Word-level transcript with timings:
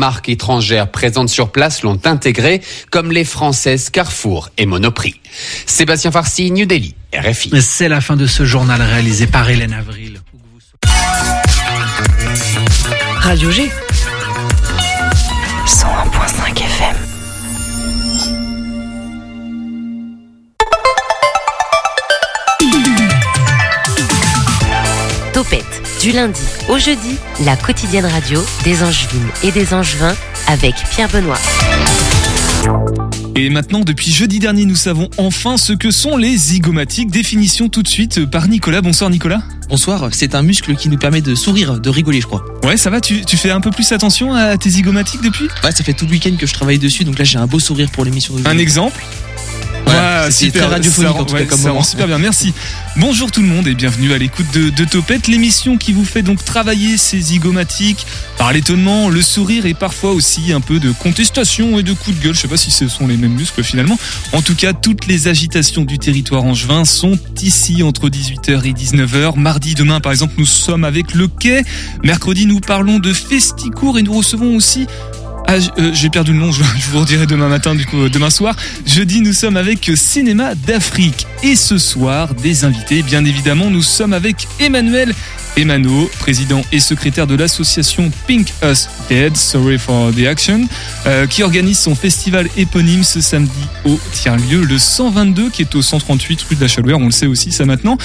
marques 0.00 0.30
étrangères 0.30 0.90
présentes 0.90 1.28
sur 1.28 1.52
place 1.52 1.82
l'ont 1.82 2.00
intégré, 2.04 2.62
comme 2.90 3.12
les 3.12 3.24
françaises 3.24 3.90
Carrefour 3.90 4.48
et 4.56 4.64
Monoprix. 4.64 5.20
Sébastien 5.66 6.10
Farsi, 6.10 6.50
New 6.50 6.64
Delhi, 6.64 6.94
RFI. 7.14 7.52
C'est 7.60 7.88
la 7.88 8.00
fin 8.00 8.16
de 8.16 8.26
ce 8.26 8.46
journal 8.46 8.80
réalisé 8.80 9.26
par 9.26 9.48
Hélène 9.50 9.74
Avril. 9.74 10.22
Radio 13.18 13.50
G. 13.50 13.70
101.5 15.66 16.56
FM. 16.56 16.96
Topette, 25.34 25.82
du 26.00 26.12
lundi 26.12 26.40
au 26.70 26.78
jeudi, 26.78 27.16
la 27.44 27.56
quotidienne 27.56 28.06
radio 28.06 28.40
des 28.62 28.84
Angevines 28.84 29.28
et 29.42 29.50
des 29.50 29.74
Angevins 29.74 30.14
avec 30.46 30.74
Pierre 30.90 31.08
Benoît. 31.08 31.38
Et 33.34 33.50
maintenant, 33.50 33.80
depuis 33.80 34.12
jeudi 34.12 34.38
dernier, 34.38 34.66
nous 34.66 34.76
savons 34.76 35.10
enfin 35.16 35.56
ce 35.56 35.72
que 35.72 35.90
sont 35.90 36.16
les 36.16 36.36
zygomatiques. 36.36 37.10
Définition 37.10 37.68
tout 37.68 37.82
de 37.82 37.88
suite 37.88 38.24
par 38.26 38.46
Nicolas. 38.46 38.82
Bonsoir 38.82 39.10
Nicolas. 39.10 39.42
Bonsoir, 39.68 40.10
c'est 40.12 40.36
un 40.36 40.42
muscle 40.42 40.76
qui 40.76 40.88
nous 40.88 40.98
permet 40.98 41.22
de 41.22 41.34
sourire, 41.34 41.80
de 41.80 41.90
rigoler, 41.90 42.20
je 42.20 42.26
crois. 42.26 42.44
Ouais, 42.62 42.76
ça 42.76 42.90
va, 42.90 43.00
tu, 43.00 43.24
tu 43.24 43.36
fais 43.36 43.50
un 43.50 43.60
peu 43.60 43.70
plus 43.70 43.90
attention 43.90 44.34
à 44.34 44.56
tes 44.56 44.70
zygomatiques 44.70 45.22
depuis? 45.22 45.46
Ouais, 45.64 45.72
ça 45.72 45.82
fait 45.82 45.94
tout 45.94 46.06
le 46.06 46.12
week-end 46.12 46.36
que 46.38 46.46
je 46.46 46.54
travaille 46.54 46.78
dessus, 46.78 47.02
donc 47.02 47.18
là 47.18 47.24
j'ai 47.24 47.38
un 47.38 47.46
beau 47.46 47.58
sourire 47.58 47.90
pour 47.90 48.04
l'émission 48.04 48.34
de 48.34 48.46
Un 48.46 48.58
exemple? 48.58 49.00
Voilà, 49.86 50.30
c'est 50.30 50.46
super, 50.46 50.62
très 50.66 50.74
radiophonique, 50.74 51.08
ça 51.08 51.12
rend- 51.12 51.20
en 51.20 51.24
tout 51.24 51.34
cas, 51.34 51.40
ouais, 51.40 51.46
comme 51.46 51.58
ça 51.58 51.68
rend 51.68 51.74
moment. 51.74 51.82
super 51.84 52.06
bien, 52.06 52.18
merci. 52.18 52.52
Bonjour 52.96 53.30
tout 53.30 53.40
le 53.40 53.48
monde 53.48 53.66
et 53.66 53.74
bienvenue 53.74 54.12
à 54.12 54.18
l'écoute 54.18 54.46
de, 54.52 54.70
de 54.70 54.84
Topette, 54.84 55.26
l'émission 55.26 55.76
qui 55.76 55.92
vous 55.92 56.04
fait 56.04 56.22
donc 56.22 56.44
travailler 56.44 56.96
ces 56.96 57.20
zygomatiques 57.20 58.06
par 58.38 58.52
l'étonnement, 58.52 59.08
le 59.08 59.22
sourire 59.22 59.66
et 59.66 59.74
parfois 59.74 60.12
aussi 60.12 60.52
un 60.52 60.60
peu 60.60 60.78
de 60.78 60.92
contestation 60.92 61.78
et 61.78 61.82
de 61.82 61.92
coups 61.92 62.16
de 62.18 62.22
gueule. 62.24 62.34
Je 62.34 62.40
sais 62.40 62.48
pas 62.48 62.56
si 62.56 62.70
ce 62.70 62.88
sont 62.88 63.06
les 63.06 63.16
mêmes 63.16 63.34
muscles 63.34 63.62
finalement. 63.64 63.98
En 64.32 64.42
tout 64.42 64.54
cas, 64.54 64.72
toutes 64.72 65.06
les 65.06 65.28
agitations 65.28 65.84
du 65.84 65.98
territoire 65.98 66.44
angevin 66.44 66.84
sont 66.84 67.18
ici 67.42 67.82
entre 67.82 68.08
18h 68.08 68.64
et 68.66 68.72
19h. 68.72 69.36
Mardi, 69.36 69.74
demain 69.74 70.00
par 70.00 70.12
exemple, 70.12 70.34
nous 70.38 70.46
sommes 70.46 70.84
avec 70.84 71.14
le 71.14 71.26
quai. 71.28 71.62
Mercredi, 72.04 72.46
nous 72.46 72.60
parlons 72.60 72.98
de 72.98 73.12
Festicourt 73.12 73.98
et 73.98 74.02
nous 74.02 74.14
recevons 74.14 74.54
aussi 74.56 74.86
ah, 75.52 75.56
euh, 75.80 75.90
j'ai 75.92 76.10
perdu 76.10 76.32
le 76.32 76.38
nom, 76.38 76.52
je, 76.52 76.62
vous 76.92 77.00
redirai 77.00 77.26
demain 77.26 77.48
matin, 77.48 77.74
du 77.74 77.84
coup, 77.84 78.02
euh, 78.02 78.08
demain 78.08 78.30
soir. 78.30 78.54
Jeudi, 78.86 79.20
nous 79.20 79.32
sommes 79.32 79.56
avec 79.56 79.90
Cinéma 79.96 80.54
d'Afrique. 80.54 81.26
Et 81.42 81.56
ce 81.56 81.76
soir, 81.76 82.34
des 82.34 82.64
invités, 82.64 83.02
bien 83.02 83.24
évidemment, 83.24 83.68
nous 83.68 83.82
sommes 83.82 84.12
avec 84.12 84.46
Emmanuel 84.60 85.12
Emano, 85.56 86.10
président 86.18 86.62
et 86.72 86.80
secrétaire 86.80 87.26
de 87.26 87.34
l'association 87.34 88.10
Pink 88.26 88.52
Us 88.64 88.88
Dead, 89.08 89.36
Sorry 89.36 89.78
for 89.78 90.12
the 90.12 90.26
Action, 90.26 90.66
euh, 91.06 91.26
qui 91.26 91.42
organise 91.42 91.78
son 91.78 91.94
festival 91.94 92.48
éponyme 92.56 93.02
ce 93.04 93.20
samedi 93.20 93.50
au 93.84 93.98
tiers-lieu, 94.12 94.62
le 94.62 94.78
122, 94.78 95.50
qui 95.50 95.62
est 95.62 95.74
au 95.74 95.82
138 95.82 96.42
rue 96.42 96.56
de 96.56 96.60
la 96.60 96.68
Chalouère, 96.68 96.98
on 96.98 97.06
le 97.06 97.10
sait 97.10 97.26
aussi 97.26 97.52
ça 97.52 97.64
maintenant. 97.64 97.96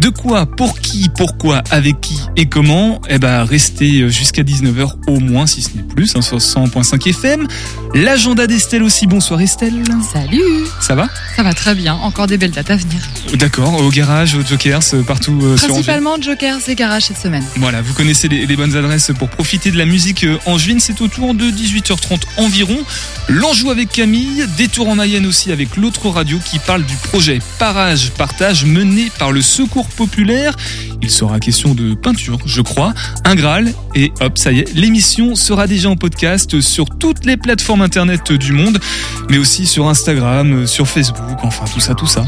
De 0.00 0.08
quoi, 0.08 0.46
pour 0.46 0.80
qui, 0.80 1.08
pourquoi, 1.16 1.62
avec 1.70 2.00
qui 2.00 2.20
et 2.36 2.46
comment? 2.46 3.00
Eh 3.08 3.18
ben, 3.18 3.44
restez 3.44 4.08
jusqu'à 4.08 4.42
19h 4.42 4.92
au 5.06 5.20
moins, 5.20 5.46
si 5.46 5.62
ce 5.62 5.70
n'est 5.76 5.82
plus, 5.82 6.14
hein, 6.16 6.22
sur 6.22 6.38
100.5 6.38 7.08
FM. 7.08 7.46
L'agenda 7.94 8.46
d'Estelle 8.46 8.82
aussi. 8.82 9.06
Bonsoir 9.06 9.42
Estelle. 9.42 9.82
Salut 10.10 10.40
Ça 10.80 10.94
va? 10.94 11.08
Ça 11.36 11.42
va 11.42 11.52
très 11.52 11.74
bien, 11.74 11.94
encore 11.94 12.26
des 12.26 12.38
belles 12.38 12.50
dates 12.50 12.70
à 12.70 12.76
venir. 12.76 13.02
D'accord, 13.34 13.82
au 13.82 13.90
garage, 13.90 14.34
au 14.34 14.40
Jokers, 14.42 14.80
euh, 14.94 15.02
partout 15.02 15.38
euh, 15.42 15.58
sur. 15.58 15.68
Principalement 15.68 16.20
Jokers 16.20 16.60
et 16.68 16.74
Garage 16.74 17.04
cette 17.04 17.18
semaine. 17.18 17.44
Voilà, 17.56 17.82
vous 17.82 17.92
connaissez 17.92 18.28
les, 18.28 18.46
les 18.46 18.56
bonnes 18.56 18.76
adresses 18.76 19.10
pour 19.18 19.28
profiter 19.28 19.70
de 19.70 19.76
la 19.76 19.84
musique 19.84 20.24
euh, 20.24 20.38
angevine. 20.46 20.80
C'est 20.80 21.02
autour 21.02 21.34
de 21.34 21.44
18h30 21.44 22.20
environ. 22.38 22.78
L'Anjou 23.28 23.70
avec 23.70 23.90
Camille, 23.90 24.46
Détour 24.56 24.88
en 24.88 24.94
Mayenne 24.94 25.26
aussi 25.26 25.52
avec 25.52 25.76
l'autre 25.76 26.08
radio 26.08 26.38
qui 26.42 26.58
parle 26.60 26.84
du 26.84 26.96
projet 26.96 27.40
Parage 27.58 28.10
Partage 28.12 28.64
mené 28.64 29.10
par 29.18 29.32
le 29.32 29.42
Secours 29.42 29.88
Populaire. 29.88 30.56
Il 31.02 31.10
sera 31.10 31.40
question 31.40 31.74
de 31.74 31.94
peinture, 31.94 32.38
je 32.46 32.62
crois, 32.62 32.94
un 33.24 33.34
Graal. 33.34 33.74
Et 33.94 34.12
hop, 34.20 34.38
ça 34.38 34.52
y 34.52 34.60
est, 34.60 34.74
l'émission 34.74 35.34
sera 35.34 35.66
déjà 35.66 35.90
en 35.90 35.96
podcast 35.96 36.60
sur 36.60 36.86
toutes 36.98 37.26
les 37.26 37.36
plateformes 37.36 37.81
internet 37.82 38.32
du 38.32 38.52
monde, 38.52 38.80
mais 39.28 39.38
aussi 39.38 39.66
sur 39.66 39.88
Instagram, 39.88 40.66
sur 40.66 40.88
Facebook, 40.88 41.38
enfin 41.42 41.64
tout 41.72 41.80
ça, 41.80 41.94
tout 41.94 42.06
ça. 42.06 42.24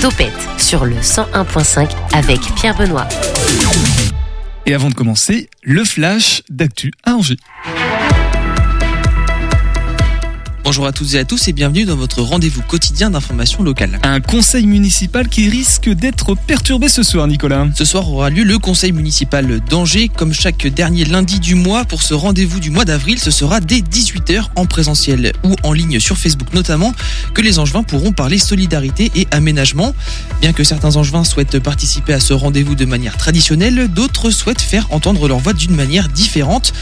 Topette 0.00 0.32
sur 0.58 0.84
le 0.84 0.96
101.5 0.96 1.90
avec 2.12 2.40
Pierre 2.56 2.76
Benoît. 2.76 3.06
Et 4.66 4.74
avant 4.74 4.88
de 4.88 4.94
commencer, 4.94 5.48
le 5.62 5.84
flash 5.84 6.42
d'actu 6.48 6.92
à 7.04 7.14
Angers. 7.14 7.36
Bonjour 10.64 10.86
à 10.86 10.92
toutes 10.92 11.12
et 11.12 11.18
à 11.18 11.26
tous 11.26 11.46
et 11.46 11.52
bienvenue 11.52 11.84
dans 11.84 11.94
votre 11.94 12.22
rendez-vous 12.22 12.62
quotidien 12.62 13.10
d'information 13.10 13.62
locale. 13.62 14.00
Un 14.02 14.22
conseil 14.22 14.66
municipal 14.66 15.28
qui 15.28 15.50
risque 15.50 15.90
d'être 15.90 16.34
perturbé 16.34 16.88
ce 16.88 17.02
soir, 17.02 17.26
Nicolas. 17.26 17.66
Ce 17.74 17.84
soir 17.84 18.10
aura 18.10 18.30
lieu 18.30 18.44
le 18.44 18.58
conseil 18.58 18.92
municipal 18.92 19.60
d'Angers. 19.68 20.08
Comme 20.08 20.32
chaque 20.32 20.66
dernier 20.66 21.04
lundi 21.04 21.38
du 21.38 21.54
mois, 21.54 21.84
pour 21.84 22.00
ce 22.00 22.14
rendez-vous 22.14 22.60
du 22.60 22.70
mois 22.70 22.86
d'avril, 22.86 23.18
ce 23.18 23.30
sera 23.30 23.60
dès 23.60 23.80
18h 23.80 24.44
en 24.56 24.64
présentiel 24.64 25.34
ou 25.44 25.54
en 25.64 25.74
ligne 25.74 26.00
sur 26.00 26.16
Facebook 26.16 26.54
notamment, 26.54 26.94
que 27.34 27.42
les 27.42 27.58
Angevins 27.58 27.82
pourront 27.82 28.12
parler 28.12 28.38
solidarité 28.38 29.12
et 29.14 29.28
aménagement. 29.32 29.94
Bien 30.40 30.54
que 30.54 30.64
certains 30.64 30.96
Angevins 30.96 31.24
souhaitent 31.24 31.58
participer 31.58 32.14
à 32.14 32.20
ce 32.20 32.32
rendez-vous 32.32 32.74
de 32.74 32.86
manière 32.86 33.18
traditionnelle, 33.18 33.88
d'autres 33.88 34.30
souhaitent 34.30 34.62
faire 34.62 34.86
entendre 34.92 35.28
leur 35.28 35.40
voix 35.40 35.52
d'une 35.52 35.76
manière 35.76 36.08
différente. 36.08 36.72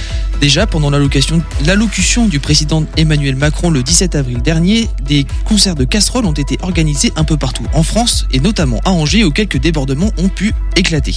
Déjà, 0.41 0.69
pendant 0.69 0.91
l'allocution 0.91 2.29
du 2.29 2.39
président 2.39 2.85
Emmanuel 2.97 3.35
Macron 3.35 3.72
le 3.73 3.83
17 3.83 4.15
avril 4.15 4.43
dernier, 4.43 4.89
des 5.05 5.27
concerts 5.45 5.75
de 5.75 5.85
casseroles 5.85 6.27
ont 6.27 6.33
été 6.33 6.59
organisés 6.63 7.13
un 7.17 7.25
peu 7.25 7.37
partout 7.37 7.65
en 7.73 7.83
France 7.83 8.27
et 8.31 8.41
notamment 8.41 8.81
à 8.85 8.91
Angers 8.91 9.25
où 9.25 9.31
quelques 9.31 9.59
débordements 9.59 10.11
ont 10.19 10.29
pu 10.29 10.55
éclater. 10.77 11.15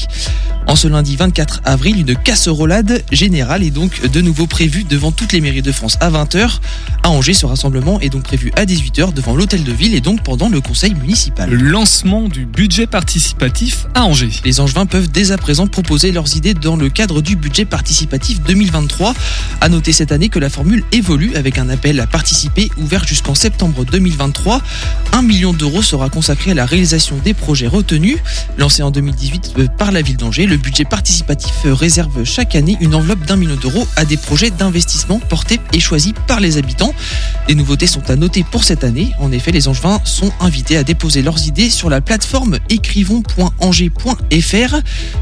En 0.75 0.77
ce 0.77 0.89
lundi 0.89 1.15
24 1.15 1.61
avril, 1.63 2.01
une 2.01 2.17
casserolade 2.17 3.01
générale 3.09 3.63
est 3.63 3.71
donc 3.71 4.11
de 4.11 4.19
nouveau 4.19 4.45
prévue 4.45 4.83
devant 4.83 5.13
toutes 5.13 5.31
les 5.31 5.39
mairies 5.39 5.61
de 5.61 5.71
France 5.71 5.97
à 6.01 6.11
20h. 6.11 6.59
À 7.01 7.11
Angers, 7.11 7.33
ce 7.33 7.45
rassemblement 7.45 8.01
est 8.01 8.09
donc 8.09 8.23
prévu 8.23 8.51
à 8.57 8.65
18h 8.65 9.13
devant 9.13 9.37
l'hôtel 9.37 9.63
de 9.63 9.71
ville 9.71 9.95
et 9.95 10.01
donc 10.01 10.21
pendant 10.21 10.49
le 10.49 10.59
conseil 10.59 10.93
municipal. 10.93 11.49
Le 11.49 11.55
lancement 11.55 12.27
du 12.27 12.45
budget 12.45 12.87
participatif 12.87 13.87
à 13.93 14.03
Angers. 14.03 14.31
Les 14.43 14.59
Angevins 14.59 14.85
peuvent 14.85 15.09
dès 15.09 15.31
à 15.31 15.37
présent 15.37 15.65
proposer 15.67 16.11
leurs 16.11 16.35
idées 16.35 16.53
dans 16.53 16.75
le 16.75 16.89
cadre 16.89 17.21
du 17.21 17.37
budget 17.37 17.63
participatif 17.63 18.41
2023. 18.41 19.13
À 19.61 19.69
noter 19.69 19.93
cette 19.93 20.11
année 20.11 20.27
que 20.27 20.39
la 20.39 20.49
formule 20.49 20.83
évolue 20.91 21.37
avec 21.37 21.57
un 21.57 21.69
appel 21.69 22.01
à 22.01 22.05
participer 22.05 22.69
ouvert 22.81 23.07
jusqu'en 23.07 23.33
septembre 23.33 23.85
2023. 23.85 24.61
Un 25.13 25.21
million 25.21 25.53
d'euros 25.53 25.81
sera 25.81 26.09
consacré 26.09 26.51
à 26.51 26.53
la 26.53 26.65
réalisation 26.65 27.15
des 27.23 27.33
projets 27.33 27.67
retenus. 27.67 28.17
Lancé 28.57 28.83
en 28.83 28.91
2018 28.91 29.53
euh, 29.57 29.67
par 29.77 29.93
la 29.93 30.01
ville 30.01 30.17
d'Angers, 30.17 30.47
le 30.47 30.64
budget 30.65 30.83
participatif 30.83 31.53
réserve 31.65 32.23
chaque 32.23 32.55
année 32.55 32.75
une 32.81 32.95
enveloppe 32.95 33.23
d'un 33.25 33.35
million 33.35 33.55
d'euros 33.55 33.87
à 33.95 34.03
des 34.03 34.17
projets 34.17 34.49
d'investissement 34.49 35.19
portés 35.19 35.59
et 35.73 35.79
choisis 35.79 36.13
par 36.27 36.39
les 36.39 36.57
habitants. 36.57 36.91
Des 37.47 37.53
nouveautés 37.53 37.85
sont 37.85 38.09
à 38.09 38.15
noter 38.15 38.43
pour 38.43 38.63
cette 38.63 38.83
année. 38.83 39.11
En 39.19 39.31
effet, 39.31 39.51
les 39.51 39.67
Angevins 39.67 40.01
sont 40.05 40.31
invités 40.39 40.75
à 40.75 40.83
déposer 40.83 41.21
leurs 41.21 41.45
idées 41.45 41.69
sur 41.69 41.91
la 41.91 42.01
plateforme 42.01 42.57
écrivons.angers.fr. 42.69 44.75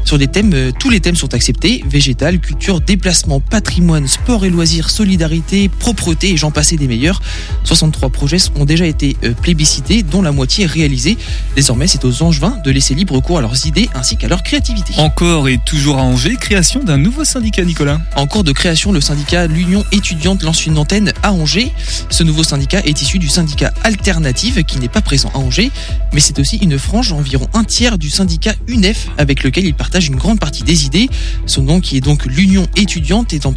Sur 0.04 0.16
des 0.16 0.28
thèmes, 0.28 0.54
euh, 0.54 0.72
tous 0.78 0.88
les 0.88 1.00
thèmes 1.00 1.14
sont 1.14 1.34
acceptés 1.34 1.84
végétal, 1.86 2.40
culture, 2.40 2.80
déplacement, 2.80 3.40
patrimoine, 3.40 4.08
sport 4.08 4.46
et 4.46 4.50
loisirs, 4.50 4.88
solidarité, 4.88 5.68
propreté 5.68 6.30
et 6.30 6.38
j'en 6.38 6.52
passais 6.52 6.76
des 6.76 6.88
meilleurs. 6.88 7.20
63 7.64 8.08
projets 8.08 8.38
ont 8.56 8.64
déjà 8.64 8.86
été 8.86 9.18
euh, 9.24 9.34
plébiscités, 9.34 10.02
dont 10.02 10.22
la 10.22 10.32
moitié 10.32 10.64
réalisée. 10.64 11.18
Désormais, 11.54 11.86
c'est 11.86 12.06
aux 12.06 12.22
Angevins 12.22 12.56
de 12.64 12.70
laisser 12.70 12.94
libre 12.94 13.20
cours 13.20 13.36
à 13.38 13.42
leurs 13.42 13.66
idées 13.66 13.90
ainsi 13.94 14.16
qu'à 14.16 14.28
leur 14.28 14.42
créativité. 14.42 14.94
Encore 15.24 15.48
et 15.48 15.56
toujours 15.56 15.96
à 15.96 16.02
Angers, 16.02 16.36
création 16.36 16.84
d'un 16.84 16.98
nouveau 16.98 17.24
syndicat, 17.24 17.64
Nicolas. 17.64 17.98
En 18.14 18.26
cours 18.26 18.44
de 18.44 18.52
création, 18.52 18.92
le 18.92 19.00
syndicat 19.00 19.46
L'Union 19.46 19.82
étudiante 19.90 20.42
lance 20.42 20.66
une 20.66 20.76
antenne 20.76 21.14
à 21.22 21.32
Angers. 21.32 21.72
Ce 22.10 22.22
nouveau 22.22 22.42
syndicat 22.42 22.80
est 22.84 23.00
issu 23.00 23.18
du 23.18 23.30
syndicat 23.30 23.72
Alternative 23.84 24.64
qui 24.64 24.78
n'est 24.78 24.90
pas 24.90 25.00
présent 25.00 25.30
à 25.32 25.38
Angers, 25.38 25.70
mais 26.12 26.20
c'est 26.20 26.38
aussi 26.38 26.58
une 26.58 26.78
frange 26.78 27.10
environ 27.12 27.48
un 27.54 27.64
tiers 27.64 27.96
du 27.96 28.10
syndicat 28.10 28.52
UNEF 28.68 29.08
avec 29.16 29.44
lequel 29.44 29.64
il 29.64 29.72
partage 29.72 30.08
une 30.08 30.16
grande 30.16 30.38
partie 30.38 30.62
des 30.62 30.84
idées. 30.84 31.08
Son 31.46 31.62
nom 31.62 31.80
qui 31.80 31.96
est 31.96 32.02
donc 32.02 32.26
l'Union 32.26 32.66
étudiante 32.76 33.32
est, 33.32 33.46
en- 33.46 33.54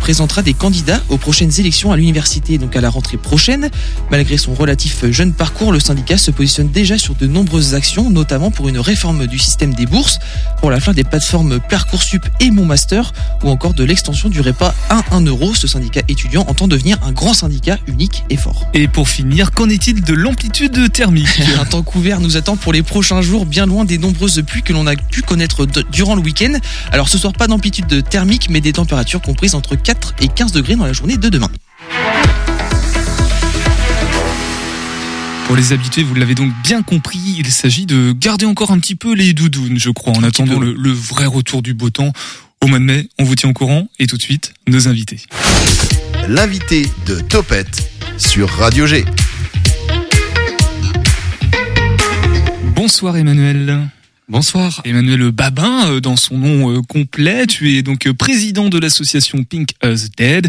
présentera 0.00 0.40
des 0.40 0.54
candidats 0.54 1.02
aux 1.10 1.18
prochaines 1.18 1.52
élections 1.60 1.92
à 1.92 1.98
l'université 1.98 2.56
donc 2.56 2.74
à 2.74 2.80
la 2.80 2.88
rentrée 2.88 3.18
prochaine. 3.18 3.68
Malgré 4.10 4.38
son 4.38 4.54
relatif 4.54 5.04
jeune 5.10 5.34
parcours, 5.34 5.72
le 5.72 5.80
syndicat 5.80 6.16
se 6.16 6.30
positionne 6.30 6.70
déjà 6.70 6.96
sur 6.96 7.14
de 7.16 7.26
nombreuses 7.26 7.74
actions, 7.74 8.08
notamment 8.08 8.50
pour 8.50 8.70
une 8.70 8.78
réforme 8.78 9.26
du 9.26 9.38
système 9.38 9.74
des 9.74 9.84
bourses, 9.84 10.18
la 10.70 10.80
fin 10.80 10.92
des 10.92 11.04
plateformes 11.04 11.60
Parcoursup 11.68 12.26
et 12.40 12.50
Mon 12.50 12.64
Master, 12.64 13.12
ou 13.42 13.48
encore 13.48 13.74
de 13.74 13.84
l'extension 13.84 14.28
du 14.28 14.40
repas 14.40 14.74
à 14.88 15.02
1 15.10 15.22
euro. 15.22 15.54
Ce 15.54 15.66
syndicat 15.66 16.02
étudiant 16.08 16.44
entend 16.48 16.68
devenir 16.68 16.98
un 17.02 17.12
grand 17.12 17.34
syndicat 17.34 17.78
unique 17.86 18.24
et 18.30 18.36
fort. 18.36 18.66
Et 18.74 18.88
pour 18.88 19.08
finir, 19.08 19.50
qu'en 19.50 19.68
est-il 19.68 20.02
de 20.02 20.14
l'amplitude 20.14 20.92
thermique? 20.92 21.42
Un 21.60 21.64
temps 21.64 21.82
couvert 21.82 22.20
nous 22.20 22.36
attend 22.36 22.56
pour 22.56 22.72
les 22.72 22.82
prochains 22.82 23.22
jours, 23.22 23.46
bien 23.46 23.66
loin 23.66 23.84
des 23.84 23.98
nombreuses 23.98 24.42
pluies 24.46 24.62
que 24.62 24.72
l'on 24.72 24.86
a 24.86 24.96
pu 24.96 25.22
connaître 25.22 25.66
durant 25.90 26.14
le 26.14 26.22
week-end. 26.22 26.52
Alors 26.92 27.08
ce 27.08 27.18
soir, 27.18 27.32
pas 27.32 27.46
d'amplitude 27.46 28.04
thermique, 28.08 28.48
mais 28.50 28.60
des 28.60 28.72
températures 28.72 29.22
comprises 29.22 29.54
entre 29.54 29.76
4 29.76 30.14
et 30.20 30.28
15 30.28 30.52
degrés 30.52 30.76
dans 30.76 30.86
la 30.86 30.92
journée 30.92 31.16
de 31.16 31.28
demain. 31.28 31.50
Pour 35.50 35.56
les 35.56 35.72
habitués, 35.72 36.04
vous 36.04 36.14
l'avez 36.14 36.36
donc 36.36 36.52
bien 36.62 36.80
compris, 36.80 37.18
il 37.38 37.50
s'agit 37.50 37.84
de 37.84 38.12
garder 38.12 38.46
encore 38.46 38.70
un 38.70 38.78
petit 38.78 38.94
peu 38.94 39.12
les 39.14 39.32
doudounes, 39.32 39.80
je 39.80 39.90
crois, 39.90 40.12
en 40.12 40.22
attendant 40.22 40.60
le, 40.60 40.72
le 40.74 40.92
vrai 40.92 41.26
retour 41.26 41.60
du 41.60 41.74
beau 41.74 41.90
temps. 41.90 42.12
Au 42.62 42.68
mois 42.68 42.78
de 42.78 42.84
mai, 42.84 43.08
on 43.18 43.24
vous 43.24 43.34
tient 43.34 43.50
au 43.50 43.52
courant 43.52 43.88
et 43.98 44.06
tout 44.06 44.16
de 44.16 44.22
suite, 44.22 44.54
nos 44.68 44.86
invités. 44.86 45.18
L'invité 46.28 46.86
de 47.04 47.18
Topette 47.18 47.90
sur 48.16 48.48
Radio 48.48 48.86
G. 48.86 49.04
Bonsoir 52.76 53.16
Emmanuel. 53.16 53.88
Bonsoir. 54.28 54.80
Emmanuel 54.84 55.32
Babin, 55.32 55.90
euh, 55.90 56.00
dans 56.00 56.14
son 56.14 56.38
nom 56.38 56.70
euh, 56.70 56.82
complet, 56.82 57.48
tu 57.48 57.76
es 57.76 57.82
donc 57.82 58.06
euh, 58.06 58.14
président 58.14 58.68
de 58.68 58.78
l'association 58.78 59.42
Pink 59.42 59.70
Us 59.84 60.12
Dead. 60.16 60.46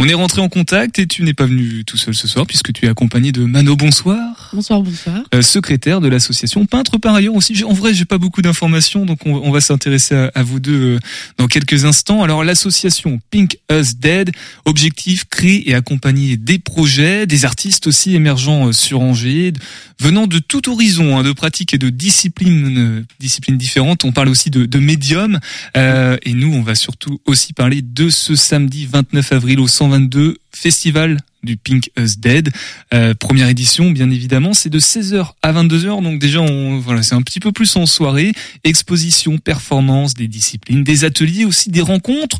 On 0.00 0.08
est 0.08 0.14
rentré 0.14 0.40
en 0.40 0.48
contact 0.48 1.00
et 1.00 1.08
tu 1.08 1.24
n'es 1.24 1.34
pas 1.34 1.46
venu 1.46 1.84
tout 1.84 1.96
seul 1.96 2.14
ce 2.14 2.28
soir 2.28 2.46
puisque 2.46 2.72
tu 2.72 2.86
es 2.86 2.88
accompagné 2.88 3.32
de 3.32 3.42
Mano 3.44 3.74
Bonsoir. 3.74 4.50
Bonsoir, 4.52 4.80
bonsoir. 4.80 5.24
euh, 5.34 5.42
secrétaire 5.42 6.00
de 6.00 6.06
l'association 6.08 6.64
peintre 6.66 6.98
par 6.98 7.16
ailleurs 7.16 7.34
aussi. 7.34 7.64
En 7.64 7.72
vrai, 7.72 7.92
j'ai 7.94 8.04
pas 8.04 8.18
beaucoup 8.18 8.40
d'informations, 8.40 9.04
donc 9.04 9.26
on, 9.26 9.34
on 9.34 9.50
va 9.50 9.60
s'intéresser 9.60 10.14
à, 10.14 10.30
à 10.36 10.42
vous 10.44 10.60
deux 10.60 10.94
euh, 10.94 10.98
dans 11.36 11.48
quelques 11.48 11.84
instants. 11.84 12.22
Alors, 12.22 12.44
l'association 12.44 13.18
Pink 13.32 13.58
Us 13.72 13.96
Dead, 13.96 14.30
objectif 14.66 15.24
créer 15.24 15.68
et 15.68 15.74
accompagner 15.74 16.36
des 16.36 16.60
projets, 16.60 17.26
des 17.26 17.44
artistes 17.44 17.88
aussi 17.88 18.14
émergents 18.14 18.68
euh, 18.68 18.72
sur 18.72 19.00
Angers, 19.00 19.52
venant 20.00 20.28
de 20.28 20.38
tout 20.38 20.70
horizon, 20.70 21.18
hein, 21.18 21.24
de 21.24 21.32
pratiques 21.32 21.74
et 21.74 21.78
de 21.78 21.90
disciplines, 21.90 22.78
euh, 22.78 23.04
disciplines 23.18 23.58
différentes. 23.58 24.04
On 24.04 24.12
parle 24.12 24.28
aussi 24.28 24.50
de, 24.50 24.64
de 24.64 24.78
médiums, 24.78 25.40
euh, 25.76 26.16
et 26.22 26.34
nous, 26.34 26.52
on 26.54 26.62
va 26.62 26.76
surtout 26.76 27.20
aussi 27.26 27.52
parler 27.52 27.82
de 27.82 28.10
ce 28.10 28.36
samedi 28.36 28.86
29 28.86 29.32
avril 29.32 29.58
au 29.58 29.66
122 29.88 30.38
Festival 30.52 31.18
du 31.42 31.56
Pink 31.56 31.90
Us 31.98 32.18
Dead. 32.18 32.50
Euh, 32.92 33.14
première 33.14 33.48
édition, 33.48 33.90
bien 33.90 34.10
évidemment, 34.10 34.52
c'est 34.52 34.68
de 34.68 34.78
16h 34.78 35.32
à 35.42 35.52
22h, 35.52 36.02
donc 36.02 36.18
déjà, 36.18 36.40
on, 36.40 36.78
voilà, 36.78 37.02
c'est 37.02 37.14
un 37.14 37.22
petit 37.22 37.40
peu 37.40 37.52
plus 37.52 37.76
en 37.76 37.86
soirée. 37.86 38.32
Exposition, 38.64 39.38
performance, 39.38 40.14
des 40.14 40.28
disciplines, 40.28 40.84
des 40.84 41.04
ateliers 41.04 41.44
aussi, 41.44 41.70
des 41.70 41.80
rencontres. 41.80 42.38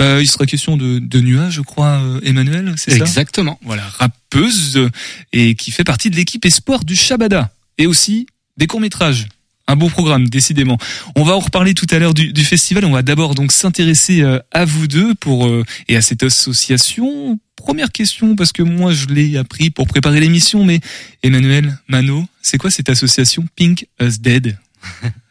Euh, 0.00 0.20
il 0.22 0.26
sera 0.30 0.46
question 0.46 0.76
de, 0.76 0.98
de 0.98 1.20
nuages, 1.20 1.54
je 1.54 1.62
crois, 1.62 2.00
euh, 2.02 2.20
Emmanuel, 2.22 2.74
c'est 2.76 2.92
ça? 2.92 2.96
Exactement. 2.98 3.58
Voilà, 3.62 3.82
rappeuse 3.82 4.88
et 5.32 5.54
qui 5.54 5.70
fait 5.70 5.84
partie 5.84 6.10
de 6.10 6.16
l'équipe 6.16 6.44
espoir 6.44 6.84
du 6.84 6.94
Shabada 6.96 7.50
et 7.78 7.86
aussi 7.86 8.26
des 8.56 8.66
courts 8.66 8.80
métrages. 8.80 9.26
Un 9.68 9.76
beau 9.76 9.88
programme, 9.88 10.28
décidément. 10.28 10.78
On 11.16 11.24
va 11.24 11.34
en 11.34 11.40
reparler 11.40 11.74
tout 11.74 11.86
à 11.90 11.98
l'heure 11.98 12.14
du, 12.14 12.32
du 12.32 12.44
festival. 12.44 12.84
On 12.84 12.92
va 12.92 13.02
d'abord 13.02 13.34
donc 13.34 13.50
s'intéresser 13.50 14.22
euh, 14.22 14.38
à 14.52 14.64
vous 14.64 14.86
deux 14.86 15.14
pour 15.14 15.48
euh, 15.48 15.64
et 15.88 15.96
à 15.96 16.02
cette 16.02 16.22
association. 16.22 17.38
Première 17.56 17.90
question 17.90 18.36
parce 18.36 18.52
que 18.52 18.62
moi 18.62 18.92
je 18.92 19.06
l'ai 19.06 19.36
appris 19.36 19.70
pour 19.70 19.88
préparer 19.88 20.20
l'émission, 20.20 20.64
mais 20.64 20.80
Emmanuel 21.24 21.78
Mano, 21.88 22.24
c'est 22.42 22.58
quoi 22.58 22.70
cette 22.70 22.90
association 22.90 23.44
Pink 23.56 23.86
Us 24.00 24.20
Dead? 24.20 24.56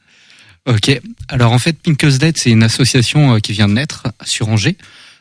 Ok. 0.67 0.99
Alors 1.29 1.51
en 1.51 1.59
fait, 1.59 1.79
Pink 1.79 2.01
Us 2.01 2.17
Dead, 2.17 2.35
c'est 2.37 2.49
une 2.49 2.63
association 2.63 3.35
euh, 3.35 3.39
qui 3.39 3.53
vient 3.53 3.67
de 3.67 3.73
naître 3.73 4.07
sur 4.25 4.49
Angers. 4.49 4.77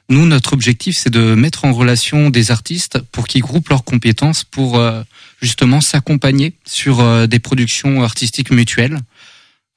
Nous, 0.08 0.26
notre 0.26 0.52
objectif, 0.52 0.96
c'est 0.98 1.10
de 1.10 1.34
mettre 1.34 1.64
en 1.64 1.72
relation 1.72 2.30
des 2.30 2.50
artistes 2.50 2.98
pour 3.12 3.26
qu'ils 3.26 3.42
groupent 3.42 3.68
leurs 3.68 3.84
compétences 3.84 4.44
pour 4.44 4.78
euh, 4.78 5.02
justement 5.44 5.80
s'accompagner 5.80 6.54
sur 6.64 7.00
euh, 7.00 7.26
des 7.26 7.38
productions 7.38 8.02
artistiques 8.02 8.50
mutuelles. 8.50 8.98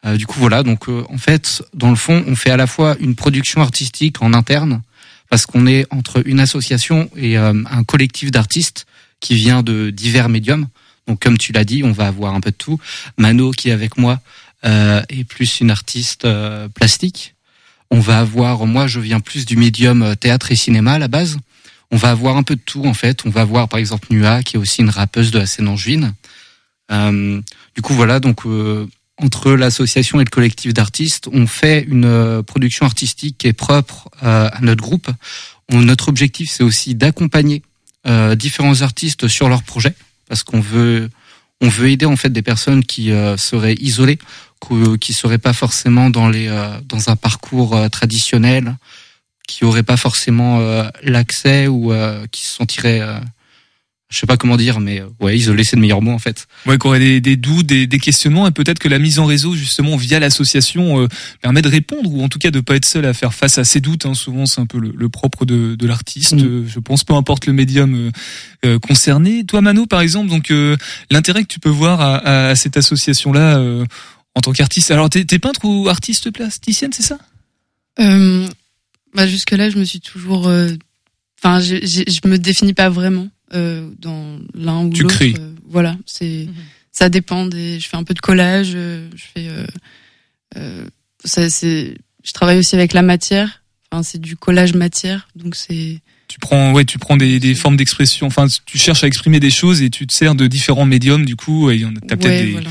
Euh, 0.06 0.18
du 0.18 0.26
coup, 0.26 0.40
voilà. 0.40 0.64
Donc, 0.64 0.88
euh, 0.88 1.04
en 1.10 1.18
fait, 1.18 1.62
dans 1.74 1.90
le 1.90 1.96
fond, 1.96 2.24
on 2.28 2.36
fait 2.36 2.52
à 2.52 2.58
la 2.58 2.68
fois 2.68 2.96
une 3.00 3.16
production 3.16 3.62
artistique 3.62 4.22
en 4.22 4.34
interne, 4.34 4.82
parce 5.30 5.46
qu'on 5.46 5.68
est 5.68 5.86
entre 5.92 6.26
une 6.26 6.40
association 6.40 7.10
et 7.18 7.36
un 7.36 7.84
collectif 7.84 8.32
d'artistes 8.32 8.86
qui 9.20 9.36
vient 9.36 9.62
de 9.62 9.90
divers 9.90 10.30
médiums. 10.30 10.68
Donc, 11.06 11.22
comme 11.22 11.38
tu 11.38 11.52
l'as 11.52 11.66
dit, 11.66 11.84
on 11.84 11.92
va 11.92 12.08
avoir 12.08 12.34
un 12.34 12.40
peu 12.40 12.52
de 12.52 12.56
tout. 12.56 12.80
Mano, 13.18 13.52
qui 13.52 13.68
est 13.68 13.74
avec 13.74 13.98
moi, 13.98 14.22
euh, 14.64 15.02
et 15.10 15.26
plus 15.26 15.60
une 15.60 15.70
artiste 15.70 16.26
plastique. 16.76 17.36
On 17.92 18.00
va 18.00 18.20
avoir, 18.20 18.66
moi 18.66 18.88
je 18.88 19.02
viens 19.02 19.20
plus 19.20 19.46
du 19.46 19.58
médium 19.58 20.16
théâtre 20.16 20.50
et 20.54 20.56
cinéma 20.56 20.94
à 20.94 21.00
la 21.00 21.10
base. 21.10 21.38
On 21.92 21.98
va 21.98 22.10
avoir 22.10 22.38
un 22.38 22.44
peu 22.44 22.56
de 22.56 22.62
tout 22.62 22.86
en 22.86 22.94
fait. 22.94 23.26
On 23.26 23.30
va 23.30 23.42
avoir 23.42 23.68
par 23.70 23.80
exemple 23.80 24.08
Nua 24.12 24.44
qui 24.44 24.56
est 24.58 24.60
aussi 24.60 24.82
une 24.82 24.90
rappeuse 24.90 25.32
de 25.32 25.40
la 25.40 25.46
scène 25.46 25.68
angevine. 25.68 26.14
Euh, 26.92 27.42
du 27.76 27.82
coup 27.82 27.94
voilà 27.94 28.20
donc 28.20 28.46
euh, 28.46 28.88
entre 29.18 29.52
l'association 29.52 30.22
et 30.22 30.24
le 30.24 30.30
collectif 30.30 30.74
d'artistes, 30.74 31.28
on 31.34 31.48
fait 31.48 31.84
une 31.88 32.06
euh, 32.06 32.44
production 32.44 32.86
artistique 32.86 33.38
qui 33.38 33.48
est 33.48 33.54
propre 33.54 34.10
euh, 34.24 34.50
à 34.52 34.62
notre 34.62 34.82
groupe. 34.82 35.10
On- 35.72 35.82
notre 35.82 36.08
objectif 36.10 36.50
c'est 36.50 36.64
aussi 36.64 36.96
d'accompagner 36.96 37.62
euh, 38.06 38.36
différents 38.36 38.82
artistes 38.82 39.28
sur 39.28 39.50
leurs 39.50 39.64
projets 39.64 39.96
parce 40.30 40.44
qu'on 40.44 40.62
veut 40.62 41.10
on 41.60 41.70
veut 41.70 41.90
aider 41.90 42.06
en 42.06 42.16
fait 42.16 42.30
des 42.30 42.44
personnes 42.44 42.84
qui 42.86 43.12
euh, 43.12 43.36
seraient 43.38 43.76
isolées 43.80 44.20
qui 45.00 45.14
seraient 45.14 45.38
pas 45.38 45.54
forcément 45.54 46.10
dans 46.10 46.28
les 46.30 46.48
dans 46.86 47.10
un 47.12 47.16
parcours 47.16 47.78
traditionnel, 47.92 48.76
qui 49.48 49.66
auraient 49.66 49.84
pas 49.84 49.98
forcément 49.98 50.60
euh, 50.60 50.84
l'accès 51.04 51.68
ou 51.68 51.92
euh, 51.92 52.26
qui 52.32 52.44
se 52.44 52.54
sentiraient, 52.56 53.02
euh, 53.02 53.20
je 54.10 54.18
sais 54.20 54.28
pas 54.28 54.38
comment 54.38 54.56
dire, 54.58 54.80
mais 54.80 55.02
euh, 55.02 55.08
ouais, 55.20 55.36
isolés 55.38 55.64
c'est 55.64 55.76
le 55.76 55.82
meilleur 55.82 56.02
mot 56.02 56.12
en 56.12 56.20
fait. 56.20 56.48
Ouais, 56.66 56.78
qu'on 56.78 56.90
aurait 56.90 57.00
des, 57.00 57.20
des 57.22 57.36
doutes, 57.36 57.66
des, 57.66 57.88
des 57.88 58.00
questionnements, 58.00 58.48
et 58.48 58.52
peut-être 58.52 58.80
que 58.80 58.88
la 58.88 59.00
mise 59.00 59.20
en 59.20 59.26
réseau, 59.26 59.54
justement, 59.56 59.96
via 59.98 60.20
l'association, 60.20 61.02
euh, 61.02 61.08
permet 61.42 61.62
de 61.62 61.68
répondre, 61.70 62.14
ou 62.14 62.22
en 62.24 62.30
tout 62.30 62.40
cas 62.40 62.52
de 62.52 62.60
pas 62.62 62.76
être 62.76 62.86
seul 62.86 63.06
à 63.06 63.14
faire 63.14 63.34
face 63.34 63.58
à 63.58 63.64
ces 63.66 63.80
doutes. 63.82 64.06
hein. 64.06 64.14
Souvent, 64.14 64.46
c'est 64.46 64.62
un 64.62 64.66
peu 64.66 64.80
le, 64.80 64.94
le 64.96 65.10
propre 65.10 65.46
de, 65.46 65.76
de 65.76 65.88
l'artiste. 65.88 66.34
Mm. 66.34 66.46
euh, 66.46 66.64
Je 66.68 66.80
pense, 66.80 67.04
peu 67.04 67.14
importe 67.16 67.46
le 67.48 67.54
médium 67.54 68.12
euh, 68.66 68.80
concerné. 68.80 69.44
Toi, 69.46 69.62
Mano, 69.62 69.86
par 69.88 70.02
exemple, 70.02 70.30
donc 70.30 70.52
euh, 70.52 70.78
l'intérêt 71.10 71.42
que 71.44 71.48
tu 71.54 71.60
peux 71.60 71.70
voir 71.70 72.00
à, 72.02 72.16
à- 72.18 72.48
à 72.50 72.56
cette 72.56 72.78
association-là 72.78 73.58
euh, 73.58 73.86
en 74.36 74.42
tant 74.42 74.52
qu'artiste. 74.54 74.92
Alors, 74.92 75.10
t'es 75.10 75.26
t'es 75.26 75.40
peintre 75.40 75.66
ou 75.66 75.90
artiste 75.90 76.32
plasticienne, 76.32 76.92
c'est 76.94 77.04
ça? 77.04 77.18
Euh, 78.00 78.48
bah 79.18 79.28
jusque-là, 79.28 79.70
je 79.70 79.78
me 79.78 79.84
suis 79.84 80.00
toujours. 80.00 80.48
euh, 80.48 80.70
Enfin, 81.44 81.60
j'ai- 81.60 81.86
je 81.86 82.28
me 82.28 82.38
définis 82.38 82.74
pas 82.74 82.90
vraiment 82.90 83.28
euh, 83.54 83.90
dans 84.00 84.40
l'un 84.56 84.86
ou 84.86 84.90
Tu 84.94 85.04
l'autre. 85.04 85.16
crées. 85.16 85.36
euh, 85.38 85.52
voilà, 85.70 85.96
c'est. 86.06 86.48
Ça 86.92 87.10
dépend 87.10 87.46
des. 87.46 87.80
Je 87.80 87.88
fais 87.88 87.98
un 87.98 88.04
peu 88.04 88.14
de 88.16 88.20
collage. 88.20 88.72
euh, 88.74 89.08
je 89.16 89.24
fais. 89.36 89.48
Euh, 89.50 89.68
euh, 90.58 90.86
ça, 91.26 91.50
c'est. 91.50 91.96
Je 92.24 92.32
travaille 92.34 92.58
aussi 92.58 92.76
avec 92.76 92.94
la 92.94 93.02
matière. 93.04 93.62
Enfin, 93.92 94.04
c'est 94.04 94.20
du 94.20 94.36
collage 94.36 94.74
matière, 94.74 95.28
donc 95.36 95.56
c'est. 95.56 96.00
Tu 96.28 96.40
prends, 96.40 96.74
ouais, 96.74 96.84
tu 96.86 96.98
prends 97.00 97.16
des, 97.18 97.40
des 97.40 97.56
formes 97.56 97.78
d'expression. 97.78 98.28
Enfin, 98.28 98.48
tu 98.66 98.78
cherches 98.78 99.04
à 99.04 99.08
exprimer 99.08 99.40
des 99.40 99.50
choses 99.52 99.82
et 99.82 99.90
tu 99.90 100.06
te 100.08 100.14
sers 100.14 100.36
de 100.36 100.46
différents 100.48 100.86
médiums. 100.86 101.24
Du 101.26 101.36
coup, 101.38 101.70
et 101.70 101.86
on 101.86 101.90
a- 101.90 102.00
t'as 102.06 102.18
peut-être 102.18 102.46
des, 102.46 102.52
voilà. 102.52 102.70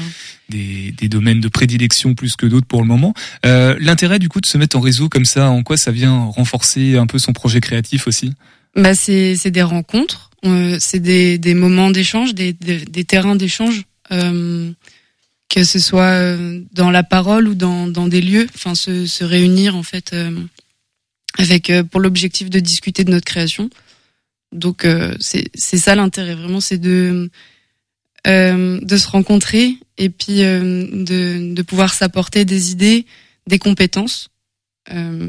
Des, 0.48 0.92
des 0.92 1.08
domaines 1.08 1.40
de 1.40 1.48
prédilection 1.48 2.14
plus 2.14 2.36
que 2.36 2.46
d'autres 2.46 2.66
pour 2.66 2.80
le 2.80 2.86
moment. 2.86 3.14
Euh, 3.44 3.76
L'intérêt 3.80 4.18
du 4.18 4.28
coup 4.28 4.40
de 4.40 4.46
se 4.46 4.58
mettre 4.58 4.76
en 4.76 4.80
réseau 4.80 5.08
comme 5.08 5.24
ça, 5.24 5.50
en 5.50 5.62
quoi 5.62 5.76
ça 5.76 5.90
vient 5.90 6.24
renforcer 6.24 6.96
un 6.96 7.06
peu 7.06 7.18
son 7.18 7.32
projet 7.32 7.60
créatif 7.60 8.06
aussi? 8.06 8.32
Bah, 8.74 8.94
c'est 8.94 9.50
des 9.50 9.62
rencontres, 9.62 10.30
euh, 10.44 10.76
c'est 10.80 11.00
des, 11.00 11.38
des 11.38 11.54
moments 11.54 11.90
d'échange, 11.90 12.34
des, 12.34 12.52
des, 12.52 12.84
des 12.84 13.04
terrains 13.04 13.36
d'échange, 13.36 13.84
euh, 14.12 14.70
que 15.48 15.64
ce 15.64 15.78
soit 15.78 16.02
euh, 16.02 16.60
dans 16.72 16.90
la 16.90 17.02
parole 17.02 17.48
ou 17.48 17.54
dans, 17.54 17.88
dans 17.88 18.06
des 18.06 18.20
lieux, 18.20 18.46
enfin 18.54 18.74
se, 18.74 19.06
se 19.06 19.24
réunir 19.24 19.76
en 19.76 19.82
fait 19.82 20.12
euh, 20.12 20.30
avec 21.38 21.72
pour 21.90 22.00
l'objectif 22.00 22.50
de 22.50 22.60
discuter 22.60 23.04
de 23.04 23.10
notre 23.10 23.24
création. 23.24 23.70
Donc 24.52 24.86
c'est 25.20 25.50
ça 25.56 25.94
l'intérêt 25.94 26.34
vraiment, 26.34 26.60
c'est 26.60 26.78
de 26.78 27.30
de 28.26 28.96
se 28.96 29.08
rencontrer 29.08 29.76
et 29.98 30.10
puis 30.10 30.42
euh, 30.42 30.86
de 30.92 31.62
pouvoir 31.62 31.94
s'apporter 31.94 32.44
des 32.44 32.72
idées, 32.72 33.06
des 33.46 33.58
compétences. 33.58 34.28
Euh, 34.92 35.28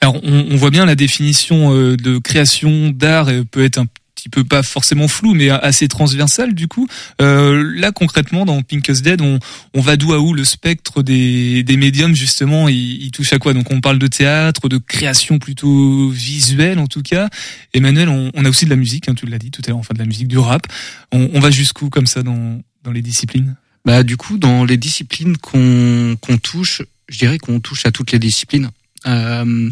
Alors 0.00 0.16
on, 0.24 0.46
on 0.50 0.56
voit 0.56 0.70
bien 0.70 0.86
la 0.86 0.94
définition 0.94 1.74
euh, 1.74 1.96
de 1.96 2.18
création 2.18 2.90
d'art 2.90 3.28
euh, 3.28 3.44
peut 3.44 3.64
être 3.64 3.78
un 3.78 3.86
petit 4.20 4.28
peu 4.28 4.44
pas 4.44 4.62
forcément 4.62 5.08
floue 5.08 5.34
mais 5.34 5.48
assez 5.48 5.88
transversale 5.88 6.54
du 6.54 6.68
coup. 6.68 6.86
Euh, 7.22 7.72
là 7.74 7.90
concrètement 7.90 8.44
dans 8.44 8.60
Pink 8.62 8.86
Us 8.88 9.00
Dead 9.00 9.20
on, 9.22 9.38
on 9.72 9.80
va 9.80 9.96
d'où 9.96 10.12
à 10.12 10.20
où 10.20 10.34
le 10.34 10.44
spectre 10.44 11.02
des, 11.02 11.62
des 11.62 11.76
médiums 11.76 12.14
justement 12.14 12.68
il, 12.68 13.02
il 13.02 13.10
touche 13.10 13.32
à 13.32 13.38
quoi? 13.38 13.54
Donc 13.54 13.70
on 13.70 13.80
parle 13.80 13.98
de 13.98 14.06
théâtre, 14.06 14.68
de 14.68 14.76
création 14.76 15.38
plutôt 15.38 16.10
visuelle 16.10 16.78
en 16.78 16.86
tout 16.86 17.02
cas. 17.02 17.30
Emmanuel 17.72 18.08
on, 18.10 18.30
on 18.34 18.44
a 18.44 18.48
aussi 18.50 18.66
de 18.66 18.70
la 18.70 18.76
musique, 18.76 19.08
hein, 19.08 19.14
tu 19.14 19.24
l'as 19.26 19.38
dit 19.38 19.50
tout 19.50 19.62
à 19.64 19.70
l'heure, 19.70 19.78
enfin 19.78 19.94
de 19.94 20.00
la 20.00 20.06
musique 20.06 20.28
du 20.28 20.38
rap. 20.38 20.66
On, 21.12 21.30
on 21.32 21.40
va 21.40 21.50
jusqu'où 21.50 21.88
comme 21.88 22.06
ça 22.06 22.22
dans, 22.22 22.60
dans 22.84 22.92
les 22.92 23.02
disciplines? 23.02 23.56
Bah 23.86 24.02
du 24.02 24.16
coup 24.18 24.36
dans 24.36 24.64
les 24.64 24.76
disciplines 24.76 25.38
qu'on 25.38 26.16
qu'on 26.20 26.36
touche, 26.36 26.82
je 27.08 27.18
dirais 27.18 27.38
qu'on 27.38 27.60
touche 27.60 27.86
à 27.86 27.90
toutes 27.90 28.12
les 28.12 28.18
disciplines. 28.18 28.70
Euh, 29.06 29.70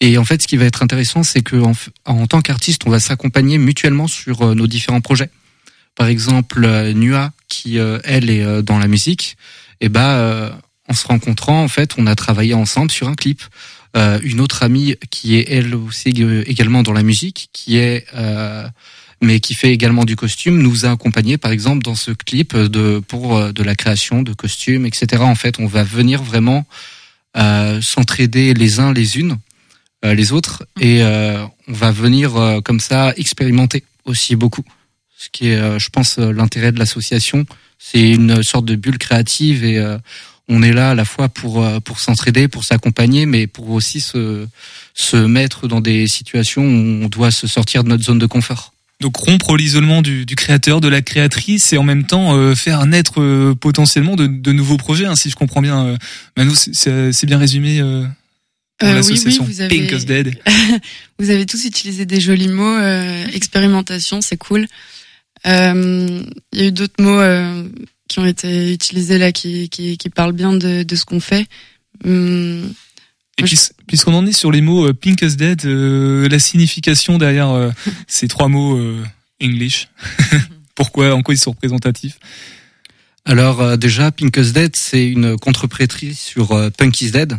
et 0.00 0.18
en 0.18 0.24
fait, 0.24 0.42
ce 0.42 0.46
qui 0.46 0.56
va 0.56 0.64
être 0.64 0.82
intéressant, 0.82 1.22
c'est 1.22 1.42
que 1.42 1.56
en, 1.56 1.72
en 2.06 2.26
tant 2.26 2.40
qu'artiste, 2.40 2.82
on 2.86 2.90
va 2.90 3.00
s'accompagner 3.00 3.58
mutuellement 3.58 4.08
sur 4.08 4.42
euh, 4.42 4.54
nos 4.54 4.66
différents 4.66 5.00
projets. 5.00 5.30
Par 5.94 6.06
exemple, 6.06 6.64
euh, 6.64 6.92
Nua, 6.92 7.32
qui 7.48 7.78
elle 8.04 8.30
est 8.30 8.62
dans 8.62 8.78
la 8.78 8.86
musique, 8.86 9.36
et 9.80 9.88
ben 9.88 10.52
en 10.88 10.94
se 10.94 11.04
rencontrant, 11.06 11.64
en 11.64 11.68
fait, 11.68 11.94
on 11.98 12.06
a 12.06 12.14
travaillé 12.14 12.54
ensemble 12.54 12.92
sur 12.92 13.08
un 13.08 13.16
clip. 13.16 13.42
une 13.96 14.40
autre 14.40 14.62
amie 14.62 14.94
qui 15.10 15.34
est 15.34 15.46
elle 15.48 15.74
aussi 15.74 16.10
également 16.46 16.84
dans 16.84 16.92
la 16.92 17.02
musique, 17.02 17.48
qui 17.52 17.76
est 17.76 18.06
mais 19.20 19.40
qui 19.40 19.54
fait 19.54 19.72
également 19.72 20.04
du 20.04 20.14
costume, 20.14 20.62
nous 20.62 20.86
a 20.86 20.92
accompagnés 20.92 21.38
par 21.38 21.50
exemple 21.50 21.82
dans 21.82 21.96
ce 21.96 22.12
clip 22.12 22.56
de 22.56 23.00
pour 23.00 23.52
de 23.52 23.62
la 23.64 23.74
création 23.74 24.22
de 24.22 24.32
costumes, 24.32 24.86
etc. 24.86 25.22
En 25.22 25.34
fait, 25.34 25.58
on 25.58 25.66
va 25.66 25.82
venir 25.82 26.22
vraiment 26.22 26.64
euh, 26.68 26.98
s'entraider 27.80 28.54
les 28.54 28.80
uns 28.80 28.92
les 28.92 29.18
unes, 29.18 29.36
euh, 30.04 30.14
les 30.14 30.32
autres, 30.32 30.64
mm. 30.76 30.82
et 30.82 31.02
euh, 31.02 31.44
on 31.68 31.72
va 31.72 31.90
venir 31.90 32.60
comme 32.64 32.80
ça 32.80 33.12
expérimenter 33.16 33.84
aussi 34.04 34.36
beaucoup. 34.36 34.64
Ce 35.16 35.28
qui 35.30 35.48
est, 35.48 35.78
je 35.78 35.88
pense, 35.90 36.18
l'intérêt 36.18 36.72
de 36.72 36.78
l'association, 36.78 37.44
c'est 37.78 38.10
une 38.10 38.42
sorte 38.42 38.64
de 38.64 38.74
bulle 38.74 38.96
créative 38.96 39.64
et 39.64 39.78
on 40.48 40.62
est 40.62 40.72
là 40.72 40.92
à 40.92 40.94
la 40.94 41.04
fois 41.04 41.28
pour 41.28 41.62
pour 41.82 42.00
s'entraider, 42.00 42.48
pour 42.48 42.64
s'accompagner, 42.64 43.26
mais 43.26 43.46
pour 43.46 43.68
aussi 43.70 44.00
se 44.00 44.46
se 44.94 45.16
mettre 45.18 45.68
dans 45.68 45.82
des 45.82 46.06
situations 46.06 46.62
où 46.62 47.04
on 47.04 47.08
doit 47.08 47.30
se 47.30 47.46
sortir 47.46 47.84
de 47.84 47.90
notre 47.90 48.02
zone 48.02 48.18
de 48.18 48.24
confort. 48.24 48.72
Donc 49.00 49.16
rompre 49.16 49.56
l'isolement 49.56 50.02
du, 50.02 50.26
du, 50.26 50.36
créateur, 50.36 50.82
de 50.82 50.88
la 50.88 51.00
créatrice 51.00 51.72
et 51.72 51.78
en 51.78 51.82
même 51.82 52.04
temps 52.04 52.36
euh, 52.36 52.54
faire 52.54 52.84
naître 52.84 53.22
euh, 53.22 53.54
potentiellement 53.54 54.14
de, 54.14 54.26
de, 54.26 54.52
nouveaux 54.52 54.76
projets, 54.76 55.06
hein, 55.06 55.16
si 55.16 55.30
je 55.30 55.36
comprends 55.36 55.62
bien. 55.62 55.86
Euh, 55.86 55.96
Manu, 56.36 56.52
c'est 56.54 57.24
bien 57.24 57.38
résumé 57.38 57.80
euh, 57.80 58.04
pour 58.78 58.92
l'association 58.92 59.46
oui, 59.46 59.56
oui, 59.58 59.68
Pink 59.68 60.04
Dead. 60.04 60.38
vous 61.18 61.30
avez 61.30 61.46
tous 61.46 61.64
utilisé 61.64 62.04
des 62.04 62.20
jolis 62.20 62.48
mots. 62.48 62.78
expérimentation, 63.32 64.20
c'est 64.20 64.36
cool. 64.36 64.66
Il 65.46 65.50
y 66.52 66.60
a 66.60 66.66
eu 66.66 66.72
d'autres 66.72 67.02
mots 67.02 67.22
qui 68.08 68.18
ont 68.18 68.26
été 68.26 68.70
utilisés 68.72 69.16
là 69.16 69.32
qui, 69.32 69.70
qui, 69.70 69.96
qui 69.96 70.10
parlent 70.10 70.32
bien 70.32 70.52
de, 70.52 70.82
de 70.82 70.96
ce 70.96 71.06
qu'on 71.06 71.20
fait. 71.20 71.46
Hum, 72.04 72.70
et 73.40 73.58
puisqu'on 73.86 74.14
en 74.14 74.26
est 74.26 74.32
sur 74.32 74.52
les 74.52 74.60
mots 74.60 74.86
euh, 74.86 74.92
pink 74.92 75.22
as 75.22 75.36
dead, 75.36 75.64
euh, 75.64 76.28
la 76.28 76.38
signification 76.38 77.18
derrière 77.18 77.50
euh, 77.50 77.70
ces 78.06 78.28
trois 78.28 78.48
mots 78.48 78.80
English, 79.42 79.88
pourquoi, 80.74 81.14
en 81.14 81.22
quoi 81.22 81.34
ils 81.34 81.38
sont 81.38 81.50
représentatifs? 81.50 82.18
Alors 83.24 83.76
déjà, 83.76 84.10
pink 84.10 84.36
as 84.38 84.52
dead, 84.52 84.74
c'est 84.76 85.06
une 85.06 85.36
contreprétrice 85.36 86.18
sur 86.18 86.48
punk 86.76 87.00
is 87.00 87.10
dead. 87.10 87.36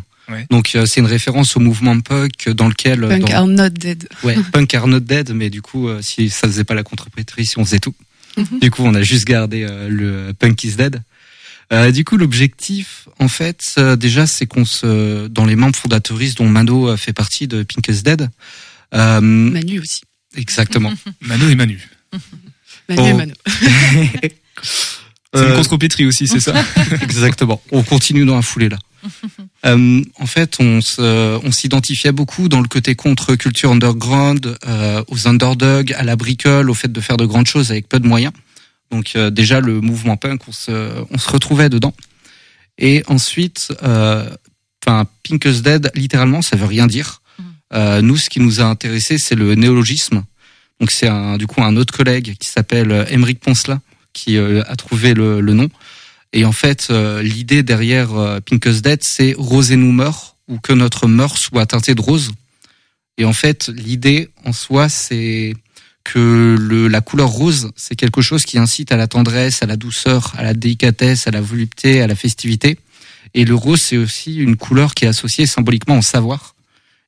Donc 0.50 0.78
c'est 0.86 1.02
une 1.02 1.08
référence 1.08 1.58
au 1.58 1.60
mouvement 1.60 2.00
punk 2.00 2.50
dans 2.50 2.70
lequel 2.70 3.02
punk 3.02 3.32
are 3.32 3.48
not 3.48 3.70
dead. 3.72 4.08
Ouais, 4.24 4.38
punk 4.54 4.74
are 4.74 4.88
not 4.88 5.02
dead, 5.02 5.32
mais 5.34 5.50
du 5.50 5.62
coup 5.62 5.90
si 6.02 6.30
ça 6.30 6.48
faisait 6.48 6.64
pas 6.64 6.74
la 6.74 6.84
contreprétrice, 6.84 7.58
on 7.58 7.66
faisait 7.66 7.80
tout. 7.80 7.96
Mhm. 8.38 8.60
Du 8.62 8.72
coup, 8.72 8.84
on 8.84 8.96
a 8.96 9.02
juste 9.02 9.26
gardé 9.26 9.68
le 9.90 10.32
punk 10.34 10.64
is 10.64 10.76
dead. 10.76 11.02
Euh, 11.72 11.92
du 11.92 12.04
coup, 12.04 12.18
l'objectif, 12.18 13.08
en 13.20 13.28
fait, 13.28 13.76
euh, 13.78 13.96
déjà, 13.96 14.28
c'est 14.28 14.46
qu'on 14.46 14.66
se, 14.66 15.28
dans 15.28 15.46
les 15.46 15.56
membres 15.56 15.76
fondateuristes 15.76 16.38
dont 16.38 16.50
Mano 16.50 16.96
fait 16.98 17.14
partie 17.14 17.48
de 17.48 17.64
Pinkest 17.64 18.06
Dead. 18.06 18.30
Euh, 18.94 19.22
Manu 19.22 19.80
aussi. 19.80 20.02
Exactement. 20.36 20.92
Mano 21.22 21.50
et 21.50 21.56
Manu. 21.56 21.80
Manu 22.90 23.10
et 23.10 23.14
Mano. 23.14 23.34
c'est 24.64 25.48
une 25.48 25.56
contre-pétrie 25.56 26.06
aussi, 26.06 26.28
c'est 26.28 26.40
ça 26.40 26.54
Exactement. 27.02 27.62
On 27.72 27.84
continue 27.84 28.26
dans 28.26 28.36
la 28.36 28.42
foulée 28.42 28.70
là. 28.70 28.78
Euh, 29.66 30.04
en 30.20 30.26
fait, 30.28 30.58
on 30.60 30.80
on 31.00 31.52
s'identifiait 31.52 32.12
beaucoup 32.12 32.50
dans 32.50 32.62
le 32.62 32.68
côté 32.68 32.96
contre-culture 32.96 33.72
underground, 33.72 34.58
euh, 34.68 35.04
aux 35.08 35.28
underdogs, 35.28 35.94
à 35.94 36.04
la 36.04 36.16
bricole, 36.16 36.70
au 36.70 36.74
fait 36.74 36.92
de 36.92 37.02
faire 37.02 37.18
de 37.18 37.26
grandes 37.26 37.48
choses 37.48 37.72
avec 37.72 37.88
peu 37.90 38.00
de 38.00 38.08
moyens. 38.08 38.34
Donc 38.92 39.14
euh, 39.16 39.30
déjà 39.30 39.62
le 39.62 39.82
mouvement 39.82 40.18
punk, 40.18 40.48
on 40.48 40.52
se, 40.52 41.04
on 41.10 41.18
se 41.18 41.30
retrouvait 41.30 41.70
dedans. 41.70 41.94
Et 42.78 43.04
ensuite, 43.08 43.74
euh, 43.84 44.30
enfin 44.84 45.06
Pink's 45.24 45.62
Dead, 45.62 45.92
littéralement, 45.96 46.42
ça 46.42 46.58
veut 46.58 46.66
rien 46.66 46.88
dire. 46.88 47.22
Mhm. 47.40 47.46
Euh, 47.74 48.02
nous, 48.02 48.18
ce 48.18 48.30
qui 48.30 48.40
nous 48.40 48.60
a 48.60 48.66
intéressé, 48.66 49.18
c'est 49.18 49.36
le 49.36 49.56
néologisme. 49.56 50.24
Donc 50.80 50.92
c'est 50.92 51.08
un, 51.08 51.38
du 51.38 51.48
coup 51.48 51.64
un 51.64 51.78
autre 51.78 51.96
collègue 51.96 52.36
qui 52.40 52.50
s'appelle 52.50 53.08
Émeric 53.10 53.40
Poncelat 53.40 53.80
qui 54.14 54.38
a 54.38 54.76
trouvé 54.76 55.14
le, 55.14 55.40
le, 55.40 55.54
nom. 55.54 55.70
Et 56.34 56.44
en 56.44 56.52
fait, 56.52 56.90
l'idée 56.90 57.64
derrière 57.64 58.10
Pink's 58.46 58.82
Dead, 58.82 59.02
c'est 59.04 59.36
rose 59.38 59.72
et 59.72 59.78
nous 59.78 59.94
meurt 59.94 60.36
ou 60.50 60.60
que 60.60 60.74
notre 60.74 61.08
meurt 61.08 61.38
soit 61.38 61.66
teinté 61.68 61.96
de 61.96 62.02
rose. 62.02 62.32
Et 63.18 63.24
en 63.24 63.32
fait, 63.32 63.70
l'idée 63.70 64.30
en 64.44 64.52
soi, 64.52 64.90
c'est 64.90 65.54
que 66.04 66.58
le, 66.60 66.88
la 66.88 67.02
couleur 67.02 67.30
rose, 67.30 67.72
c'est 67.76 67.96
quelque 67.96 68.22
chose 68.22 68.46
qui 68.46 68.58
incite 68.58 68.92
à 68.92 68.98
la 68.98 69.08
tendresse, 69.08 69.64
à 69.64 69.66
la 69.66 69.78
douceur, 69.78 70.34
à 70.38 70.44
la 70.44 70.54
délicatesse, 70.54 71.28
à 71.28 71.32
la 71.32 71.42
volupté, 71.42 72.02
à 72.02 72.08
la 72.08 72.16
festivité. 72.16 72.78
Et 73.34 73.46
le 73.46 73.56
rose, 73.56 73.82
c'est 73.82 73.98
aussi 73.98 74.36
une 74.36 74.58
couleur 74.58 74.94
qui 74.94 75.06
est 75.06 75.08
associée 75.08 75.46
symboliquement 75.46 75.98
au 75.98 76.02
savoir. 76.02 76.56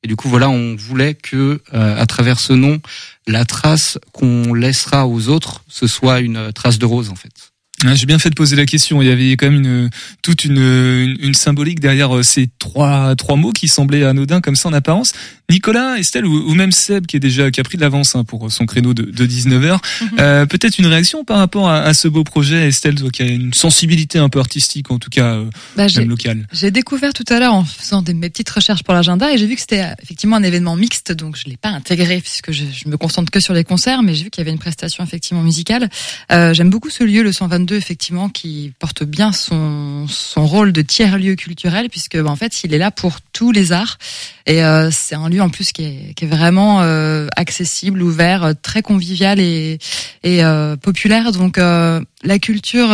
Et 0.03 0.07
du 0.07 0.15
coup, 0.15 0.29
voilà, 0.29 0.49
on 0.49 0.75
voulait 0.75 1.13
que, 1.13 1.61
euh, 1.73 2.01
à 2.01 2.05
travers 2.05 2.39
ce 2.39 2.53
nom, 2.53 2.81
la 3.25 3.45
trace 3.45 3.97
qu'on 4.11 4.53
laissera 4.53 5.07
aux 5.07 5.29
autres, 5.29 5.63
ce 5.67 5.87
soit 5.87 6.19
une 6.19 6.51
trace 6.51 6.77
de 6.77 6.85
rose, 6.85 7.09
en 7.09 7.15
fait. 7.15 7.52
J'ai 7.93 8.05
bien 8.05 8.19
fait 8.19 8.29
de 8.29 8.35
poser 8.35 8.55
la 8.55 8.65
question. 8.65 9.01
Il 9.01 9.07
y 9.07 9.11
avait 9.11 9.31
quand 9.31 9.49
même 9.49 9.63
une, 9.63 9.89
toute 10.21 10.45
une, 10.45 11.17
une, 11.19 11.33
symbolique 11.33 11.79
derrière 11.79 12.15
euh, 12.15 12.23
ces 12.23 12.47
trois, 12.59 13.15
trois 13.15 13.35
mots 13.35 13.51
qui 13.51 13.67
semblaient 13.67 14.03
anodins 14.03 14.41
comme 14.41 14.55
ça 14.55 14.69
en 14.69 14.73
apparence. 14.73 15.13
Nicolas, 15.49 15.97
Estelle 15.97 16.25
ou, 16.25 16.53
même 16.55 16.71
Seb 16.71 17.05
qui 17.05 17.17
est 17.17 17.19
déjà 17.19 17.51
qui 17.51 17.59
a 17.59 17.63
pris 17.63 17.77
de 17.77 17.81
l'avance 17.81 18.15
hein, 18.15 18.23
pour 18.23 18.51
son 18.51 18.65
créneau 18.65 18.93
de, 18.93 19.03
de 19.03 19.25
19h. 19.25 19.73
Mhm. 19.73 20.09
euh, 20.19 20.45
Peut-être 20.45 20.79
une 20.79 20.85
réaction 20.85 21.23
par 21.25 21.37
rapport 21.37 21.69
à, 21.69 21.81
à, 21.81 21.93
ce 21.93 22.07
beau 22.07 22.23
projet, 22.23 22.67
Estelle, 22.69 22.95
toi 22.95 23.09
qui 23.09 23.23
a 23.23 23.25
une 23.25 23.53
sensibilité 23.53 24.19
un 24.19 24.29
peu 24.29 24.39
artistique, 24.39 24.89
en 24.89 24.99
tout 24.99 25.09
cas 25.09 25.33
euh, 25.33 25.45
bah, 25.75 25.87
même 25.95 26.09
locale. 26.09 26.47
J'ai 26.53 26.71
découvert 26.71 27.13
tout 27.13 27.25
à 27.29 27.39
l'heure 27.39 27.53
en 27.53 27.65
faisant 27.65 28.03
mes 28.13 28.29
petites 28.29 28.49
recherches 28.49 28.83
pour 28.83 28.93
l'agenda 28.93 29.31
et 29.33 29.37
j'ai 29.37 29.45
vu 29.45 29.55
que 29.55 29.61
c'était 29.61 29.83
euh, 29.83 29.93
effectivement 30.01 30.37
un 30.37 30.43
événement 30.43 30.75
mixte, 30.75 31.11
donc 31.11 31.37
je 31.37 31.49
l'ai 31.49 31.57
pas 31.57 31.69
intégré 31.69 32.21
puisque 32.21 32.51
je, 32.51 32.63
je, 32.71 32.87
me 32.87 32.97
concentre 32.97 33.29
que 33.31 33.39
sur 33.39 33.53
les 33.53 33.63
concerts, 33.63 34.01
mais 34.01 34.15
j'ai 34.15 34.23
vu 34.23 34.29
qu'il 34.29 34.41
y 34.41 34.43
avait 34.43 34.51
une 34.51 34.59
prestation 34.59 35.03
effectivement 35.03 35.43
musicale. 35.43 35.89
Euh, 36.31 36.53
J'aime 36.53 36.69
beaucoup 36.69 36.89
ce 36.89 37.03
lieu, 37.03 37.21
le 37.21 37.31
122, 37.31 37.72
effectivement, 37.75 38.29
qui 38.29 38.73
porte 38.79 39.03
bien 39.03 39.31
son, 39.31 40.07
son 40.07 40.45
rôle 40.45 40.71
de 40.71 40.81
tiers 40.81 41.17
lieu 41.17 41.35
culturel 41.35 41.89
puisque 41.89 42.17
bah, 42.17 42.29
en 42.29 42.35
fait 42.35 42.63
il 42.63 42.73
est 42.73 42.77
là 42.77 42.91
pour 42.91 43.19
tous 43.33 43.51
les 43.51 43.71
arts 43.71 43.97
et 44.45 44.63
euh, 44.63 44.89
c'est 44.91 45.15
un 45.15 45.29
lieu 45.29 45.41
en 45.41 45.49
plus 45.49 45.71
qui 45.71 45.83
est, 45.83 46.13
qui 46.15 46.25
est 46.25 46.27
vraiment 46.27 46.81
euh, 46.81 47.27
accessible, 47.35 48.01
ouvert, 48.01 48.43
euh, 48.43 48.53
très 48.61 48.81
convivial 48.81 49.39
et, 49.39 49.79
et 50.23 50.41
populaire. 50.81 51.31
Donc 51.31 51.57
la 51.57 52.39
culture 52.39 52.89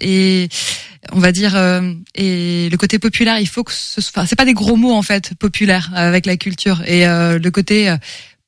et 0.00 0.48
on 1.12 1.18
va 1.18 1.32
dire 1.32 1.56
et 2.14 2.68
le 2.70 2.76
côté 2.76 2.98
populaire, 2.98 3.38
il 3.38 3.48
faut 3.48 3.64
que 3.64 3.72
ce 3.72 4.00
soit. 4.00 4.26
c'est 4.26 4.36
pas 4.36 4.44
des 4.44 4.54
gros 4.54 4.76
mots 4.76 4.92
en 4.92 5.02
fait 5.02 5.34
populaire 5.34 5.90
avec 5.94 6.26
la 6.26 6.36
culture 6.36 6.82
et 6.86 7.06
le 7.06 7.48
côté 7.50 7.94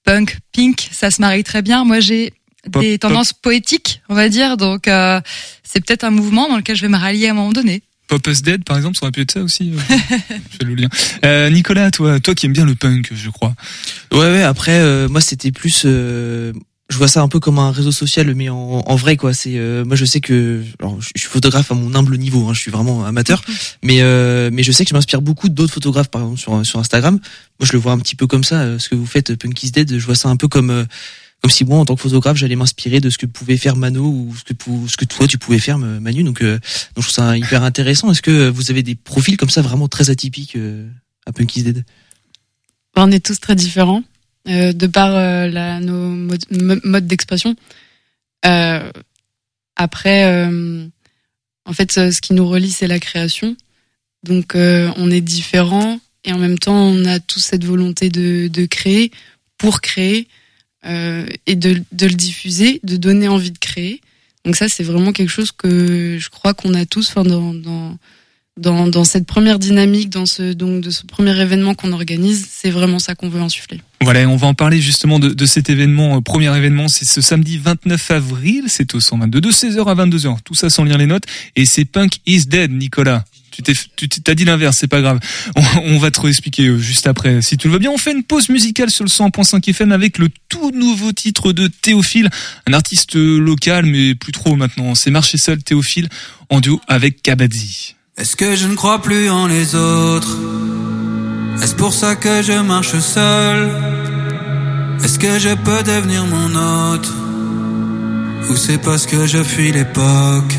punk, 0.04 0.38
pink, 0.52 0.88
ça 0.92 1.11
se 1.11 1.21
marie 1.21 1.45
très 1.45 1.62
bien. 1.62 1.85
Moi 1.85 2.00
j'ai 2.00 2.33
des 2.69 2.99
tendances 2.99 3.33
poétiques, 3.33 4.02
on 4.09 4.14
va 4.14 4.28
dire. 4.28 4.57
Donc 4.57 4.85
c'est 4.85 5.85
peut-être 5.85 6.04
un 6.04 6.11
mouvement 6.11 6.49
dans 6.49 6.57
lequel 6.57 6.76
je 6.76 6.83
vais 6.83 6.88
me 6.88 6.99
rallier 6.99 7.28
à 7.28 7.31
un 7.31 7.35
moment 7.35 7.52
donné. 7.52 7.83
Pop 8.12 8.26
Us 8.26 8.42
Dead, 8.42 8.62
par 8.62 8.76
exemple, 8.76 8.97
ça 8.97 9.04
aurait 9.04 9.12
pu 9.12 9.23
être 9.23 9.31
ça 9.31 9.42
aussi. 9.42 9.73
Euh. 9.73 9.95
je 10.50 10.59
fais 10.59 10.64
le 10.64 10.75
lien. 10.75 10.88
Euh, 11.25 11.49
Nicolas, 11.49 11.90
toi, 11.90 12.21
toi 12.21 12.35
qui 12.35 12.45
aimes 12.45 12.52
bien 12.52 12.66
le 12.66 12.75
punk, 12.75 13.11
je 13.14 13.31
crois. 13.31 13.54
Ouais, 14.12 14.19
ouais. 14.19 14.42
Après, 14.42 14.81
euh, 14.81 15.09
moi, 15.09 15.23
c'était 15.23 15.50
plus. 15.50 15.85
je 15.85 16.52
vois 16.90 17.09
ça 17.09 17.23
un 17.23 17.28
peu 17.28 17.40
comme 17.40 17.59
un 17.59 17.71
réseau 17.71 17.90
social, 17.90 18.35
mais 18.35 18.50
en, 18.50 18.57
en 18.57 18.97
vrai, 18.97 19.16
quoi. 19.16 19.33
C'est 19.33 19.59
moi, 19.87 19.97
je 19.97 20.04
sais 20.04 20.21
que, 20.21 20.62
alors, 20.78 21.00
je 21.00 21.09
suis 21.16 21.28
photographe 21.31 21.73
à 21.73 21.75
mon 21.75 21.95
humble 21.95 22.19
niveau. 22.19 22.47
Hein, 22.49 22.52
je 22.52 22.61
suis 22.61 22.71
vraiment 22.71 23.02
amateur, 23.07 23.42
mais 23.83 24.02
mais 24.50 24.62
je 24.62 24.73
sais 24.73 24.85
que 24.85 24.90
je 24.90 24.95
m'inspire 24.95 25.23
beaucoup 25.23 25.49
d'autres 25.49 25.73
photographes, 25.73 26.11
par 26.11 26.21
exemple 26.21 26.38
sur 26.38 26.66
sur 26.66 26.81
Instagram. 26.81 27.14
Moi, 27.14 27.66
je 27.66 27.73
le 27.73 27.78
vois 27.78 27.92
un 27.92 27.99
petit 27.99 28.16
peu 28.16 28.26
comme 28.26 28.45
ça. 28.45 28.78
Ce 28.78 28.90
que 28.90 28.95
vous 28.95 29.07
faites, 29.07 29.37
Punk 29.37 29.62
is 29.62 29.71
Dead, 29.71 29.99
je 29.99 30.04
vois 30.04 30.16
ça 30.16 30.28
un 30.28 30.37
peu 30.37 30.49
comme 30.49 30.87
comme 31.43 31.51
si 31.51 31.65
moi 31.65 31.79
en 31.79 31.85
tant 31.85 31.97
que 31.97 32.01
photographe 32.01 32.37
j'allais 32.37 32.55
m'inspirer 32.55 33.01
de 33.01 33.11
ce 33.11 33.19
que 33.19 33.27
pouvait 33.27 33.57
faire 33.57 33.75
Mano 33.75 34.05
ou 34.05 34.33
ce 34.37 34.45
que 34.45 34.55
ce 34.89 34.97
que 34.97 35.05
toi 35.05 35.27
tu 35.27 35.39
pouvais 35.39 35.59
faire 35.59 35.77
Manu. 35.77 36.23
Donc, 36.23 36.41
euh, 36.41 36.55
donc 36.55 36.63
je 36.63 37.01
trouve 37.03 37.11
ça 37.11 37.37
hyper 37.37 37.65
intéressant. 37.65 38.13
Est-ce 38.13 38.23
que 38.23 38.49
vous 38.49 38.71
avez 38.71 38.85
des 38.85 38.95
profils 38.95 39.37
comme 39.37 39.51
ça 39.51 39.61
vraiment 39.61 39.89
très 39.89 40.09
atypiques 40.09 40.55
euh, 40.55 40.89
à 41.27 41.33
Punky's 41.33 41.65
Dead 41.65 41.85
on 42.95 43.11
est 43.11 43.25
tous 43.25 43.41
très 43.41 43.55
différents. 43.55 44.03
Euh, 44.49 44.75
de 44.75 44.87
par 44.87 45.17
euh, 45.17 45.49
la, 45.49 45.81
nos 45.81 46.11
modes, 46.11 47.07
d'expression. 47.07 47.57
Après 48.43 50.25
en 51.65 51.73
fait 51.73 51.93
ce 51.93 52.21
qui 52.21 52.35
nous 52.35 52.47
relie 52.47 52.71
c'est 52.71 52.87
la 52.87 53.01
création. 53.01 53.57
Donc 54.23 54.53
on 54.55 55.11
est 55.11 55.21
différents 55.21 55.99
et 56.25 56.33
en 56.33 56.39
même 56.39 56.59
temps 56.59 56.77
on 56.77 57.05
a 57.07 57.19
tous 57.19 57.41
cette 57.41 57.65
volonté 57.65 58.11
de, 58.11 58.47
de 58.47 58.67
créer 58.67 59.11
pour 59.59 59.81
créer 59.81 60.29
euh, 60.87 61.27
et 61.47 61.57
de, 61.57 61.83
de, 61.93 62.07
le 62.07 62.15
diffuser, 62.15 62.81
de 62.83 62.97
donner 62.97 63.29
envie 63.29 63.51
de 63.51 63.59
créer. 63.59 64.01
Donc 64.45 64.57
ça, 64.57 64.69
c'est 64.69 64.83
vraiment 64.83 65.12
quelque 65.12 65.31
chose 65.31 65.53
que 65.53 66.19
je 66.19 66.29
crois 66.29 66.55
qu'on 66.55 66.75
a 66.75 66.85
tous, 66.85 67.11
enfin, 67.11 67.23
dans, 67.23 67.55
dans, 67.55 67.97
dans, 68.57 68.87
dans 68.87 69.05
cette 69.05 69.27
première 69.27 69.59
dynamique, 69.59 70.11
dans 70.11 70.27
ce 70.27 70.53
donc 70.53 70.83
de 70.83 70.91
ce 70.91 71.07
premier 71.07 71.39
événement 71.41 71.75
qu'on 71.75 71.93
organise, 71.93 72.49
c'est 72.51 72.71
vraiment 72.71 72.99
ça 72.99 73.15
qu'on 73.15 73.29
veut 73.29 73.41
insuffler. 73.41 73.81
Voilà, 74.03 74.29
on 74.29 74.37
va 74.37 74.49
en 74.49 74.55
parler 74.55 74.81
justement 74.81 75.19
de, 75.19 75.29
de 75.29 75.47
cet 75.47 75.71
événement, 75.71 76.17
euh, 76.17 76.21
premier 76.21 76.55
événement, 76.57 76.89
c'est 76.89 77.05
ce 77.05 77.21
samedi 77.21 77.59
29 77.59 78.11
avril, 78.11 78.65
c'est 78.67 78.95
au 78.95 79.01
122, 79.01 79.41
de 79.41 79.51
16h 79.51 79.87
à 79.87 79.95
22h, 80.07 80.39
tout 80.45 80.55
ça 80.55 80.69
sans 80.69 80.85
lire 80.85 80.99
les 80.99 81.07
notes, 81.07 81.25
et 81.57 81.65
c'est 81.65 81.85
Punk 81.85 82.19
is 82.27 82.47
Dead, 82.47 82.73
Nicolas. 82.73 83.25
Tu 83.53 83.63
t'es, 83.63 83.75
tu 83.97 84.09
t'as 84.09 84.35
dit 84.35 84.45
l'inverse, 84.45 84.79
c'est 84.79 84.89
pas 84.89 85.01
grave. 85.01 85.21
On, 85.85 85.99
va 85.99 86.11
te 86.11 86.21
réexpliquer 86.21 86.69
euh, 86.69 86.79
juste 86.79 87.07
après. 87.07 87.43
Si 87.43 87.57
tu 87.57 87.69
le 87.69 87.75
veux 87.75 87.79
bien, 87.79 87.91
on 87.91 87.99
fait 87.99 88.13
une 88.13 88.25
pause 88.25 88.49
musicale 88.49 88.91
sur 88.91 89.05
le 89.05 89.11
100.5 89.11 89.69
FM 89.71 89.93
avec 89.93 90.19
le 90.19 90.29
tout 90.49 90.71
nouveau 90.73 91.13
titre 91.13 91.53
de 91.53 91.69
Théophile, 91.69 92.31
un 92.67 92.73
artiste 92.73 93.17
euh, 93.17 93.39
local, 93.39 93.87
mais 93.87 94.15
plus 94.15 94.33
trop 94.33 94.57
maintenant. 94.57 94.95
C'est 94.95 95.11
Marché 95.11 95.39
Seul 95.39 95.63
Théophile, 95.63 96.09
en 96.49 96.61
duo 96.61 96.81
avec 96.89 97.23
Kabadzi. 97.23 97.95
Est-ce 98.17 98.37
que 98.37 98.57
je 98.57 98.67
ne 98.67 98.75
crois 98.75 99.01
plus 99.01 99.31
en 99.31 99.47
les 99.47 99.75
autres? 99.75 100.37
Est-ce 101.63 101.75
pour 101.75 101.93
ça 101.93 102.17
que 102.17 102.43
je 102.43 102.53
marche 102.61 102.99
seul? 102.99 103.71
Est-ce 105.05 105.19
que 105.19 105.39
je 105.39 105.55
peux 105.55 105.83
devenir 105.83 106.25
mon 106.27 106.55
hôte? 106.55 107.09
Ou 108.51 108.57
c'est 108.57 108.79
parce 108.79 109.07
que 109.07 109.27
je 109.27 109.43
fuis 109.43 109.73
l'époque? 109.73 110.55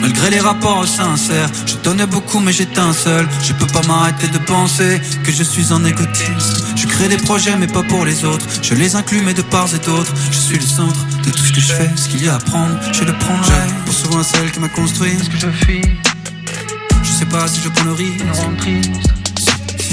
Malgré 0.00 0.30
les 0.30 0.40
rapports 0.40 0.86
sincères, 0.86 1.50
je 1.66 1.74
donnais 1.82 2.06
beaucoup 2.06 2.40
mais 2.40 2.52
j'éteins 2.52 2.92
seul. 2.92 3.28
Je 3.42 3.52
peux 3.52 3.66
pas 3.66 3.82
m'arrêter 3.86 4.28
de 4.28 4.38
penser 4.38 5.00
que 5.24 5.32
je 5.32 5.42
suis 5.42 5.72
un 5.72 5.84
égotiste. 5.84 6.64
Je 6.76 6.86
crée 6.86 7.08
des 7.08 7.16
projets 7.16 7.56
mais 7.56 7.66
pas 7.66 7.82
pour 7.82 8.04
les 8.04 8.24
autres. 8.24 8.46
Je 8.62 8.74
les 8.74 8.96
inclus 8.96 9.22
mais 9.22 9.34
de 9.34 9.42
part 9.42 9.68
et 9.74 9.78
d'autre. 9.78 10.12
Je 10.30 10.38
suis 10.38 10.58
le 10.58 10.66
centre 10.66 11.04
de 11.24 11.30
tout 11.30 11.44
ce 11.44 11.52
que 11.52 11.60
je 11.60 11.72
fais. 11.72 11.90
Ce 11.96 12.08
qu'il 12.08 12.24
y 12.24 12.28
a 12.28 12.36
à 12.36 12.38
prendre, 12.38 12.78
je 12.92 13.04
le 13.04 13.12
prendrai. 13.12 13.62
Pour 13.84 13.94
souvent 13.94 14.22
celle 14.22 14.50
qui 14.52 14.60
m'a 14.60 14.68
construit. 14.68 15.16
Ce 15.22 15.30
que 15.30 15.38
je 15.38 15.50
fuis. 15.64 15.82
Je 17.02 17.10
sais 17.10 17.26
pas 17.26 17.48
si 17.48 17.60
je 17.60 17.68
prends 17.68 17.84
le 17.84 17.92
risque. 17.92 19.17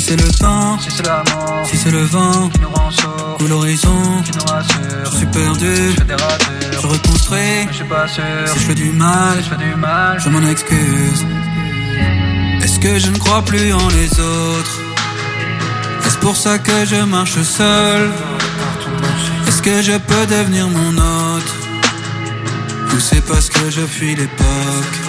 Si 0.06 0.12
c'est 0.12 0.22
le 0.22 0.32
temps, 0.34 0.78
si 0.80 0.92
c'est 0.92 1.08
la 1.08 1.24
mort, 1.34 1.66
si 1.66 1.78
c'est 1.78 1.90
le 1.90 2.04
vent. 2.04 2.50
Qui 2.50 2.60
nous 2.60 2.70
rend 2.70 2.92
sourds, 2.92 3.38
ou 3.40 3.48
l'horizon. 3.48 4.22
Qui 4.24 4.34
nous 4.38 4.46
rassure. 4.46 5.12
Je 5.12 5.18
suis 5.18 5.26
perdu, 5.26 5.66
je 5.66 5.98
fais 5.98 6.06
des 6.06 6.14
ratures, 6.14 6.80
je 6.80 6.88
reconstruis, 6.88 7.40
mais 7.40 7.68
je 7.72 7.74
suis 7.74 7.86
pas 7.86 8.08
sûr. 8.08 8.24
Si 8.46 8.60
je 8.60 8.66
fais 8.66 8.76
du 8.76 8.92
mal, 8.92 9.38
si 9.38 9.46
je 9.46 9.50
fais 9.50 9.64
du 9.66 9.76
mal, 9.76 10.20
je 10.20 10.30
m'en 10.30 10.48
excuse. 10.48 11.26
Est-ce 12.62 12.80
que 12.80 13.00
je 13.00 13.10
ne 13.10 13.18
crois 13.18 13.42
plus 13.42 13.74
en 13.74 13.90
les 13.90 14.20
autres? 14.20 14.80
Est-ce 16.06 16.18
pour 16.20 16.36
ça 16.36 16.60
que 16.60 16.86
je 16.86 16.98
marche 16.98 17.42
seul? 17.42 18.12
Est-ce 19.48 19.64
que 19.64 19.82
je 19.82 19.98
peux 19.98 20.28
devenir 20.28 20.68
mon 20.68 20.92
hôte? 21.00 21.52
Ou 22.94 23.00
c'est 23.00 23.26
parce 23.26 23.50
que 23.50 23.72
je 23.72 23.82
fuis 23.82 24.16
l'époque? 24.16 25.05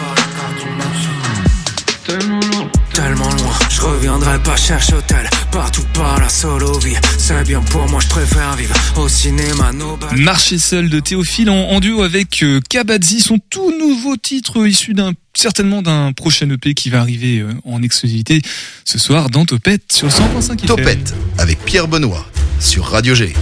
Reviendrai 3.87 4.39
pas 4.43 4.57
chercher 4.57 4.95
hôtel 4.95 5.29
Partout 5.53 5.85
par 5.95 6.21
la 6.21 6.29
solo 6.29 6.79
vie 6.79 6.97
C'est 7.19 7.45
bien 7.45 7.61
pour 7.61 7.89
moi, 7.89 8.01
je 8.01 8.09
préfère 8.09 8.57
vivre 8.57 8.75
au 8.97 9.09
cinéma 9.09 9.71
Marché 10.17 10.59
seul 10.59 10.89
de 10.89 11.01
Théophile 11.01 11.51
en, 11.51 11.57
en 11.71 11.81
duo 11.81 12.03
avec 12.03 12.43
euh, 12.43 12.61
Kabadzi, 12.69 13.21
son 13.21 13.39
tout 13.51 13.73
nouveau 13.79 14.17
titre 14.17 14.61
euh, 14.61 14.69
issu 14.69 14.95
d'un 14.95 15.13
certainement 15.35 15.83
d'un 15.83 16.13
prochain 16.13 16.49
EP 16.51 16.75
qui 16.75 16.91
va 16.91 17.01
arriver 17.01 17.39
euh, 17.39 17.53
en 17.65 17.83
exclusivité 17.83 18.43
ce 18.85 18.99
soir 18.99 19.31
dans 19.31 19.45
Topette 19.45 19.93
sur 19.93 20.07
le 20.07 20.13
100.5 20.13 20.53
FM. 20.53 20.67
Topette 20.67 21.15
avec 21.39 21.59
Pierre 21.65 21.89
Benoît 21.89 22.27
sur 22.61 22.87
Radio 22.87 23.15
G. 23.15 23.35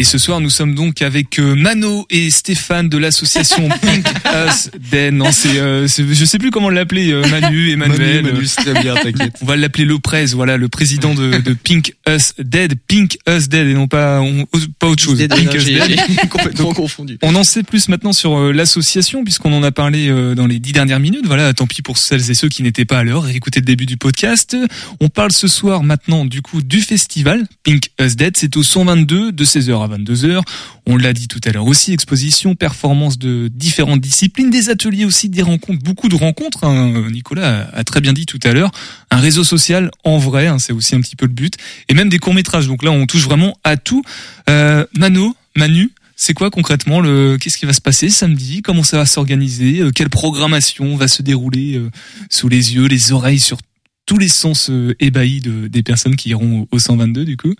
Et 0.00 0.04
ce 0.04 0.16
soir, 0.16 0.40
nous 0.40 0.48
sommes 0.48 0.76
donc 0.76 1.02
avec 1.02 1.40
euh, 1.40 1.56
Mano 1.56 2.06
et 2.08 2.30
Stéphane 2.30 2.88
de 2.88 2.98
l'association 2.98 3.68
Pink 3.82 4.06
Us 4.46 4.70
Dead. 4.92 5.12
Non, 5.12 5.32
c'est, 5.32 5.58
euh, 5.58 5.88
je 5.88 6.24
sais 6.24 6.38
plus 6.38 6.52
comment 6.52 6.70
l'appeler, 6.70 7.10
euh, 7.10 7.26
Manu, 7.28 7.72
Emmanuel. 7.72 8.22
Manu, 8.22 8.34
Manu, 8.34 8.46
très 8.46 8.80
bien, 8.80 8.94
t'inquiète. 8.94 9.34
On 9.42 9.46
va 9.46 9.56
l'appeler 9.56 9.84
Lopez, 9.84 10.26
voilà, 10.34 10.56
le 10.56 10.68
président 10.68 11.16
de, 11.16 11.38
de 11.38 11.52
Pink 11.52 11.94
Us 12.08 12.32
Dead. 12.38 12.74
Pink 12.86 13.18
Us 13.28 13.48
Dead 13.48 13.66
et 13.66 13.74
non 13.74 13.88
pas, 13.88 14.20
on- 14.20 14.46
pas 14.78 14.86
autre 14.86 15.02
chose. 15.02 15.18
Dead, 15.18 15.34
Pink 15.34 15.48
non, 15.48 15.54
Us 15.56 15.64
Dead. 15.64 16.00
complètement 16.30 16.72
confondu. 16.74 17.18
On 17.22 17.34
en 17.34 17.42
sait 17.42 17.64
plus 17.64 17.88
maintenant 17.88 18.12
sur 18.12 18.38
euh, 18.38 18.52
l'association 18.52 19.24
puisqu'on 19.24 19.52
en 19.52 19.64
a 19.64 19.72
parlé 19.72 20.08
euh, 20.10 20.36
dans 20.36 20.46
les 20.46 20.60
dix 20.60 20.70
dernières 20.72 21.00
minutes. 21.00 21.26
Voilà, 21.26 21.52
tant 21.54 21.66
pis 21.66 21.82
pour 21.82 21.98
celles 21.98 22.30
et 22.30 22.34
ceux 22.34 22.48
qui 22.48 22.62
n'étaient 22.62 22.84
pas 22.84 22.98
à 23.00 23.02
l'heure. 23.02 23.28
Écoutez 23.30 23.58
le 23.58 23.66
début 23.66 23.86
du 23.86 23.96
podcast. 23.96 24.56
On 25.00 25.08
parle 25.08 25.32
ce 25.32 25.48
soir 25.48 25.82
maintenant 25.82 26.24
du 26.24 26.40
coup 26.40 26.62
du 26.62 26.82
festival 26.82 27.48
Pink 27.64 27.88
Us 28.00 28.14
Dead. 28.14 28.36
C'est 28.36 28.56
au 28.56 28.62
122 28.62 29.32
de 29.32 29.44
16h 29.44 29.87
à 29.92 29.96
22h. 29.98 30.42
On 30.86 30.96
l'a 30.96 31.12
dit 31.12 31.28
tout 31.28 31.40
à 31.44 31.50
l'heure 31.50 31.66
aussi, 31.66 31.92
exposition, 31.92 32.54
performance 32.54 33.18
de 33.18 33.48
différentes 33.48 34.00
disciplines, 34.00 34.50
des 34.50 34.70
ateliers 34.70 35.04
aussi, 35.04 35.28
des 35.28 35.42
rencontres, 35.42 35.82
beaucoup 35.82 36.08
de 36.08 36.14
rencontres. 36.16 36.64
hein. 36.64 37.08
Nicolas 37.10 37.68
a 37.72 37.84
très 37.84 38.00
bien 38.00 38.12
dit 38.12 38.26
tout 38.26 38.40
à 38.44 38.52
l'heure. 38.52 38.70
Un 39.10 39.18
réseau 39.18 39.44
social 39.44 39.90
en 40.04 40.18
vrai, 40.18 40.46
hein, 40.46 40.58
c'est 40.58 40.72
aussi 40.72 40.94
un 40.94 41.00
petit 41.00 41.16
peu 41.16 41.26
le 41.26 41.32
but. 41.32 41.54
Et 41.88 41.94
même 41.94 42.08
des 42.08 42.18
courts 42.18 42.34
métrages. 42.34 42.66
Donc 42.66 42.82
là, 42.82 42.90
on 42.90 43.06
touche 43.06 43.24
vraiment 43.24 43.56
à 43.64 43.76
tout. 43.76 44.02
Euh, 44.48 44.84
Mano, 44.96 45.34
Manu, 45.56 45.90
c'est 46.16 46.34
quoi 46.34 46.50
concrètement 46.50 47.00
le 47.00 47.36
qu'est-ce 47.40 47.58
qui 47.58 47.66
va 47.66 47.72
se 47.72 47.80
passer 47.80 48.10
samedi? 48.10 48.62
Comment 48.62 48.82
ça 48.82 48.96
va 48.98 49.06
s'organiser? 49.06 49.80
Euh, 49.80 49.90
Quelle 49.92 50.10
programmation 50.10 50.96
va 50.96 51.06
se 51.08 51.22
dérouler 51.22 51.76
euh, 51.76 51.90
sous 52.30 52.48
les 52.48 52.74
yeux, 52.74 52.86
les 52.86 53.12
oreilles, 53.12 53.38
sur 53.40 53.58
tous 54.06 54.18
les 54.18 54.28
sens 54.28 54.70
ébahis 55.00 55.40
de, 55.40 55.68
des 55.68 55.82
personnes 55.82 56.16
qui 56.16 56.30
iront 56.30 56.66
au 56.70 56.78
122 56.78 57.24
du 57.24 57.36
coup? 57.36 57.54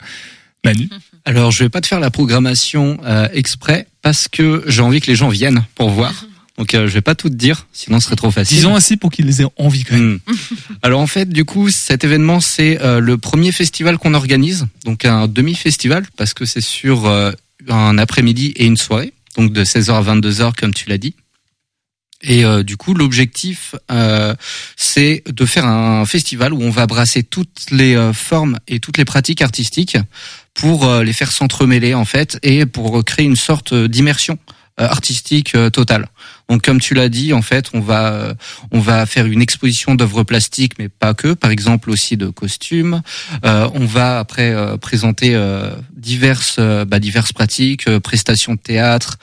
Manu 0.68 0.88
Alors, 1.24 1.50
je 1.50 1.64
vais 1.64 1.68
pas 1.68 1.80
te 1.80 1.86
faire 1.86 2.00
la 2.00 2.10
programmation 2.10 2.98
euh, 3.04 3.28
exprès 3.32 3.86
parce 4.02 4.28
que 4.28 4.64
j'ai 4.66 4.82
envie 4.82 5.00
que 5.00 5.06
les 5.06 5.16
gens 5.16 5.28
viennent 5.28 5.64
pour 5.74 5.90
voir. 5.90 6.26
Donc, 6.58 6.74
euh, 6.74 6.88
je 6.88 6.92
vais 6.92 7.00
pas 7.00 7.14
tout 7.14 7.30
te 7.30 7.34
dire, 7.34 7.68
sinon 7.72 8.00
ce 8.00 8.06
serait 8.06 8.16
trop 8.16 8.32
facile. 8.32 8.56
Disons 8.56 8.74
assez 8.74 8.96
pour 8.96 9.10
qu'ils 9.10 9.40
aient 9.40 9.46
envie 9.56 9.84
quand 9.84 9.94
même. 9.94 10.18
Hmm. 10.26 10.54
Alors 10.82 11.00
en 11.00 11.06
fait, 11.06 11.28
du 11.28 11.44
coup, 11.44 11.70
cet 11.70 12.02
événement, 12.02 12.40
c'est 12.40 12.82
euh, 12.82 12.98
le 12.98 13.16
premier 13.16 13.52
festival 13.52 13.96
qu'on 13.96 14.12
organise, 14.12 14.66
donc 14.84 15.04
un 15.04 15.28
demi-festival, 15.28 16.04
parce 16.16 16.34
que 16.34 16.44
c'est 16.44 16.60
sur 16.60 17.06
euh, 17.06 17.30
un 17.68 17.96
après-midi 17.96 18.52
et 18.56 18.66
une 18.66 18.76
soirée, 18.76 19.12
donc 19.36 19.52
de 19.52 19.64
16h 19.64 19.92
à 19.92 20.14
22h, 20.14 20.52
comme 20.56 20.74
tu 20.74 20.88
l'as 20.88 20.98
dit. 20.98 21.14
Et 22.22 22.44
euh, 22.44 22.62
du 22.64 22.76
coup, 22.76 22.94
l'objectif, 22.94 23.76
euh, 23.92 24.34
c'est 24.76 25.22
de 25.26 25.46
faire 25.46 25.66
un 25.66 26.04
festival 26.04 26.52
où 26.52 26.60
on 26.60 26.70
va 26.70 26.86
brasser 26.86 27.22
toutes 27.22 27.66
les 27.70 27.94
euh, 27.94 28.12
formes 28.12 28.58
et 28.66 28.80
toutes 28.80 28.98
les 28.98 29.04
pratiques 29.04 29.40
artistiques 29.40 29.96
pour 30.58 30.84
euh, 30.84 31.04
les 31.04 31.12
faire 31.12 31.30
s'entremêler 31.30 31.94
en 31.94 32.04
fait 32.04 32.38
et 32.42 32.66
pour 32.66 33.04
créer 33.04 33.24
une 33.24 33.36
sorte 33.36 33.72
d'immersion 33.74 34.38
euh, 34.80 34.86
artistique 34.86 35.54
euh, 35.54 35.70
totale. 35.70 36.06
Donc 36.48 36.62
comme 36.62 36.80
tu 36.80 36.94
l'as 36.94 37.08
dit, 37.08 37.32
en 37.32 37.42
fait, 37.42 37.70
on 37.74 37.80
va 37.80 38.12
euh, 38.12 38.34
on 38.72 38.80
va 38.80 39.06
faire 39.06 39.26
une 39.26 39.40
exposition 39.40 39.94
d'œuvres 39.94 40.24
plastiques, 40.24 40.78
mais 40.78 40.88
pas 40.88 41.14
que. 41.14 41.34
Par 41.34 41.50
exemple 41.50 41.90
aussi 41.90 42.16
de 42.16 42.28
costumes. 42.28 43.02
Euh, 43.44 43.68
on 43.74 43.86
va 43.86 44.18
après 44.18 44.50
euh, 44.50 44.76
présenter 44.76 45.34
euh, 45.34 45.70
diverses 45.96 46.56
euh, 46.58 46.84
bah, 46.84 46.98
diverses 46.98 47.32
pratiques, 47.32 47.88
euh, 47.88 48.00
prestations 48.00 48.54
de 48.54 48.60
théâtre. 48.60 49.18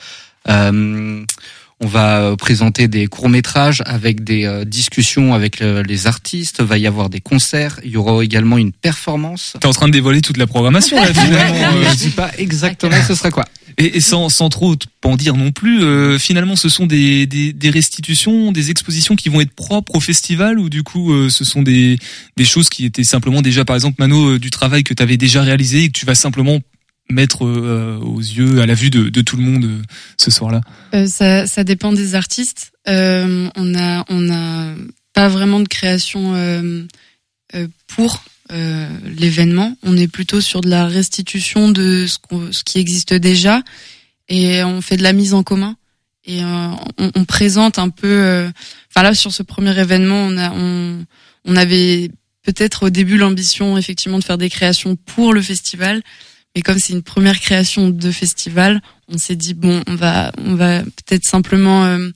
On 1.80 1.86
va 1.86 2.20
euh, 2.20 2.36
présenter 2.36 2.88
des 2.88 3.06
courts 3.06 3.28
métrages 3.28 3.82
avec 3.84 4.24
des 4.24 4.46
euh, 4.46 4.64
discussions 4.64 5.34
avec 5.34 5.60
euh, 5.60 5.82
les 5.82 6.06
artistes. 6.06 6.62
Va 6.62 6.78
y 6.78 6.86
avoir 6.86 7.10
des 7.10 7.20
concerts. 7.20 7.80
Il 7.84 7.90
y 7.90 7.96
aura 7.96 8.24
également 8.24 8.56
une 8.56 8.72
performance. 8.72 9.56
T'es 9.60 9.66
en 9.66 9.72
train 9.72 9.86
de 9.86 9.92
dévoiler 9.92 10.22
toute 10.22 10.38
la 10.38 10.46
programmation 10.46 10.96
là 10.96 11.12
finalement. 11.14 11.82
Je 11.90 11.96
dis 11.96 12.10
pas 12.10 12.30
exactement 12.38 12.96
ce 13.06 13.14
sera 13.14 13.30
quoi. 13.30 13.44
Et, 13.78 13.96
et 13.96 14.00
sans, 14.00 14.28
sans 14.28 14.48
trop 14.48 14.74
en 15.04 15.16
dire 15.16 15.36
non 15.36 15.52
plus, 15.52 15.82
euh, 15.82 16.18
finalement, 16.18 16.56
ce 16.56 16.68
sont 16.68 16.86
des, 16.86 17.26
des, 17.26 17.52
des 17.52 17.70
restitutions, 17.70 18.50
des 18.50 18.70
expositions 18.70 19.16
qui 19.16 19.28
vont 19.28 19.40
être 19.40 19.52
propres 19.52 19.96
au 19.96 20.00
festival 20.00 20.58
ou 20.58 20.70
du 20.70 20.82
coup, 20.82 21.12
euh, 21.12 21.28
ce 21.28 21.44
sont 21.44 21.62
des, 21.62 21.98
des 22.36 22.44
choses 22.44 22.70
qui 22.70 22.86
étaient 22.86 23.04
simplement 23.04 23.42
déjà, 23.42 23.64
par 23.64 23.76
exemple, 23.76 23.96
Mano, 23.98 24.30
euh, 24.30 24.38
du 24.38 24.50
travail 24.50 24.82
que 24.82 24.94
tu 24.94 25.02
avais 25.02 25.18
déjà 25.18 25.42
réalisé 25.42 25.84
et 25.84 25.88
que 25.88 25.98
tu 25.98 26.06
vas 26.06 26.14
simplement 26.14 26.60
mettre 27.08 27.46
euh, 27.46 27.98
aux 28.00 28.18
yeux, 28.20 28.60
à 28.60 28.66
la 28.66 28.74
vue 28.74 28.90
de, 28.90 29.08
de 29.08 29.20
tout 29.20 29.36
le 29.36 29.42
monde 29.42 29.64
euh, 29.64 29.82
ce 30.16 30.30
soir-là. 30.30 30.60
Euh, 30.94 31.06
ça, 31.06 31.46
ça 31.46 31.62
dépend 31.64 31.92
des 31.92 32.14
artistes. 32.14 32.72
On 32.86 33.74
a, 33.74 34.04
on 34.08 34.30
a 34.30 34.74
pas 35.12 35.28
vraiment 35.28 35.60
de 35.60 35.68
création 35.68 36.34
pour 37.86 38.24
euh, 38.52 38.88
l'événement. 39.18 39.76
On 39.82 39.96
est 39.96 40.08
plutôt 40.08 40.40
sur 40.40 40.60
de 40.60 40.68
la 40.68 40.86
restitution 40.86 41.70
de 41.70 42.06
ce, 42.06 42.18
qu'on- 42.18 42.52
ce 42.52 42.62
qui 42.64 42.78
existe 42.78 43.12
déjà 43.14 43.62
et 44.28 44.62
on 44.62 44.80
fait 44.82 44.96
de 44.96 45.02
la 45.02 45.12
mise 45.12 45.34
en 45.34 45.42
commun 45.42 45.76
et 46.24 46.42
euh, 46.42 46.68
on, 46.98 47.10
on 47.14 47.24
présente 47.24 47.78
un 47.78 47.88
peu. 47.88 48.06
euh, 48.08 48.48
Enfin 48.90 49.02
là, 49.02 49.14
sur 49.14 49.32
ce 49.32 49.42
premier 49.42 49.76
événement, 49.78 50.22
on 50.26 50.36
a, 50.38 50.50
on, 50.52 51.04
on 51.44 51.56
avait 51.56 52.10
peut-être 52.42 52.86
au 52.86 52.90
début 52.90 53.16
l'ambition 53.16 53.76
effectivement 53.78 54.18
de 54.18 54.24
faire 54.24 54.38
des 54.38 54.50
créations 54.50 54.96
pour 54.96 55.32
le 55.32 55.42
festival. 55.42 56.02
Mais 56.56 56.62
comme 56.62 56.78
c'est 56.78 56.94
une 56.94 57.02
première 57.02 57.38
création 57.38 57.90
de 57.90 58.10
festival, 58.10 58.80
on 59.08 59.18
s'est 59.18 59.36
dit 59.36 59.52
bon, 59.52 59.82
on 59.86 59.94
va, 59.94 60.32
on 60.38 60.54
va 60.54 60.82
peut-être 60.82 61.24
simplement 61.24 61.84
euh, 61.84 62.08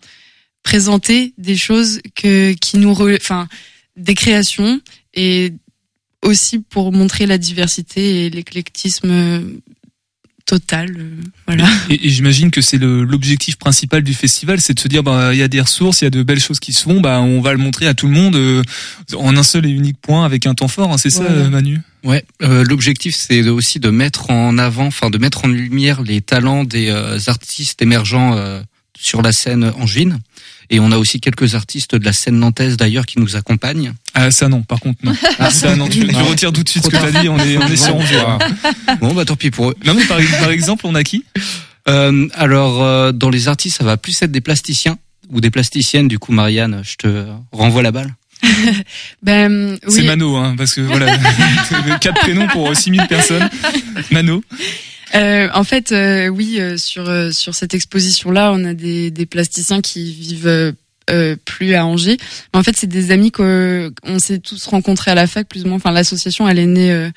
présenter 0.63 1.35
des 1.37 1.59
choses 1.59 2.01
que 2.15 2.53
qui 2.55 2.79
nous, 2.79 2.97
enfin, 3.17 3.49
des 3.97 4.15
créations 4.15 4.81
et 5.13 5.53
aussi 6.23 6.59
pour 6.59 6.91
montrer 6.91 7.27
la 7.27 7.37
diversité 7.37 8.25
et 8.25 8.31
l'éclectisme 8.31 9.61
totale. 10.47 10.95
euh, 10.99 11.11
voilà. 11.47 11.69
Et, 11.89 12.07
et 12.07 12.11
j'imagine 12.11 12.51
que 12.51 12.61
c'est 12.61 12.79
le- 12.79 13.05
l'objectif 13.05 13.57
principal 13.57 14.03
du 14.03 14.15
festival, 14.15 14.61
c'est 14.61 14.75
de 14.75 14.81
se 14.81 14.89
dire 14.89 15.03
bah 15.03 15.33
il 15.33 15.39
y 15.39 15.43
a 15.43 15.49
des 15.49 15.61
ressources, 15.61 16.01
il 16.03 16.05
y 16.05 16.07
a 16.07 16.11
de 16.11 16.23
belles 16.23 16.41
choses 16.41 16.61
qui 16.61 16.73
se 16.73 16.83
font, 16.83 17.01
bah 17.01 17.21
on 17.21 17.41
va 17.41 17.53
le 17.53 17.59
montrer 17.59 17.87
à 17.87 17.95
tout 17.95 18.07
le 18.07 18.13
monde 18.13 18.37
euh, 18.37 18.63
en 19.17 19.37
un 19.37 19.43
seul 19.43 19.67
et 19.67 19.71
unique 19.71 19.99
point 20.01 20.25
avec 20.25 20.47
un 20.47 20.55
temps 20.55 20.69
fort. 20.69 20.93
hein, 20.93 20.99
c'est 20.99 21.11
ça, 21.11 21.21
Voilà. 21.25 21.35
euh, 21.45 21.51
Manu? 21.51 21.81
Ouais, 22.03 22.25
euh, 22.43 22.65
l'objectif 22.65 23.15
c'est 23.15 23.47
aussi 23.49 23.79
de 23.79 23.91
mettre 23.91 24.31
en 24.31 24.57
avant, 24.59 24.87
enfin 24.87 25.11
de 25.11 25.19
mettre 25.19 25.45
en 25.45 25.49
lumière 25.49 26.03
les 26.03 26.21
talents 26.21 26.65
des 26.65 26.89
euh, 26.89 27.19
artistes 27.27 27.83
émergents 27.83 28.35
euh, 28.37 28.61
sur 28.99 29.23
la 29.23 29.33
scène 29.33 29.73
angevine. 29.79 30.19
Et 30.73 30.79
on 30.79 30.93
a 30.93 30.97
aussi 30.99 31.21
quelques 31.21 31.57
artistes 31.57 31.97
de 31.97 32.05
la 32.05 32.13
scène 32.13 32.39
nantaise 32.39 32.77
d'ailleurs 32.77 33.05
qui 33.07 33.19
nous 33.19 33.35
accompagnent. 33.37 33.93
Ah 34.15 34.31
ça 34.31 34.49
non, 34.49 34.63
par 34.63 34.79
contre 34.81 35.01
non. 35.05 35.13
ça 35.51 35.75
non, 35.75 35.89
tu, 35.89 36.07
tu 36.07 36.13
Non. 36.13 36.25
retires 36.25 36.53
tout 36.53 36.63
de 36.63 36.69
suite 36.69 36.85
ce 36.85 36.91
que 36.91 36.97
t'as 36.97 37.21
dit. 37.21 37.29
On 37.29 37.39
est 37.39 37.57
on 37.59 37.67
est 37.67 37.77
sur 37.77 37.97
Angers. 37.97 38.21
hein. 38.27 38.39
Bon 39.01 39.13
bah 39.13 39.25
tant 39.25 39.35
pis 39.37 39.51
pour 39.51 39.71
eux. 39.71 39.77
Non 39.85 39.95
mais 39.95 40.05
par, 40.05 40.19
par 40.39 40.51
exemple, 40.51 40.87
on 40.87 40.95
a 40.95 41.03
qui? 41.03 41.25
Euh, 41.89 42.29
alors 42.35 42.83
euh, 42.83 43.11
dans 43.13 43.31
les 43.31 43.49
artistes, 43.49 43.79
ça 43.79 43.85
va 43.85 43.97
plus 43.97 44.21
être 44.23 44.31
des 44.31 44.41
plasticiens 44.41 44.97
ou 45.31 45.41
des 45.41 45.51
plasticiennes. 45.51 46.07
Du 46.09 46.19
coup, 46.21 46.31
Marianne, 46.33 46.83
je 46.85 46.95
te 46.97 47.27
renvoie 47.53 47.83
la 47.83 47.91
balle. 47.93 48.15
Ben, 49.23 49.77
C'est 49.89 50.01
oui. 50.01 50.07
Mano, 50.07 50.37
hein, 50.37 50.55
parce 50.57 50.75
que 50.75 50.81
voilà, 50.83 51.17
quatre 52.01 52.21
prénoms 52.21 52.47
pour 52.49 52.75
6000 52.75 53.07
personnes. 53.09 53.49
Mano. 54.11 54.43
Euh, 55.15 55.49
en 55.55 55.65
fait, 55.65 55.93
euh, 55.93 56.29
oui, 56.29 56.59
euh, 56.61 56.77
sur 56.77 57.09
euh, 57.09 57.31
sur 57.33 57.55
cette 57.55 57.75
exposition-là, 57.75 58.53
on 58.53 58.65
a 58.65 58.75
des, 58.75 59.11
des 59.11 59.27
plasticiens 59.27 59.81
qui 59.81 60.13
vivent 60.13 60.47
euh, 60.47 60.73
euh, 61.11 61.37
plus 61.45 61.75
à 61.75 61.85
Angers. 61.85 62.17
En 62.53 62.63
fait, 62.63 62.77
c'est 62.77 62.87
des 62.87 63.11
amis 63.11 63.33
qu'on 63.33 63.91
s'est 64.19 64.39
tous 64.39 64.67
rencontrés 64.67 65.11
à 65.11 65.15
la 65.17 65.27
fac, 65.27 65.49
plus 65.49 65.65
ou 65.65 65.69
moins. 65.69 65.77
Enfin, 65.77 65.91
l'association, 65.91 66.49
elle 66.49 66.59
est 66.61 66.67
née 66.67 67.11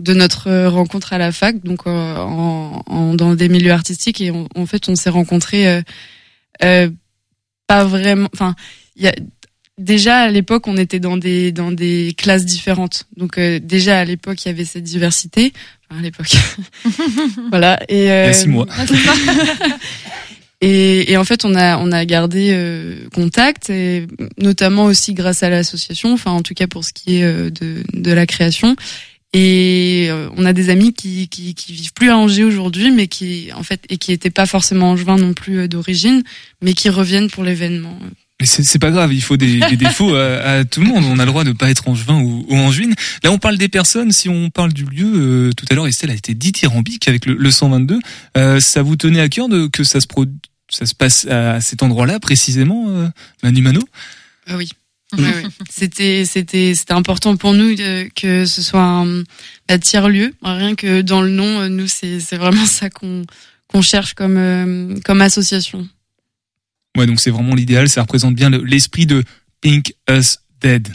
de 0.00 0.14
notre 0.14 0.66
rencontre 0.68 1.12
à 1.12 1.18
la 1.18 1.30
fac, 1.32 1.62
donc 1.62 1.86
en, 1.86 2.82
en- 2.86 3.14
dans 3.14 3.34
des 3.34 3.48
milieux 3.50 3.72
artistiques. 3.72 4.20
Et 4.22 4.30
en 4.30 4.66
fait, 4.66 4.88
on 4.88 4.96
s'est 4.96 5.10
rencontrés 5.10 5.82
pas 6.58 7.84
vraiment. 7.84 8.28
Enfin, 8.32 8.54
il 8.96 9.02
y 9.04 9.08
a 9.08 9.14
déjà 9.78 10.18
à 10.18 10.30
l'époque, 10.30 10.66
on 10.66 10.76
était 10.76 11.00
dans 11.00 11.16
des 11.16 11.52
dans 11.52 11.72
des 11.72 12.14
classes 12.16 12.44
différentes. 12.44 13.06
Donc 13.16 13.38
euh, 13.38 13.58
déjà 13.58 13.98
à 13.98 14.04
l'époque, 14.04 14.44
il 14.44 14.48
y 14.48 14.50
avait 14.50 14.64
cette 14.64 14.84
diversité. 14.84 15.52
Enfin, 15.88 16.00
à 16.00 16.02
l'époque. 16.02 16.34
voilà. 17.50 17.80
Et 17.88 18.04
Il 18.04 18.06
y 18.06 18.10
euh, 18.10 18.28
a 18.28 18.32
six 18.32 18.48
mois. 18.48 18.66
et, 20.60 21.12
et 21.12 21.16
en 21.16 21.24
fait, 21.24 21.44
on 21.44 21.54
a 21.54 21.78
on 21.78 21.92
a 21.92 22.04
gardé 22.04 22.50
euh, 22.52 23.08
contact, 23.14 23.70
et 23.70 24.06
notamment 24.38 24.84
aussi 24.84 25.14
grâce 25.14 25.42
à 25.42 25.50
l'association. 25.50 26.12
Enfin, 26.12 26.32
en 26.32 26.42
tout 26.42 26.54
cas 26.54 26.66
pour 26.66 26.84
ce 26.84 26.92
qui 26.92 27.16
est 27.16 27.24
euh, 27.24 27.50
de 27.50 27.82
de 27.92 28.12
la 28.12 28.26
création. 28.26 28.76
Et 29.36 30.06
euh, 30.10 30.28
on 30.36 30.46
a 30.46 30.52
des 30.52 30.70
amis 30.70 30.94
qui, 30.94 31.28
qui 31.28 31.56
qui 31.56 31.72
vivent 31.72 31.92
plus 31.92 32.08
à 32.08 32.16
Angers 32.16 32.44
aujourd'hui, 32.44 32.92
mais 32.92 33.08
qui 33.08 33.50
en 33.54 33.64
fait 33.64 33.84
et 33.88 33.98
qui 33.98 34.12
étaient 34.12 34.30
pas 34.30 34.46
forcément 34.46 34.92
angevins 34.92 35.16
non 35.16 35.34
plus 35.34 35.58
euh, 35.58 35.68
d'origine, 35.68 36.22
mais 36.62 36.72
qui 36.72 36.88
reviennent 36.88 37.28
pour 37.28 37.42
l'événement. 37.42 37.98
Mais 38.44 38.64
c'est 38.64 38.78
pas 38.78 38.90
grave, 38.90 39.12
il 39.14 39.22
faut 39.22 39.36
des, 39.36 39.58
des 39.70 39.76
défauts 39.84 40.14
à, 40.14 40.34
à 40.36 40.64
tout 40.64 40.80
le 40.80 40.86
monde. 40.86 41.04
On 41.04 41.18
a 41.18 41.24
le 41.24 41.30
droit 41.30 41.44
de 41.44 41.52
pas 41.52 41.70
être 41.70 41.88
angevin 41.88 42.20
ou, 42.20 42.44
ou 42.48 42.56
angevine. 42.56 42.94
Là, 43.22 43.32
on 43.32 43.38
parle 43.38 43.56
des 43.56 43.68
personnes. 43.68 44.12
Si 44.12 44.28
on 44.28 44.50
parle 44.50 44.72
du 44.72 44.84
lieu, 44.84 45.12
euh, 45.14 45.52
tout 45.56 45.64
à 45.70 45.74
l'heure, 45.74 45.86
Estelle 45.86 46.10
a 46.10 46.14
été 46.14 46.34
dithyrambique 46.34 47.08
avec 47.08 47.24
le, 47.26 47.34
le 47.34 47.50
122. 47.50 47.98
Euh, 48.36 48.60
ça 48.60 48.82
vous 48.82 48.96
tenait 48.96 49.20
à 49.20 49.28
cœur 49.28 49.48
de 49.48 49.66
que 49.66 49.82
ça 49.82 50.00
se 50.00 50.06
pro- 50.06 50.26
ça 50.70 50.86
se 50.86 50.94
passe 50.94 51.26
à 51.26 51.60
cet 51.60 51.82
endroit-là 51.82 52.20
précisément, 52.20 52.86
euh, 52.88 53.08
Manu 53.42 53.62
Mano? 53.62 53.80
Ah 54.46 54.56
oui. 54.56 54.68
Ouais, 55.16 55.22
ouais. 55.22 55.44
C'était 55.70 56.24
c'était 56.24 56.74
c'était 56.74 56.94
important 56.94 57.36
pour 57.36 57.52
nous 57.54 57.76
que 58.16 58.46
ce 58.46 58.62
soit 58.62 58.82
un 58.82 59.22
bah, 59.68 59.78
tiers 59.78 60.08
lieu. 60.08 60.34
Rien 60.42 60.74
que 60.74 61.02
dans 61.02 61.22
le 61.22 61.28
nom, 61.28 61.60
euh, 61.60 61.68
nous 61.68 61.86
c'est 61.86 62.18
c'est 62.18 62.36
vraiment 62.36 62.66
ça 62.66 62.90
qu'on 62.90 63.22
qu'on 63.68 63.80
cherche 63.82 64.14
comme 64.14 64.36
euh, 64.36 64.96
comme 65.04 65.20
association. 65.20 65.86
Ouais, 66.96 67.06
donc 67.06 67.20
c'est 67.20 67.30
vraiment 67.30 67.54
l'idéal. 67.54 67.88
Ça 67.88 68.02
représente 68.02 68.34
bien 68.34 68.50
le- 68.50 68.62
l'esprit 68.64 69.06
de 69.06 69.24
Pink 69.60 69.94
Us 70.10 70.38
Dead. 70.60 70.88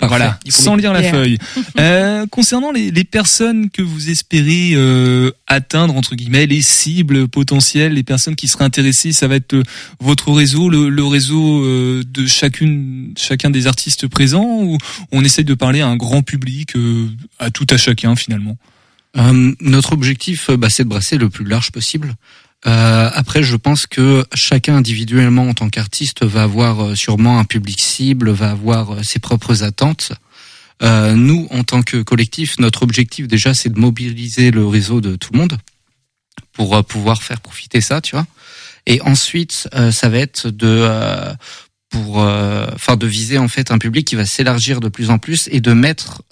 Voilà, 0.00 0.38
sans 0.48 0.76
lire 0.76 0.92
la 0.94 1.02
Yeah. 1.02 1.10
feuille. 1.12 1.38
Euh, 1.78 2.26
concernant 2.26 2.72
les, 2.72 2.90
les 2.90 3.04
personnes 3.04 3.68
que 3.70 3.82
vous 3.82 4.08
espérez 4.10 4.72
euh, 4.74 5.30
atteindre 5.46 5.94
entre 5.96 6.14
guillemets, 6.14 6.46
les 6.46 6.62
cibles 6.62 7.28
potentielles, 7.28 7.94
les 7.94 8.02
personnes 8.02 8.36
qui 8.36 8.48
seraient 8.48 8.64
intéressées, 8.64 9.12
ça 9.12 9.28
va 9.28 9.36
être 9.36 9.54
euh, 9.54 9.62
votre 9.98 10.30
réseau, 10.32 10.68
le, 10.70 10.88
le 10.88 11.04
réseau 11.04 11.62
euh, 11.64 12.02
de 12.06 12.26
chacune, 12.26 13.12
chacun 13.18 13.50
des 13.50 13.66
artistes 13.66 14.06
présents, 14.06 14.62
ou 14.62 14.78
on 15.12 15.24
essaie 15.24 15.44
de 15.44 15.54
parler 15.54 15.80
à 15.80 15.88
un 15.88 15.96
grand 15.96 16.22
public, 16.22 16.76
euh, 16.76 17.08
à 17.38 17.50
tout 17.50 17.66
à 17.70 17.76
chacun 17.76 18.16
finalement? 18.16 18.56
Euh, 19.16 19.52
notre 19.60 19.92
objectif, 19.92 20.50
bah, 20.50 20.70
c'est 20.70 20.84
de 20.84 20.88
brasser 20.88 21.18
le 21.18 21.28
plus 21.30 21.44
large 21.44 21.72
possible. 21.72 22.14
Euh, 22.66 23.10
après, 23.14 23.42
je 23.42 23.56
pense 23.56 23.86
que 23.86 24.24
chacun 24.34 24.76
individuellement 24.76 25.48
en 25.48 25.54
tant 25.54 25.70
qu'artiste 25.70 26.24
va 26.24 26.42
avoir 26.42 26.84
euh, 26.84 26.94
sûrement 26.94 27.38
un 27.38 27.44
public 27.44 27.80
cible, 27.80 28.30
va 28.30 28.50
avoir 28.50 28.94
euh, 28.94 29.02
ses 29.02 29.18
propres 29.18 29.62
attentes. 29.62 30.12
Euh, 30.82 31.14
nous, 31.14 31.46
en 31.50 31.64
tant 31.64 31.82
que 31.82 32.02
collectif, 32.02 32.58
notre 32.58 32.82
objectif 32.82 33.28
déjà, 33.28 33.54
c'est 33.54 33.70
de 33.70 33.78
mobiliser 33.78 34.50
le 34.50 34.66
réseau 34.66 35.00
de 35.00 35.16
tout 35.16 35.32
le 35.32 35.38
monde 35.38 35.58
pour 36.52 36.74
euh, 36.74 36.82
pouvoir 36.82 37.22
faire 37.22 37.40
profiter 37.40 37.80
ça, 37.80 38.00
tu 38.00 38.14
vois. 38.14 38.26
Et 38.86 39.00
ensuite, 39.02 39.68
euh, 39.74 39.90
ça 39.90 40.08
va 40.08 40.18
être 40.18 40.48
de 40.48 40.88
pour, 41.90 42.18
enfin, 42.18 42.96
de 42.96 43.06
viser 43.06 43.36
en 43.36 43.48
fait 43.48 43.72
un 43.72 43.78
public 43.78 44.06
qui 44.06 44.14
va 44.14 44.24
s'élargir 44.24 44.78
de 44.78 44.88
plus 44.88 45.10
en 45.10 45.18
plus 45.18 45.48
et 45.50 45.60
de 45.60 45.72
mettre 45.72 46.22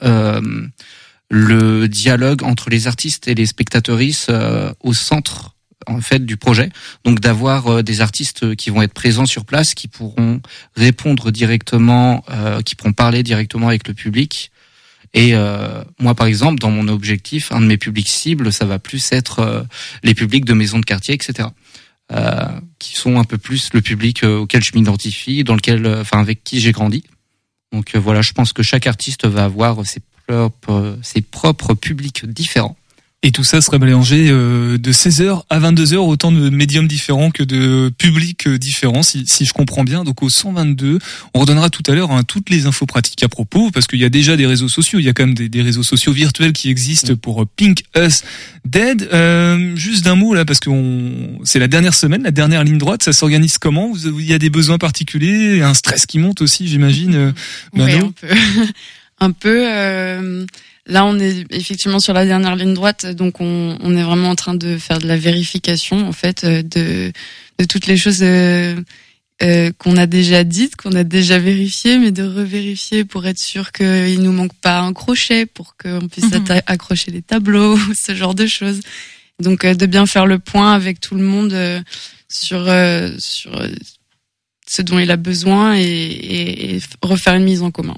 le 1.31 1.89
dialogue 1.89 2.45
entre 2.45 2.71
les 2.71 2.87
artistes 2.87 3.27
et 3.27 3.35
les 3.35 3.45
spectateuristes 3.45 4.33
au 4.81 4.95
centre 4.95 5.57
en 5.87 6.01
fait 6.01 6.25
du 6.25 6.37
projet. 6.37 6.71
Donc 7.05 7.21
d'avoir 7.21 7.69
euh, 7.69 7.83
des 7.83 8.01
artistes 8.01 8.57
qui 8.57 8.71
vont 8.71 8.83
être 8.83 8.95
présents 8.95 9.27
sur 9.27 9.45
place, 9.45 9.75
qui 9.75 9.89
pourront 9.89 10.41
répondre 10.77 11.31
directement, 11.31 12.25
euh, 12.31 12.61
qui 12.63 12.75
pourront 12.75 12.93
parler 12.93 13.23
directement 13.23 13.69
avec 13.69 13.87
le 13.89 13.95
public. 13.95 14.51
Et 15.15 15.35
euh, 15.35 15.83
moi, 15.99 16.15
par 16.15 16.27
exemple, 16.27 16.59
dans 16.59 16.71
mon 16.71 16.89
objectif, 16.89 17.53
un 17.53 17.61
de 17.61 17.67
mes 17.67 17.79
publics 17.79 18.09
cibles, 18.09 18.53
ça 18.53 18.65
va 18.65 18.79
plus 18.79 19.13
être 19.13 19.41
euh, 19.41 19.63
les 20.03 20.15
publics 20.15 20.45
de 20.45 20.53
maisons 20.53 20.79
de 20.79 20.85
quartier, 20.85 21.15
etc. 21.15 21.49
Euh, 22.11 22.47
qui 22.79 22.97
sont 22.97 23.19
un 23.19 23.25
peu 23.25 23.37
plus 23.37 23.69
le 23.75 23.83
public 23.83 24.25
euh, 24.25 24.39
auquel 24.39 24.65
je 24.65 24.73
m'identifie, 24.75 25.45
dans 25.45 25.55
lequel, 25.55 25.85
euh, 25.85 26.01
enfin, 26.01 26.21
avec 26.21 26.43
qui 26.43 26.59
j'ai 26.59 26.73
grandi. 26.73 27.05
Donc 27.71 27.95
euh, 27.95 27.99
voilà, 27.99 28.23
je 28.23 28.33
pense 28.33 28.55
que 28.55 28.63
chaque 28.63 28.87
artiste 28.87 29.27
va 29.27 29.45
avoir 29.45 29.85
ses 29.85 30.01
propres, 30.27 30.99
ses 31.03 31.21
propres 31.21 31.75
publics 31.75 32.25
différents. 32.25 32.78
Et 33.25 33.33
tout 33.33 33.43
ça 33.43 33.61
serait 33.61 33.81
mélangé 33.81 34.29
euh, 34.31 34.79
de 34.79 34.93
16h 34.93 35.43
à 35.51 35.59
22h, 35.59 35.97
autant 35.97 36.31
de 36.31 36.51
médiums 36.51 36.87
différents 36.87 37.33
que 37.33 37.43
de 37.43 37.91
publics 37.99 38.47
euh, 38.47 38.59
différents, 38.59 39.03
si, 39.03 39.27
si 39.27 39.45
je 39.45 39.53
comprends 39.53 39.83
bien. 39.83 40.05
Donc 40.05 40.23
au 40.23 40.29
122, 40.29 41.01
on 41.35 41.41
redonnera 41.41 41.69
tout 41.69 41.83
à 41.89 41.97
l'heure 41.97 42.13
hein, 42.13 42.23
toutes 42.23 42.49
les 42.49 42.67
infos 42.67 42.87
pratiques 42.87 43.25
à 43.25 43.29
propos, 43.29 43.73
parce 43.73 43.89
qu'il 43.89 43.99
y 43.99 44.05
a 44.05 44.09
déjà 44.09 44.37
des 44.37 44.47
réseaux 44.47 44.69
sociaux, 44.69 45.01
il 45.01 45.05
y 45.05 45.09
a 45.09 45.15
quand 45.15 45.27
même 45.27 45.35
des, 45.35 45.49
des 45.49 45.63
réseaux 45.63 45.83
sociaux 45.83 46.13
virtuels 46.13 46.53
qui 46.53 46.71
existent 46.71 47.17
pour 47.17 47.43
euh, 47.43 47.47
Pink 47.57 47.83
Us 47.97 48.23
Dead. 48.65 49.09
Euh, 49.13 49.75
juste 49.75 50.05
d'un 50.05 50.15
mot 50.15 50.33
là, 50.33 50.45
parce 50.45 50.61
que 50.61 50.71
c'est 51.43 51.59
la 51.59 51.67
dernière 51.67 51.95
semaine, 51.95 52.23
la 52.23 52.31
dernière 52.31 52.63
ligne 52.63 52.79
droite, 52.79 53.03
ça 53.03 53.13
s'organise 53.13 53.59
comment? 53.59 53.95
Il 53.97 54.27
y 54.27 54.33
a 54.33 54.39
des 54.39 54.51
besoins 54.51 54.79
particuliers, 54.79 55.61
un 55.61 55.75
stress 55.75 56.07
qui 56.07 56.21
monte 56.21 56.41
aussi, 56.41 56.69
j'imagine. 56.69 57.35
Ouais, 57.75 57.95
un 57.95 58.13
peu. 58.13 58.29
un 59.21 59.33
peu. 59.33 59.67
euh, 59.67 60.47
là, 60.89 61.05
on 61.07 61.19
est 61.19 61.45
effectivement 61.51 62.01
sur 62.01 62.13
la 62.15 62.25
dernière 62.27 62.57
ligne 62.57 62.75
droite, 62.75 63.07
donc 63.07 63.41
on, 63.41 63.77
on 63.81 63.97
est 63.97 64.03
vraiment 64.03 64.31
en 64.31 64.35
train 64.35 64.55
de 64.55 64.77
faire 64.79 64.99
de 64.99 65.07
la 65.07 65.17
vérification, 65.17 66.07
en 66.09 66.13
fait, 66.13 66.45
euh, 66.45 66.63
de, 66.63 67.13
de 67.59 67.65
toutes 67.65 67.87
les 67.87 67.97
choses 67.97 68.23
euh, 68.23 68.75
euh, 69.43 69.71
qu'on 69.79 69.97
a 69.97 70.07
déjà 70.07 70.43
dites, 70.45 70.75
qu'on 70.77 70.93
a 70.93 71.05
déjà 71.05 71.39
vérifiées, 71.39 71.99
mais 71.99 72.11
de 72.11 72.25
revérifier 72.25 73.05
pour 73.05 73.27
être 73.27 73.39
sûr 73.39 73.71
qu'il 73.73 74.21
nous 74.21 74.33
manque 74.33 74.55
pas 74.55 74.81
un 74.81 74.93
crochet, 74.93 75.47
pour 75.47 75.77
qu'on 75.77 76.09
puisse 76.09 76.33
Mhm. 76.33 76.61
accrocher 76.67 77.11
les 77.11 77.23
tableaux, 77.23 77.79
ce 77.95 78.15
genre 78.15 78.35
de 78.35 78.47
choses. 78.47 78.81
Donc, 79.41 79.65
euh, 79.65 79.75
de 79.75 79.87
bien 79.87 80.07
faire 80.07 80.27
le 80.27 80.39
point 80.41 80.73
avec 80.73 80.99
tout 81.01 81.15
le 81.15 81.23
monde 81.23 81.53
euh, 81.53 81.81
sur 82.29 82.65
sur 83.19 83.53
ce 84.67 84.83
dont 84.83 84.99
il 84.99 85.11
a 85.11 85.17
besoin 85.17 85.77
et, 85.79 85.83
et- 85.83 86.75
et 86.77 86.81
refaire 87.03 87.35
une 87.35 87.45
mise 87.45 87.63
en 87.63 87.71
commun. 87.71 87.97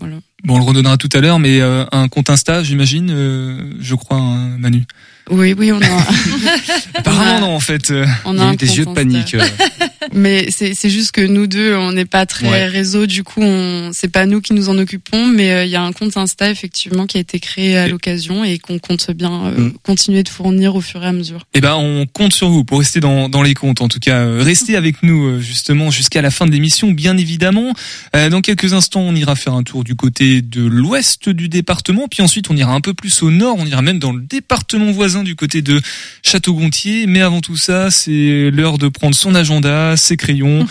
Voilà. 0.00 0.16
Bon, 0.44 0.56
on 0.56 0.58
le 0.58 0.64
redonnera 0.64 0.96
tout 0.98 1.08
à 1.14 1.20
l'heure, 1.20 1.38
mais 1.38 1.60
euh, 1.60 1.84
un 1.90 2.08
compte 2.08 2.28
Insta, 2.28 2.62
j'imagine, 2.62 3.10
euh, 3.10 3.58
je 3.80 3.94
crois, 3.94 4.18
hein, 4.18 4.56
Manu. 4.58 4.84
Oui, 5.30 5.54
oui, 5.56 5.72
on 5.72 5.80
a. 5.80 5.86
Apparemment 6.94 7.32
on 7.32 7.36
a- 7.36 7.40
non, 7.40 7.56
en 7.56 7.60
fait. 7.60 7.90
euh. 7.90 8.04
On 8.26 8.34
Il 8.34 8.40
a 8.40 8.42
y 8.42 8.44
a 8.44 8.48
un 8.50 8.52
eu 8.52 8.56
des 8.56 8.76
yeux 8.76 8.84
de 8.84 8.92
panique. 8.92 9.34
euh. 9.34 9.42
Mais 10.12 10.48
c'est 10.50 10.74
c'est 10.74 10.90
juste 10.90 11.12
que 11.12 11.22
nous 11.22 11.46
deux, 11.46 11.74
on 11.74 11.92
n'est 11.92 12.04
pas 12.04 12.26
très 12.26 12.46
Ouais. 12.46 12.66
réseau, 12.66 13.06
du 13.06 13.22
coup, 13.24 13.40
on 13.40 13.88
c'est 13.94 14.08
pas 14.12 14.26
nous 14.26 14.42
qui 14.42 14.52
nous 14.52 14.68
en 14.68 14.76
occupons, 14.76 15.26
mais 15.26 15.50
euh, 15.50 15.64
il 15.64 15.70
y 15.70 15.76
a 15.76 15.82
un 15.82 15.92
compte 15.92 16.14
Insta 16.18 16.50
effectivement 16.50 17.06
qui 17.06 17.16
a 17.16 17.20
été 17.20 17.40
créé 17.40 17.78
à 17.78 17.88
l'occasion 17.88 18.44
et 18.44 18.58
qu'on 18.58 18.78
compte 18.78 19.10
bien 19.12 19.46
euh, 19.46 19.58
Mm. 19.60 19.72
continuer 19.82 20.22
de 20.22 20.28
fournir 20.28 20.76
au 20.76 20.82
fur 20.82 21.02
et 21.02 21.06
à 21.06 21.12
mesure. 21.12 21.46
Eh 21.54 21.62
ben, 21.62 21.74
on 21.76 22.04
compte 22.06 22.34
sur 22.34 22.50
vous 22.50 22.64
pour 22.64 22.80
rester 22.80 23.00
dans, 23.00 23.30
dans 23.30 23.40
les 23.42 23.54
comptes. 23.54 23.80
En 23.80 23.88
tout 23.88 23.98
cas, 23.98 24.26
restez 24.40 24.76
avec 24.76 25.02
nous 25.02 25.40
justement 25.40 25.90
jusqu'à 25.90 26.20
la 26.20 26.30
fin 26.30 26.44
de 26.46 26.50
l'émission, 26.52 26.92
bien 26.92 27.16
évidemment. 27.16 27.72
Euh, 28.14 28.28
dans 28.28 28.42
quelques 28.42 28.74
instants, 28.74 29.00
on 29.00 29.14
ira 29.14 29.36
faire 29.36 29.54
un 29.54 29.62
tour 29.62 29.84
du 29.84 29.94
côté 29.94 30.33
côté 30.34 30.42
de 30.42 30.64
l'ouest 30.64 31.28
du 31.28 31.48
département, 31.48 32.08
puis 32.08 32.22
ensuite 32.22 32.50
on 32.50 32.56
ira 32.56 32.72
un 32.72 32.80
peu 32.80 32.94
plus 32.94 33.22
au 33.22 33.30
nord, 33.30 33.56
on 33.58 33.66
ira 33.66 33.82
même 33.82 33.98
dans 33.98 34.12
le 34.12 34.22
département 34.22 34.90
voisin 34.90 35.22
du 35.22 35.36
côté 35.36 35.62
de 35.62 35.80
Château-Gontier. 36.22 37.06
Mais 37.06 37.20
avant 37.20 37.40
tout 37.40 37.56
ça, 37.56 37.90
c'est 37.90 38.50
l'heure 38.50 38.78
de 38.78 38.88
prendre 38.88 39.14
son 39.14 39.34
agenda, 39.34 39.96
ses 39.96 40.16
crayons, 40.16 40.66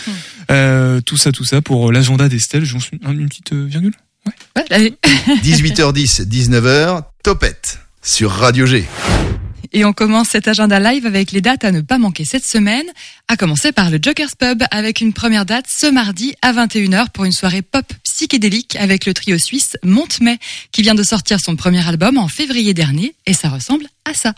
euh, 0.50 1.00
tout 1.00 1.16
ça, 1.16 1.32
tout 1.32 1.44
ça 1.44 1.60
pour 1.62 1.92
l'agenda 1.92 2.28
d'Estelle. 2.28 2.64
J'en 2.64 2.80
suis 2.80 2.98
une 3.06 3.28
petite 3.28 3.52
euh, 3.52 3.64
virgule. 3.64 3.94
Ouais, 4.26 4.64
allez. 4.70 4.94
18h10, 5.42 6.26
19h, 6.26 7.02
Topette 7.22 7.80
sur 8.02 8.30
Radio 8.30 8.66
G. 8.66 8.84
Et 9.76 9.84
on 9.84 9.92
commence 9.92 10.28
cet 10.28 10.46
agenda 10.46 10.78
live 10.78 11.04
avec 11.04 11.32
les 11.32 11.40
dates 11.40 11.64
à 11.64 11.72
ne 11.72 11.80
pas 11.80 11.98
manquer 11.98 12.24
cette 12.24 12.46
semaine, 12.46 12.86
à 13.26 13.36
commencer 13.36 13.72
par 13.72 13.90
le 13.90 13.98
Joker's 14.00 14.36
Pub 14.36 14.62
avec 14.70 15.00
une 15.00 15.12
première 15.12 15.44
date 15.44 15.66
ce 15.68 15.88
mardi 15.88 16.32
à 16.42 16.52
21h 16.52 17.10
pour 17.10 17.24
une 17.24 17.32
soirée 17.32 17.62
pop 17.62 17.84
psychédélique 18.04 18.76
avec 18.76 19.04
le 19.04 19.12
trio 19.12 19.36
suisse 19.36 19.76
Montemay 19.82 20.38
qui 20.70 20.82
vient 20.82 20.94
de 20.94 21.02
sortir 21.02 21.40
son 21.40 21.56
premier 21.56 21.86
album 21.88 22.18
en 22.18 22.28
février 22.28 22.72
dernier 22.72 23.16
et 23.26 23.32
ça 23.32 23.48
ressemble 23.48 23.86
à 24.04 24.14
ça. 24.14 24.32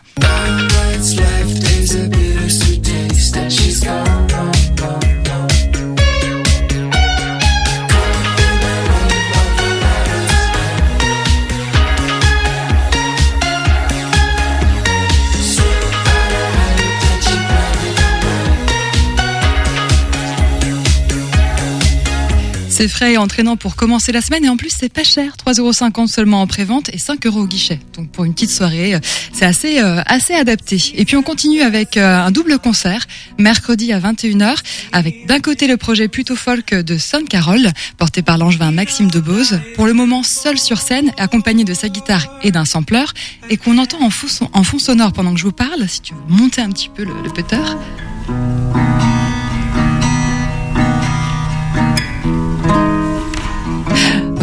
C'est 22.79 22.89
frais 22.89 23.15
et 23.15 23.17
entraînant 23.17 23.57
pour 23.57 23.75
commencer 23.75 24.13
la 24.13 24.21
semaine 24.21 24.45
et 24.45 24.51
en 24.51 24.59
plus 24.59 24.69
c'est 24.69 24.93
pas 24.93 25.03
cher, 25.03 25.33
3,50€ 25.47 26.09
seulement 26.09 26.43
en 26.43 26.47
prévente 26.47 26.91
et 26.93 26.99
5 26.99 27.25
euros 27.25 27.41
au 27.41 27.47
guichet. 27.47 27.81
Donc 27.95 28.11
pour 28.11 28.27
une 28.27 28.35
petite 28.35 28.51
soirée, 28.51 28.95
euh, 28.95 28.99
c'est 29.33 29.47
assez 29.47 29.81
euh, 29.81 30.03
assez 30.05 30.35
adapté. 30.35 30.77
Et 30.95 31.07
puis 31.07 31.17
on 31.17 31.23
continue 31.23 31.63
avec 31.63 31.97
euh, 31.97 32.19
un 32.19 32.31
double 32.31 32.59
concert 32.59 33.07
mercredi 33.39 33.95
à 33.95 33.99
21h 33.99 34.57
avec 34.93 35.27
d'un 35.27 35.41
côté 35.41 35.69
le 35.69 35.79
projet 35.79 36.09
plutôt 36.09 36.37
folk 36.37 36.75
de 36.75 36.99
Son 36.99 37.25
Carol 37.25 37.67
porté 37.97 38.21
par 38.21 38.37
l'angevin 38.37 38.73
Maxime 38.73 39.11
Debose, 39.11 39.59
pour 39.75 39.87
le 39.87 39.95
moment 39.95 40.23
seul 40.23 40.59
sur 40.59 40.79
scène 40.83 41.13
accompagné 41.17 41.65
de 41.65 41.73
sa 41.73 41.89
guitare 41.89 42.27
et 42.43 42.51
d'un 42.51 42.67
sampler 42.67 43.07
et 43.49 43.57
qu'on 43.57 43.79
entend 43.79 44.03
en 44.03 44.11
fond, 44.11 44.51
en 44.53 44.65
fond 44.65 44.79
sonore 44.79 45.15
pendant 45.15 45.33
que 45.33 45.41
je 45.41 45.45
vous 45.45 45.53
parle 45.53 45.89
si 45.89 46.03
tu 46.03 46.13
veux 46.13 46.21
monter 46.29 46.61
un 46.61 46.69
petit 46.69 46.91
peu 46.95 47.05
le, 47.05 47.15
le. 47.25 48.86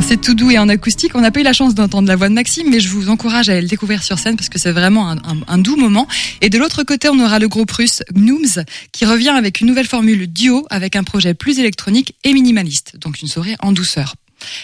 C'est 0.06 0.20
tout 0.20 0.36
doux 0.36 0.52
et 0.52 0.60
en 0.60 0.68
acoustique. 0.68 1.16
On 1.16 1.22
n'a 1.22 1.32
pas 1.32 1.39
eu 1.39 1.44
la 1.44 1.54
chance 1.54 1.76
d'entendre 1.76 2.10
la 2.10 2.18
voix 2.18 2.28
de 2.28 2.34
Maxime, 2.34 2.70
mais 2.70 2.82
je 2.82 2.89
vous 2.89 3.10
encourage 3.10 3.48
à 3.48 3.54
aller 3.54 3.62
le 3.62 3.68
découvrir 3.68 4.04
sur 4.04 4.20
scène 4.20 4.36
parce 4.36 4.50
que 4.50 4.60
c'est 4.60 4.72
vraiment 4.72 5.16
un, 5.48 5.58
doux 5.58 5.78
moment. 5.78 6.08
Et 6.42 6.50
de 6.50 6.58
l'autre 6.58 6.84
côté, 6.84 7.08
on 7.10 7.18
aura 7.20 7.39
le 7.39 7.48
groupe 7.48 7.72
russe 7.72 8.04
Gnooms 8.13 8.66
qui 8.92 9.06
revient 9.06 9.30
avec 9.30 9.62
une 9.62 9.68
nouvelle 9.68 9.88
formule 9.88 10.28
duo 10.28 10.68
avec 10.70 10.98
un 10.98 11.04
projet 11.04 11.34
plus 11.34 11.58
électronique 11.60 12.16
et 12.26 12.34
minimaliste. 12.34 12.98
Donc 13.00 13.22
une 13.22 13.30
soirée 13.30 13.56
en 13.60 13.72
douceur. 13.72 14.16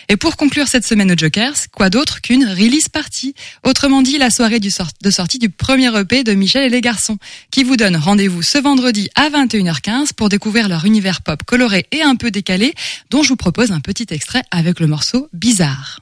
Et 0.07 0.17
pour 0.17 0.37
conclure 0.37 0.67
cette 0.67 0.85
semaine 0.85 1.11
au 1.11 1.17
Jokers, 1.17 1.55
quoi 1.71 1.89
d'autre 1.89 2.21
qu'une 2.21 2.45
release 2.45 2.89
party? 2.89 3.33
Autrement 3.63 4.01
dit, 4.01 4.17
la 4.17 4.29
soirée 4.29 4.59
de 4.59 5.09
sortie 5.09 5.39
du 5.39 5.49
premier 5.49 5.97
EP 5.97 6.23
de 6.23 6.33
Michel 6.33 6.63
et 6.63 6.69
les 6.69 6.81
garçons, 6.81 7.17
qui 7.51 7.63
vous 7.63 7.77
donne 7.77 7.95
rendez-vous 7.95 8.41
ce 8.41 8.57
vendredi 8.57 9.09
à 9.15 9.29
21h15 9.29 10.13
pour 10.13 10.29
découvrir 10.29 10.69
leur 10.69 10.85
univers 10.85 11.21
pop 11.21 11.43
coloré 11.43 11.85
et 11.91 12.01
un 12.01 12.15
peu 12.15 12.31
décalé, 12.31 12.73
dont 13.09 13.23
je 13.23 13.29
vous 13.29 13.35
propose 13.35 13.71
un 13.71 13.79
petit 13.79 14.07
extrait 14.11 14.43
avec 14.51 14.79
le 14.79 14.87
morceau 14.87 15.29
Bizarre. 15.33 15.99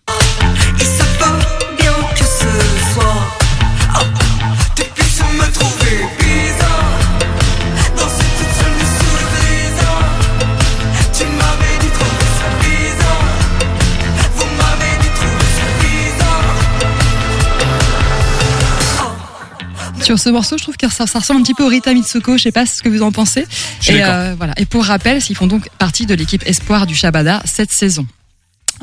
Sur 20.07 20.17
ce 20.17 20.29
morceau, 20.29 20.57
je 20.57 20.63
trouve 20.63 20.77
que 20.77 20.89
ça, 20.89 21.05
ça 21.05 21.19
ressemble 21.19 21.41
un 21.41 21.43
petit 21.43 21.53
peu 21.53 21.65
au 21.65 21.67
Rita 21.67 21.93
Mitsuko. 21.93 22.37
Je 22.37 22.43
sais 22.43 22.53
pas 22.53 22.65
ce 22.65 22.81
que 22.81 22.87
vous 22.87 23.01
en 23.01 23.11
pensez. 23.11 23.45
Et 23.89 24.05
euh, 24.05 24.35
voilà. 24.37 24.53
Et 24.55 24.65
pour 24.65 24.85
rappel, 24.85 25.19
ils 25.29 25.35
font 25.35 25.47
donc 25.47 25.67
partie 25.79 26.05
de 26.05 26.13
l'équipe 26.13 26.47
Espoir 26.47 26.87
du 26.87 26.95
Shabada 26.95 27.41
cette 27.43 27.73
saison. 27.73 28.07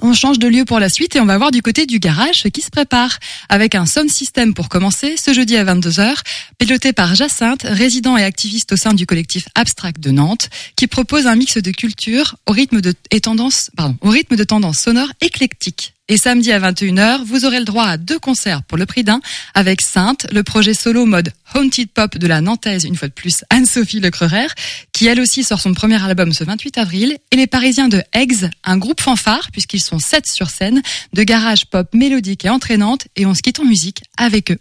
On 0.02 0.12
change 0.12 0.38
de 0.38 0.46
lieu 0.46 0.66
pour 0.66 0.80
la 0.80 0.90
suite 0.90 1.16
et 1.16 1.20
on 1.20 1.24
va 1.24 1.38
voir 1.38 1.50
du 1.50 1.62
côté 1.62 1.86
du 1.86 1.98
garage 1.98 2.42
ce 2.42 2.48
qui 2.48 2.60
se 2.60 2.68
prépare. 2.68 3.20
Avec 3.48 3.74
un 3.74 3.86
sound 3.86 4.10
system 4.10 4.52
pour 4.52 4.68
commencer, 4.68 5.16
ce 5.16 5.32
jeudi 5.32 5.56
à 5.56 5.64
22h, 5.64 6.14
piloté 6.58 6.92
par 6.92 7.14
Jacinthe, 7.14 7.62
résident 7.62 8.18
et 8.18 8.22
activiste 8.22 8.72
au 8.72 8.76
sein 8.76 8.92
du 8.92 9.06
collectif 9.06 9.46
Abstract 9.54 10.00
de 10.00 10.10
Nantes, 10.10 10.50
qui 10.76 10.88
propose 10.88 11.26
un 11.26 11.36
mix 11.36 11.56
de 11.56 11.70
culture 11.70 12.36
au 12.44 12.52
rythme 12.52 12.82
de, 12.82 12.92
et 13.10 13.22
tendance, 13.22 13.70
pardon, 13.78 13.96
au 14.02 14.10
rythme 14.10 14.36
de 14.36 14.44
tendances 14.44 14.80
sonores 14.80 15.12
éclectiques. 15.22 15.93
Et 16.06 16.18
samedi 16.18 16.52
à 16.52 16.60
21h, 16.60 17.24
vous 17.24 17.46
aurez 17.46 17.58
le 17.58 17.64
droit 17.64 17.86
à 17.86 17.96
deux 17.96 18.18
concerts 18.18 18.62
pour 18.62 18.76
le 18.76 18.84
prix 18.84 19.04
d'un 19.04 19.22
avec 19.54 19.80
Sainte, 19.80 20.26
le 20.32 20.42
projet 20.42 20.74
solo 20.74 21.06
mode 21.06 21.32
Haunted 21.54 21.88
Pop 21.92 22.18
de 22.18 22.26
la 22.26 22.42
Nantaise, 22.42 22.84
une 22.84 22.94
fois 22.94 23.08
de 23.08 23.14
plus, 23.14 23.42
Anne-Sophie 23.48 24.00
Lecreurer, 24.00 24.48
qui 24.92 25.06
elle 25.06 25.18
aussi 25.18 25.42
sort 25.42 25.62
son 25.62 25.72
premier 25.72 26.02
album 26.04 26.34
ce 26.34 26.44
28 26.44 26.76
avril, 26.76 27.16
et 27.30 27.36
les 27.36 27.46
Parisiens 27.46 27.88
de 27.88 28.02
Eggs, 28.12 28.50
un 28.64 28.76
groupe 28.76 29.00
fanfare, 29.00 29.50
puisqu'ils 29.50 29.80
sont 29.80 29.98
sept 29.98 30.26
sur 30.26 30.50
scène, 30.50 30.82
de 31.14 31.22
garage 31.22 31.64
pop 31.64 31.88
mélodique 31.94 32.44
et 32.44 32.50
entraînante, 32.50 33.08
et 33.16 33.24
on 33.24 33.32
se 33.32 33.40
quitte 33.40 33.60
en 33.60 33.64
musique 33.64 34.02
avec 34.18 34.50
eux. 34.50 34.58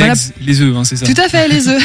Voilà. 0.00 0.14
Les 0.40 0.60
œufs, 0.60 0.76
hein, 0.76 0.84
c'est 0.84 0.96
ça. 0.96 1.06
Tout 1.06 1.20
à 1.20 1.28
fait, 1.28 1.48
les 1.48 1.68
œufs. 1.68 1.82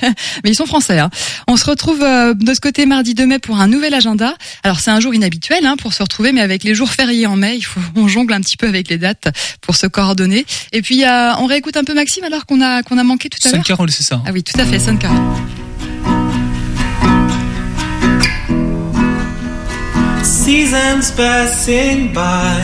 Mais 0.44 0.50
ils 0.50 0.54
sont 0.54 0.66
français. 0.66 0.98
Hein. 0.98 1.10
On 1.48 1.56
se 1.56 1.64
retrouve 1.64 2.02
euh, 2.02 2.34
de 2.34 2.54
ce 2.54 2.60
côté 2.60 2.86
mardi 2.86 3.14
2 3.14 3.26
mai 3.26 3.38
pour 3.38 3.58
un 3.58 3.68
nouvel 3.68 3.94
agenda. 3.94 4.34
Alors 4.62 4.80
c'est 4.80 4.90
un 4.90 5.00
jour 5.00 5.14
inhabituel 5.14 5.64
hein, 5.66 5.76
pour 5.76 5.92
se 5.92 6.02
retrouver, 6.02 6.32
mais 6.32 6.40
avec 6.40 6.64
les 6.64 6.74
jours 6.74 6.90
fériés 6.90 7.26
en 7.26 7.36
mai, 7.36 7.56
il 7.56 7.62
faut 7.62 7.80
on 7.94 8.08
jongle 8.08 8.32
un 8.32 8.40
petit 8.40 8.56
peu 8.56 8.66
avec 8.66 8.88
les 8.88 8.98
dates 8.98 9.28
pour 9.60 9.76
se 9.76 9.86
coordonner. 9.86 10.46
Et 10.72 10.82
puis 10.82 11.04
euh, 11.04 11.34
on 11.38 11.46
réécoute 11.46 11.76
un 11.76 11.84
peu 11.84 11.94
Maxime 11.94 12.24
alors 12.24 12.46
qu'on 12.46 12.60
a 12.60 12.82
qu'on 12.82 12.98
a 12.98 13.04
manqué 13.04 13.28
tout 13.28 13.46
à 13.48 13.52
l'heure. 13.52 13.64
Carol, 13.64 13.90
c'est 13.90 14.02
ça. 14.02 14.22
Ah 14.26 14.30
oui, 14.32 14.42
tout 14.42 14.58
à 14.60 14.64
fait, 14.64 14.78
Carol. 14.98 15.16
Seasons 20.22 21.10
passing 21.16 22.12
by 22.12 22.62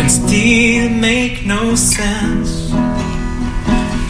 and 0.00 0.10
still 0.10 0.90
make 0.90 1.46
no 1.46 1.74
sense. 1.74 2.72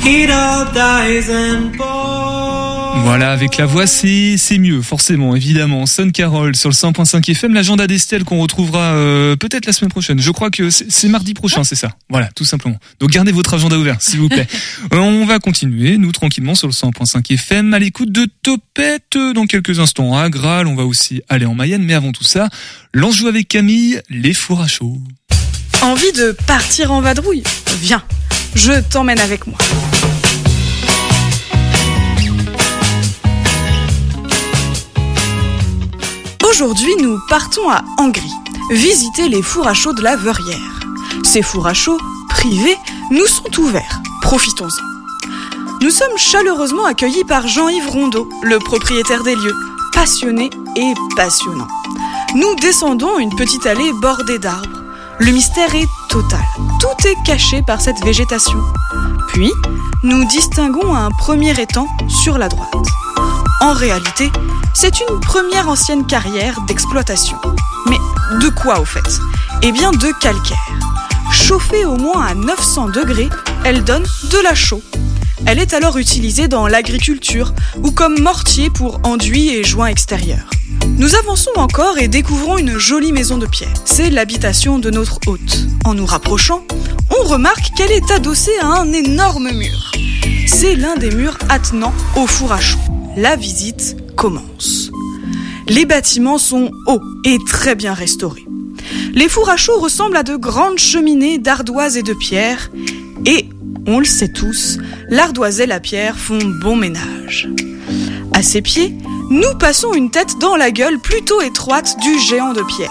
It 0.09 0.31
all 0.31 0.67
dies 0.73 1.29
and 1.29 1.77
born. 1.77 3.03
Voilà, 3.03 3.33
avec 3.33 3.57
la 3.57 3.67
voix, 3.67 3.89
c'est 3.89 4.37
c'est 4.39 4.59
mieux, 4.59 4.81
forcément, 4.81 5.35
évidemment. 5.35 5.85
Son 5.87 6.11
Carol 6.11 6.55
sur 6.55 6.69
le 6.69 6.75
100.5 6.75 7.29
FM, 7.29 7.55
l'agenda 7.55 7.89
d'Estelle 7.89 8.23
qu'on 8.23 8.41
retrouvera 8.41 8.95
euh, 8.95 9.35
peut-être 9.35 9.67
la 9.67 9.73
semaine 9.73 9.91
prochaine. 9.91 10.21
Je 10.21 10.31
crois 10.31 10.51
que 10.51 10.71
c'est 10.71 10.91
c'est 10.93 11.09
mardi 11.09 11.35
prochain, 11.35 11.65
c'est 11.65 11.75
ça. 11.75 11.91
Voilà, 12.09 12.29
tout 12.37 12.45
simplement. 12.45 12.77
Donc 13.01 13.11
gardez 13.11 13.33
votre 13.33 13.55
agenda 13.55 13.77
ouvert, 13.77 13.97
s'il 14.01 14.21
vous 14.21 14.29
plaît. 14.29 14.47
Euh, 14.93 14.99
On 14.99 15.27
va 15.27 15.41
continuer, 15.41 15.99
nous, 15.99 16.13
tranquillement, 16.13 16.55
sur 16.55 16.69
le 16.69 16.73
100.5 16.73 17.33
FM, 17.35 17.75
à 17.75 17.81
l'écoute 17.81 18.13
de 18.13 18.29
Topette 18.43 19.17
euh, 19.17 19.33
dans 19.33 19.47
quelques 19.47 19.81
instants 19.81 20.17
à 20.17 20.31
Graal. 20.31 20.69
On 20.69 20.77
va 20.77 20.85
aussi 20.85 21.23
aller 21.29 21.47
en 21.47 21.55
Mayenne, 21.55 21.83
mais 21.83 21.95
avant 21.95 22.13
tout 22.13 22.25
ça, 22.25 22.49
lance 22.95 23.17
joue 23.17 23.27
avec 23.27 23.49
Camille, 23.49 24.01
les 24.09 24.35
fours 24.35 24.61
à 24.61 24.69
chaud. 24.69 24.99
Envie 25.83 26.13
de 26.13 26.37
partir 26.47 26.93
en 26.93 27.01
vadrouille? 27.01 27.43
Viens, 27.81 28.03
je 28.57 28.73
t'emmène 28.91 29.21
avec 29.21 29.47
moi. 29.47 29.59
Aujourd'hui, 36.49 36.97
nous 37.03 37.19
partons 37.29 37.69
à 37.71 37.85
Angry, 37.99 38.33
visiter 38.71 39.29
les 39.29 39.43
fours 39.43 39.69
à 39.69 39.75
chaud 39.75 39.93
de 39.93 40.03
la 40.03 40.17
Verrière. 40.17 40.81
Ces 41.23 41.43
fours 41.43 41.67
à 41.67 41.75
chaud, 41.75 41.99
privés, 42.31 42.79
nous 43.11 43.27
sont 43.27 43.61
ouverts. 43.61 44.01
Profitons-en. 44.23 45.83
Nous 45.83 45.91
sommes 45.91 46.17
chaleureusement 46.17 46.87
accueillis 46.87 47.25
par 47.25 47.47
Jean-Yves 47.47 47.91
Rondeau, 47.91 48.27
le 48.43 48.59
propriétaire 48.59 49.23
des 49.23 49.35
lieux, 49.35 49.55
passionné 49.93 50.49
et 50.77 50.95
passionnant. 51.15 51.69
Nous 52.35 52.55
descendons 52.57 53.19
une 53.19 53.35
petite 53.37 53.67
allée 53.67 53.93
bordée 54.01 54.39
d'arbres. 54.39 54.86
Le 55.19 55.33
mystère 55.33 55.75
est 55.75 55.89
total. 56.11 56.45
Tout 56.79 57.09
est 57.09 57.17
caché 57.25 57.63
par 57.63 57.81
cette 57.81 58.05
végétation. 58.05 58.59
Puis, 59.29 59.51
nous 60.03 60.25
distinguons 60.27 60.95
un 60.95 61.11
premier 61.11 61.59
étang 61.59 61.87
sur 62.07 62.37
la 62.37 62.49
droite. 62.49 62.71
En 63.63 63.73
réalité, 63.73 64.31
c'est 64.75 65.01
une 65.01 65.21
première 65.21 65.69
ancienne 65.69 66.07
carrière 66.07 66.61
d'exploitation. 66.69 67.39
Mais 67.89 67.99
de 68.41 68.49
quoi 68.51 68.79
au 68.79 68.85
fait? 68.85 69.21
Eh 69.63 69.73
bien 69.73 69.91
de 69.91 70.13
calcaire. 70.21 70.69
Chauffée 71.33 71.87
au 71.87 71.97
moins 71.97 72.27
à 72.27 72.35
900 72.35 72.89
degrés, 72.89 73.31
elle 73.65 73.85
donne 73.85 74.05
de 74.31 74.39
la 74.43 74.55
chaux. 74.55 74.83
Elle 75.45 75.59
est 75.59 75.75
alors 75.75 75.99
utilisée 75.99 76.49
dans 76.49 76.67
l'agriculture 76.67 77.53
ou 77.83 77.91
comme 77.91 78.19
mortier 78.21 78.71
pour 78.71 79.01
enduits 79.05 79.51
et 79.51 79.65
joints 79.65 79.89
extérieurs. 79.89 80.49
Nous 80.99 81.15
avançons 81.15 81.51
encore 81.57 81.99
et 81.99 82.09
découvrons 82.09 82.57
une 82.57 82.79
jolie 82.79 83.13
maison 83.13 83.37
de 83.37 83.47
pierre. 83.47 83.75
C'est 83.85 84.09
l'habitation 84.09 84.79
de 84.79 84.91
notre 84.91 85.21
hôte. 85.27 85.67
En 85.85 85.95
nous 85.95 86.07
rapprochant, 86.07 86.65
on 87.11 87.29
remarque 87.29 87.75
qu'elle 87.77 87.93
est 87.93 88.11
adossée 88.11 88.57
à 88.63 88.67
un 88.67 88.93
énorme 88.93 89.51
mur. 89.53 89.93
C'est 90.47 90.75
l'un 90.75 90.97
des 90.97 91.11
murs 91.11 91.39
attenants 91.49 91.95
au 92.17 92.27
four 92.27 92.53
à 92.53 92.61
chaud. 92.61 92.79
La 93.17 93.37
visite 93.37 93.97
commence. 94.17 94.91
Les 95.69 95.85
bâtiments 95.85 96.39
sont 96.39 96.71
hauts 96.87 97.03
et 97.25 97.39
très 97.47 97.75
bien 97.75 97.93
restaurés. 97.93 98.47
Les 99.15 99.29
fours 99.29 99.51
à 99.51 99.57
chaud 99.57 99.79
ressemblent 99.79 100.17
à 100.17 100.23
de 100.23 100.37
grandes 100.37 100.79
cheminées 100.79 101.39
d'ardoise 101.39 101.97
et 101.97 102.03
de 102.03 102.15
pierre. 102.15 102.71
Et, 103.25 103.49
on 103.87 103.99
le 103.99 104.05
sait 104.05 104.29
tous, 104.29 104.79
l'ardoise 105.09 105.61
et 105.61 105.67
la 105.67 105.81
pierre 105.81 106.17
font 106.17 106.39
bon 106.61 106.77
ménage. 106.77 107.49
À 108.35 108.43
ses 108.43 108.63
pieds, 108.63 108.97
nous 109.31 109.55
passons 109.59 109.93
une 109.95 110.11
tête 110.11 110.39
dans 110.39 110.57
la 110.57 110.71
gueule 110.71 110.99
plutôt 110.99 111.41
étroite 111.41 111.97
du 112.01 112.19
géant 112.19 112.53
de 112.53 112.63
pierre. 112.63 112.91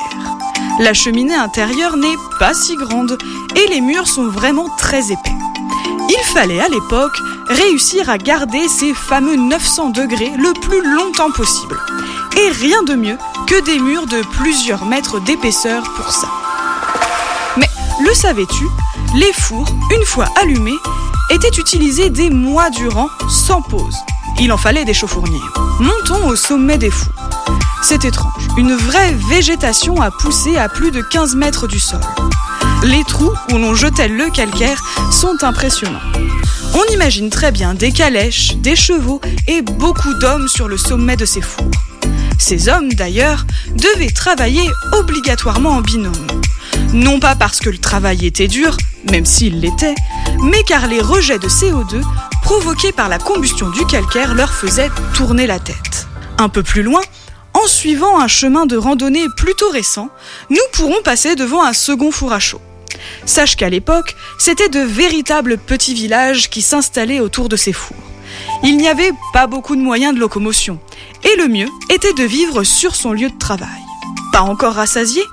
La 0.80 0.94
cheminée 0.94 1.36
intérieure 1.36 1.98
n'est 1.98 2.18
pas 2.40 2.54
si 2.54 2.76
grande 2.76 3.18
et 3.56 3.70
les 3.70 3.82
murs 3.82 4.08
sont 4.08 4.28
vraiment 4.28 4.70
très 4.78 5.12
épais. 5.12 5.32
Il 6.10 6.24
fallait 6.34 6.60
à 6.60 6.70
l'époque 6.70 7.18
réussir 7.48 8.10
à 8.10 8.18
garder 8.18 8.68
ces 8.68 8.94
fameux 8.94 9.36
900 9.36 9.90
degrés 9.90 10.32
le 10.38 10.54
plus 10.60 10.82
longtemps 10.82 11.32
possible. 11.32 11.78
Et 12.38 12.52
rien 12.52 12.84
de 12.84 12.96
mieux 12.96 13.18
que 13.48 13.64
des 13.64 13.80
murs 13.80 14.08
de 14.08 14.22
plusieurs 14.34 14.86
mètres 14.86 15.20
d'épaisseur 15.22 15.84
pour 15.96 16.12
ça. 16.12 16.30
Mais 17.58 17.70
le 18.04 18.14
savais-tu? 18.14 18.66
Les 19.16 19.32
fours, 19.32 19.70
une 19.96 20.06
fois 20.06 20.28
allumés, 20.42 20.78
étaient 21.30 21.58
utilisés 21.58 22.10
des 22.10 22.30
mois 22.30 22.70
durant 22.70 23.08
sans 23.30 23.62
pause. 23.62 23.96
Il 24.42 24.52
en 24.52 24.58
fallait 24.58 24.84
des 24.84 24.94
chauffourniers. 24.94 25.40
Montons 25.80 26.28
au 26.28 26.36
sommet 26.36 26.78
des 26.78 26.90
fours. 26.90 27.14
C'est 27.82 28.04
étrange, 28.04 28.48
une 28.58 28.76
vraie 28.76 29.14
végétation 29.30 30.02
a 30.02 30.12
poussé 30.12 30.58
à 30.58 30.68
plus 30.68 30.92
de 30.92 31.02
15 31.02 31.36
mètres 31.36 31.66
du 31.66 31.80
sol. 31.80 32.02
Les 32.84 33.06
trous 33.06 33.32
où 33.54 33.58
l'on 33.58 33.74
jetait 33.74 34.10
le 34.10 34.30
calcaire 34.30 34.84
sont 35.14 35.44
impressionnants. 35.44 36.00
On 36.74 36.94
imagine 36.94 37.30
très 37.30 37.54
bien 37.54 37.74
des 37.74 37.94
calèches, 37.94 38.58
des 38.58 38.76
chevaux 38.76 39.22
et 39.48 39.62
beaucoup 39.62 40.14
d'hommes 40.16 40.50
sur 40.50 40.68
le 40.68 40.78
sommet 40.78 41.16
de 41.16 41.26
ces 41.26 41.42
fours. 41.42 41.72
Ces 42.38 42.68
hommes, 42.68 42.92
d'ailleurs, 42.92 43.46
devaient 43.76 44.12
travailler 44.12 44.70
obligatoirement 44.92 45.72
en 45.72 45.82
binôme. 45.82 46.28
Non 46.92 47.22
pas 47.22 47.36
parce 47.36 47.60
que 47.60 47.70
le 47.70 47.78
travail 47.78 48.26
était 48.26 48.50
dur, 48.50 48.76
même 49.12 49.26
s'il 49.26 49.60
l'était, 49.60 49.96
mais 50.42 50.64
car 50.64 50.88
les 50.88 51.02
rejets 51.02 51.40
de 51.40 51.48
CO2 51.48 52.02
provoqués 52.42 52.92
par 52.92 53.10
la 53.10 53.18
combustion 53.18 53.70
du 53.70 53.86
calcaire 53.86 54.36
leur 54.36 54.54
faisaient 54.54 54.92
tourner 55.14 55.48
la 55.48 55.60
tête. 55.60 56.08
Un 56.38 56.50
peu 56.50 56.64
plus 56.64 56.84
loin, 56.84 57.02
en 57.54 57.68
suivant 57.68 58.20
un 58.20 58.28
chemin 58.28 58.66
de 58.66 58.78
randonnée 58.78 59.26
plutôt 59.38 59.70
récent, 59.70 60.10
nous 60.50 60.58
pourrons 60.74 61.02
passer 61.04 61.36
devant 61.36 61.64
un 61.64 61.74
second 61.74 62.12
four 62.12 62.34
à 62.34 62.40
chaud. 62.40 62.62
Sache 63.26 63.56
qu'à 63.56 63.70
l'époque, 63.70 64.16
c'était 64.38 64.70
de 64.70 64.80
véritables 64.80 65.58
petits 65.58 65.94
villages 65.94 66.50
qui 66.50 66.62
s'installaient 66.62 67.20
autour 67.20 67.50
de 67.50 67.56
ces 67.56 67.74
fours. 67.74 67.96
Il 68.64 68.78
n'y 68.78 68.88
avait 68.88 69.12
pas 69.34 69.48
beaucoup 69.48 69.76
de 69.76 69.82
moyens 69.82 70.14
de 70.14 70.20
locomotion, 70.20 70.80
et 71.24 71.36
le 71.38 71.48
mieux 71.48 71.70
était 71.90 72.14
de 72.14 72.24
vivre 72.24 72.64
sur 72.64 72.96
son 72.96 73.14
lieu 73.14 73.30
de 73.30 73.38
travail. 73.38 73.70
Pas 74.32 74.42
encore 74.42 74.74
rassasié 74.74 75.24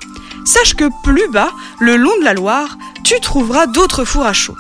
Sache 0.44 0.74
que 0.74 0.88
plus 1.04 1.28
bas, 1.30 1.52
le 1.78 1.96
long 1.96 2.16
de 2.18 2.24
la 2.24 2.34
Loire, 2.34 2.76
tu 3.04 3.18
trouveras 3.20 3.66
d'autres 3.66 4.04
fours 4.04 4.24
à 4.24 4.32
chaud. 4.32 4.56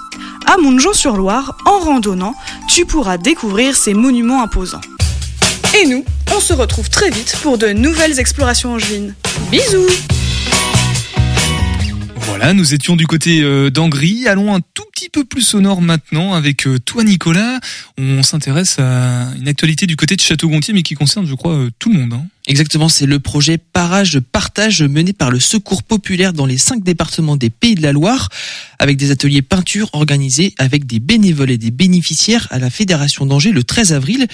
À 0.46 0.56
Montjean-sur-Loire, 0.58 1.56
en 1.66 1.78
randonnant, 1.78 2.34
tu 2.68 2.84
pourras 2.84 3.18
découvrir 3.18 3.76
ces 3.76 3.94
monuments 3.94 4.42
imposants. 4.42 4.80
Et 5.80 5.86
nous, 5.86 6.04
on 6.34 6.40
se 6.40 6.52
retrouve 6.52 6.90
très 6.90 7.10
vite 7.10 7.36
pour 7.42 7.58
de 7.58 7.68
nouvelles 7.68 8.18
explorations 8.18 8.74
angevines. 8.74 9.14
Bisous 9.50 9.86
Voilà, 12.26 12.52
nous 12.52 12.74
étions 12.74 12.96
du 12.96 13.06
côté 13.06 13.40
euh, 13.42 13.70
d'Angry. 13.70 14.26
Allons 14.26 14.54
un 14.54 14.60
tout 14.74 14.84
petit 14.92 15.08
peu 15.08 15.24
plus 15.24 15.42
sonore 15.42 15.80
maintenant 15.80 16.34
avec 16.34 16.66
euh, 16.66 16.78
toi, 16.78 17.04
Nicolas. 17.04 17.60
On 17.98 18.22
s'intéresse 18.22 18.78
à 18.78 19.28
une 19.38 19.48
actualité 19.48 19.86
du 19.86 19.96
côté 19.96 20.16
de 20.16 20.20
Château-Gontier, 20.20 20.74
mais 20.74 20.82
qui 20.82 20.94
concerne, 20.94 21.26
je 21.26 21.34
crois, 21.34 21.52
euh, 21.54 21.70
tout 21.78 21.92
le 21.92 21.98
monde. 22.00 22.14
hein. 22.14 22.26
Exactement, 22.48 22.88
c'est 22.88 23.06
le 23.06 23.20
projet 23.20 23.56
Parage 23.56 24.18
Partage 24.18 24.82
mené 24.82 25.12
par 25.12 25.30
le 25.30 25.38
Secours 25.38 25.84
Populaire 25.84 26.32
dans 26.32 26.44
les 26.44 26.58
cinq 26.58 26.82
départements 26.82 27.36
des 27.36 27.50
Pays 27.50 27.76
de 27.76 27.82
la 27.82 27.92
Loire, 27.92 28.30
avec 28.80 28.96
des 28.96 29.12
ateliers 29.12 29.42
peinture 29.42 29.88
organisés 29.92 30.52
avec 30.58 30.84
des 30.84 30.98
bénévoles 30.98 31.52
et 31.52 31.56
des 31.58 31.70
bénéficiaires 31.70 32.48
à 32.50 32.58
la 32.58 32.68
Fédération 32.68 33.26
d'Angers 33.26 33.52
le 33.52 33.62
13 33.62 33.92
avril, 33.92 34.26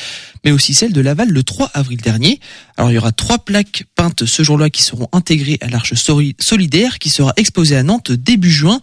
mais 0.43 0.53
aussi 0.53 0.73
celle 0.73 0.95
de 0.95 1.03
Laval 1.03 1.29
le 1.29 1.43
3 1.43 1.71
avril 1.75 2.01
dernier. 2.01 2.41
Alors 2.79 2.91
il 2.91 2.95
y 2.95 2.99
aura 2.99 3.13
trois 3.13 3.41
plaques 3.41 3.85
peintes 3.95 4.25
ce 4.25 4.43
jour-là 4.43 4.71
qui 4.71 4.83
seront 4.83 5.09
intégrées 5.13 5.59
à 5.61 5.69
l'Arche 5.69 5.93
Soli- 5.93 6.35
Solidaire 6.41 6.99
qui 6.99 7.11
sera 7.11 7.35
exposée 7.37 7.77
à 7.77 7.83
Nantes 7.83 8.11
début 8.11 8.51
juin. 8.51 8.81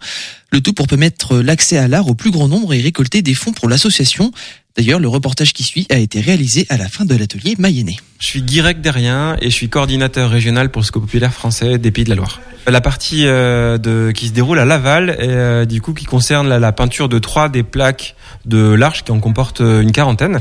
Le 0.52 0.60
tout 0.60 0.72
pour 0.72 0.86
permettre 0.86 1.38
l'accès 1.38 1.78
à 1.78 1.88
l'art 1.88 2.06
au 2.08 2.14
plus 2.14 2.30
grand 2.30 2.46
nombre 2.46 2.72
et 2.74 2.80
récolter 2.80 3.22
des 3.22 3.34
fonds 3.34 3.52
pour 3.52 3.68
l'association. 3.68 4.30
D'ailleurs, 4.76 5.00
le 5.00 5.08
reportage 5.08 5.54
qui 5.54 5.62
suit 5.62 5.86
a 5.88 5.96
été 5.96 6.20
réalisé 6.20 6.66
à 6.68 6.76
la 6.76 6.86
fin 6.86 7.06
de 7.06 7.16
l'atelier 7.16 7.54
Mayennais. 7.58 7.96
Je 8.18 8.26
suis 8.26 8.42
Guirec 8.42 8.82
Derrien 8.82 9.36
et 9.40 9.46
je 9.46 9.54
suis 9.54 9.70
coordinateur 9.70 10.30
régional 10.30 10.70
pour 10.70 10.82
le 10.82 11.00
populaire 11.00 11.32
français 11.32 11.78
des 11.78 11.90
Pays 11.90 12.04
de 12.04 12.10
la 12.10 12.16
Loire. 12.16 12.40
La 12.66 12.82
partie 12.82 13.26
euh, 13.26 14.12
qui 14.12 14.28
se 14.28 14.32
déroule 14.32 14.58
à 14.58 14.66
Laval, 14.66 15.16
euh, 15.20 15.64
du 15.64 15.80
coup, 15.80 15.94
qui 15.94 16.04
concerne 16.04 16.48
la, 16.48 16.72
peinture 16.72 17.08
de 17.08 17.18
trois 17.18 17.48
des 17.48 17.62
plaques 17.62 18.16
de 18.44 18.74
l'Arche, 18.74 19.04
qui 19.04 19.12
en 19.12 19.20
comporte 19.20 19.62
euh, 19.62 19.80
une 19.80 19.92
quarantaine, 19.92 20.40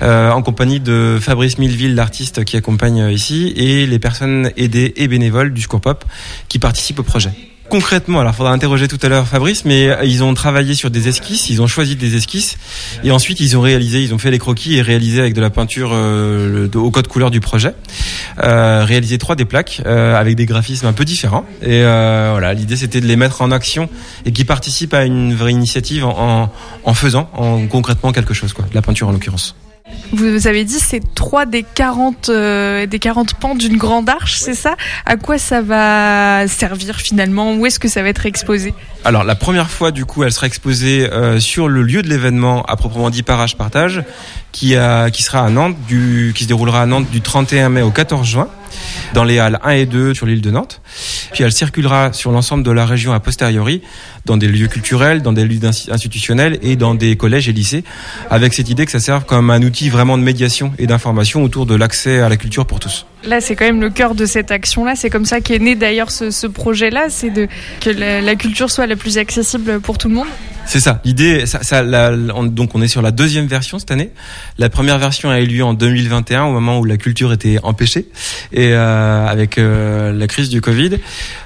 en 0.00 0.42
compagnie 0.42 0.80
de 0.80 1.18
Fabrice 1.20 1.58
Milleville, 1.58 1.94
l'artiste 1.94 2.44
qui 2.44 2.56
accompagne 2.56 3.10
ici, 3.10 3.52
et 3.56 3.86
les 3.86 3.98
personnes 3.98 4.50
aidées 4.56 4.94
et 4.96 5.06
bénévoles 5.06 5.52
du 5.52 5.60
Secours 5.60 5.80
Pop 5.80 6.04
qui 6.48 6.58
participent 6.58 7.00
au 7.00 7.02
projet. 7.02 7.32
Concrètement, 7.68 8.20
alors 8.20 8.34
faudra 8.34 8.52
interroger 8.52 8.86
tout 8.86 8.98
à 9.02 9.08
l'heure 9.08 9.26
Fabrice, 9.26 9.64
mais 9.64 9.88
euh, 9.88 10.04
ils 10.04 10.22
ont 10.22 10.32
travaillé 10.34 10.74
sur 10.74 10.88
des 10.88 11.08
esquisses, 11.08 11.50
ils 11.50 11.60
ont 11.60 11.66
choisi 11.66 11.96
des 11.96 12.16
esquisses, 12.16 12.58
et 13.02 13.10
ensuite 13.10 13.40
ils 13.40 13.56
ont 13.56 13.60
réalisé, 13.60 14.02
ils 14.02 14.14
ont 14.14 14.18
fait 14.18 14.30
les 14.30 14.38
croquis 14.38 14.76
et 14.76 14.82
réalisé 14.82 15.20
avec 15.20 15.34
de 15.34 15.40
la 15.40 15.50
peinture 15.50 15.90
euh, 15.92 16.68
au 16.74 16.90
code 16.90 17.08
couleur 17.08 17.30
du 17.30 17.40
projet, 17.40 17.74
euh, 18.42 18.84
réalisé 18.84 19.18
trois 19.18 19.34
des 19.34 19.44
plaques 19.44 19.82
euh, 19.84 20.14
avec 20.14 20.36
des 20.36 20.46
graphismes 20.46 20.86
un 20.86 20.92
peu 20.92 21.04
différents. 21.04 21.44
Et 21.60 21.82
euh, 21.82 22.28
voilà, 22.32 22.54
l'idée 22.54 22.76
c'était 22.76 23.00
de 23.00 23.06
les 23.06 23.16
mettre 23.16 23.42
en 23.42 23.50
action 23.50 23.88
et 24.24 24.32
qui 24.32 24.44
participent 24.44 24.94
à 24.94 25.04
une 25.04 25.34
vraie 25.34 25.52
initiative 25.52 26.04
en, 26.04 26.44
en, 26.44 26.52
en 26.84 26.94
faisant 26.94 27.28
en 27.34 27.66
concrètement 27.66 28.12
quelque 28.12 28.32
chose, 28.32 28.52
quoi, 28.52 28.64
de 28.70 28.74
la 28.74 28.82
peinture 28.82 29.08
en 29.08 29.12
l'occurrence. 29.12 29.56
Vous 30.12 30.46
avez 30.46 30.64
dit 30.64 30.78
c'est 30.78 31.02
3 31.14 31.46
des 31.46 31.62
40 31.62 32.28
euh, 32.28 32.86
des 32.86 32.98
40 32.98 33.34
pans 33.34 33.54
d'une 33.54 33.76
grande 33.76 34.08
arche, 34.08 34.36
c'est 34.36 34.54
ça? 34.54 34.76
À 35.04 35.16
quoi 35.16 35.38
ça 35.38 35.62
va 35.62 36.48
servir 36.48 36.96
finalement? 36.96 37.54
Où 37.54 37.66
est-ce 37.66 37.78
que 37.78 37.88
ça 37.88 38.02
va 38.02 38.08
être 38.08 38.26
exposé? 38.26 38.74
Alors 39.04 39.24
la 39.24 39.34
première 39.34 39.70
fois 39.70 39.90
du 39.90 40.04
coup 40.04 40.24
elle 40.24 40.32
sera 40.32 40.46
exposée 40.46 41.10
euh, 41.12 41.38
sur 41.38 41.68
le 41.68 41.82
lieu 41.82 42.02
de 42.02 42.08
l'événement 42.08 42.62
à 42.64 42.76
proprement 42.76 43.10
dit 43.10 43.22
Parage 43.22 43.56
Partage 43.56 44.02
qui, 44.52 44.74
a, 44.76 45.10
qui 45.10 45.22
sera 45.22 45.40
à 45.44 45.50
Nantes, 45.50 45.76
du, 45.86 46.32
qui 46.34 46.44
se 46.44 46.48
déroulera 46.48 46.82
à 46.82 46.86
Nantes 46.86 47.10
du 47.10 47.20
31 47.20 47.68
mai 47.68 47.82
au 47.82 47.90
14 47.90 48.26
juin 48.26 48.48
dans 49.14 49.24
les 49.24 49.38
halles 49.38 49.58
1 49.64 49.70
et 49.70 49.86
2 49.86 50.14
sur 50.14 50.26
l'île 50.26 50.40
de 50.40 50.50
Nantes. 50.50 50.80
Puis 51.32 51.44
elle 51.44 51.52
circulera 51.52 52.12
sur 52.12 52.30
l'ensemble 52.32 52.62
de 52.62 52.70
la 52.70 52.86
région 52.86 53.12
a 53.12 53.20
posteriori 53.20 53.82
dans 54.24 54.36
des 54.36 54.48
lieux 54.48 54.66
culturels, 54.68 55.22
dans 55.22 55.32
des 55.32 55.44
lieux 55.44 55.58
insti- 55.60 55.92
institutionnels 55.92 56.58
et 56.62 56.76
dans 56.76 56.94
des 56.94 57.16
collèges 57.16 57.48
et 57.48 57.52
lycées 57.52 57.84
avec 58.30 58.54
cette 58.54 58.68
idée 58.68 58.84
que 58.86 58.92
ça 58.92 59.00
serve 59.00 59.24
comme 59.24 59.50
un 59.50 59.62
outil 59.62 59.88
vraiment 59.88 60.18
de 60.18 60.22
médiation 60.22 60.72
et 60.78 60.86
d'information 60.86 61.42
autour 61.42 61.66
de 61.66 61.74
l'accès 61.74 62.20
à 62.20 62.28
la 62.28 62.36
culture 62.36 62.66
pour 62.66 62.80
tous. 62.80 63.06
Là, 63.24 63.40
c'est 63.40 63.56
quand 63.56 63.64
même 63.64 63.80
le 63.80 63.90
cœur 63.90 64.14
de 64.14 64.26
cette 64.26 64.50
action-là. 64.50 64.94
C'est 64.96 65.10
comme 65.10 65.24
ça 65.26 65.40
qu'est 65.40 65.58
né 65.58 65.74
d'ailleurs 65.74 66.10
ce, 66.10 66.30
ce 66.30 66.46
projet-là, 66.46 67.06
c'est 67.08 67.30
de 67.30 67.48
que 67.80 67.90
la 67.90 68.34
culture 68.36 68.70
soit 68.70 68.86
la 68.86 68.96
plus 68.96 69.18
accessible 69.18 69.80
pour 69.80 69.98
tout 69.98 70.08
le 70.08 70.14
monde. 70.14 70.28
C'est 70.66 70.80
ça. 70.80 71.00
L'idée, 71.04 71.46
ça, 71.46 71.60
ça, 71.62 71.82
on- 72.34 72.44
donc 72.44 72.70
on 72.74 72.82
est 72.82 72.88
sur 72.88 73.00
la 73.02 73.12
deuxième 73.12 73.46
version 73.46 73.78
cette 73.78 73.90
année. 73.92 74.10
La 74.58 74.68
première 74.68 74.98
version 74.98 75.30
a 75.30 75.40
eu 75.40 75.46
lieu 75.46 75.62
en 75.64 75.74
2021, 75.74 76.44
au 76.44 76.52
moment 76.52 76.78
où 76.80 76.84
la 76.84 76.96
culture 76.96 77.32
était 77.32 77.58
empêchée 77.62 78.08
et 78.52 78.70
euh, 78.72 79.26
avec 79.26 79.58
euh, 79.58 80.12
la 80.12 80.26
crise 80.26 80.48
du 80.48 80.60
Covid. 80.60 80.98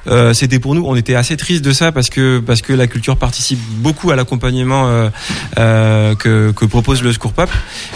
Euh, 0.06 0.32
C'était 0.32 0.58
pour 0.58 0.74
nous, 0.74 0.84
on 0.86 0.96
était 0.96 1.14
assez 1.14 1.36
triste 1.36 1.62
de 1.64 1.72
ça 1.72 1.92
parce 1.92 2.08
que 2.08 2.38
parce 2.40 2.62
que 2.62 2.72
la 2.72 2.86
culture 2.86 3.16
participe 3.18 3.58
beaucoup 3.78 4.10
à 4.10 4.16
l'accompagnement 4.16 4.88
euh, 4.88 5.08
euh, 5.58 6.14
que, 6.14 6.52
que 6.52 6.64
propose 6.64 7.02
le 7.02 7.12
Secours 7.12 7.32
Pop 7.34 7.50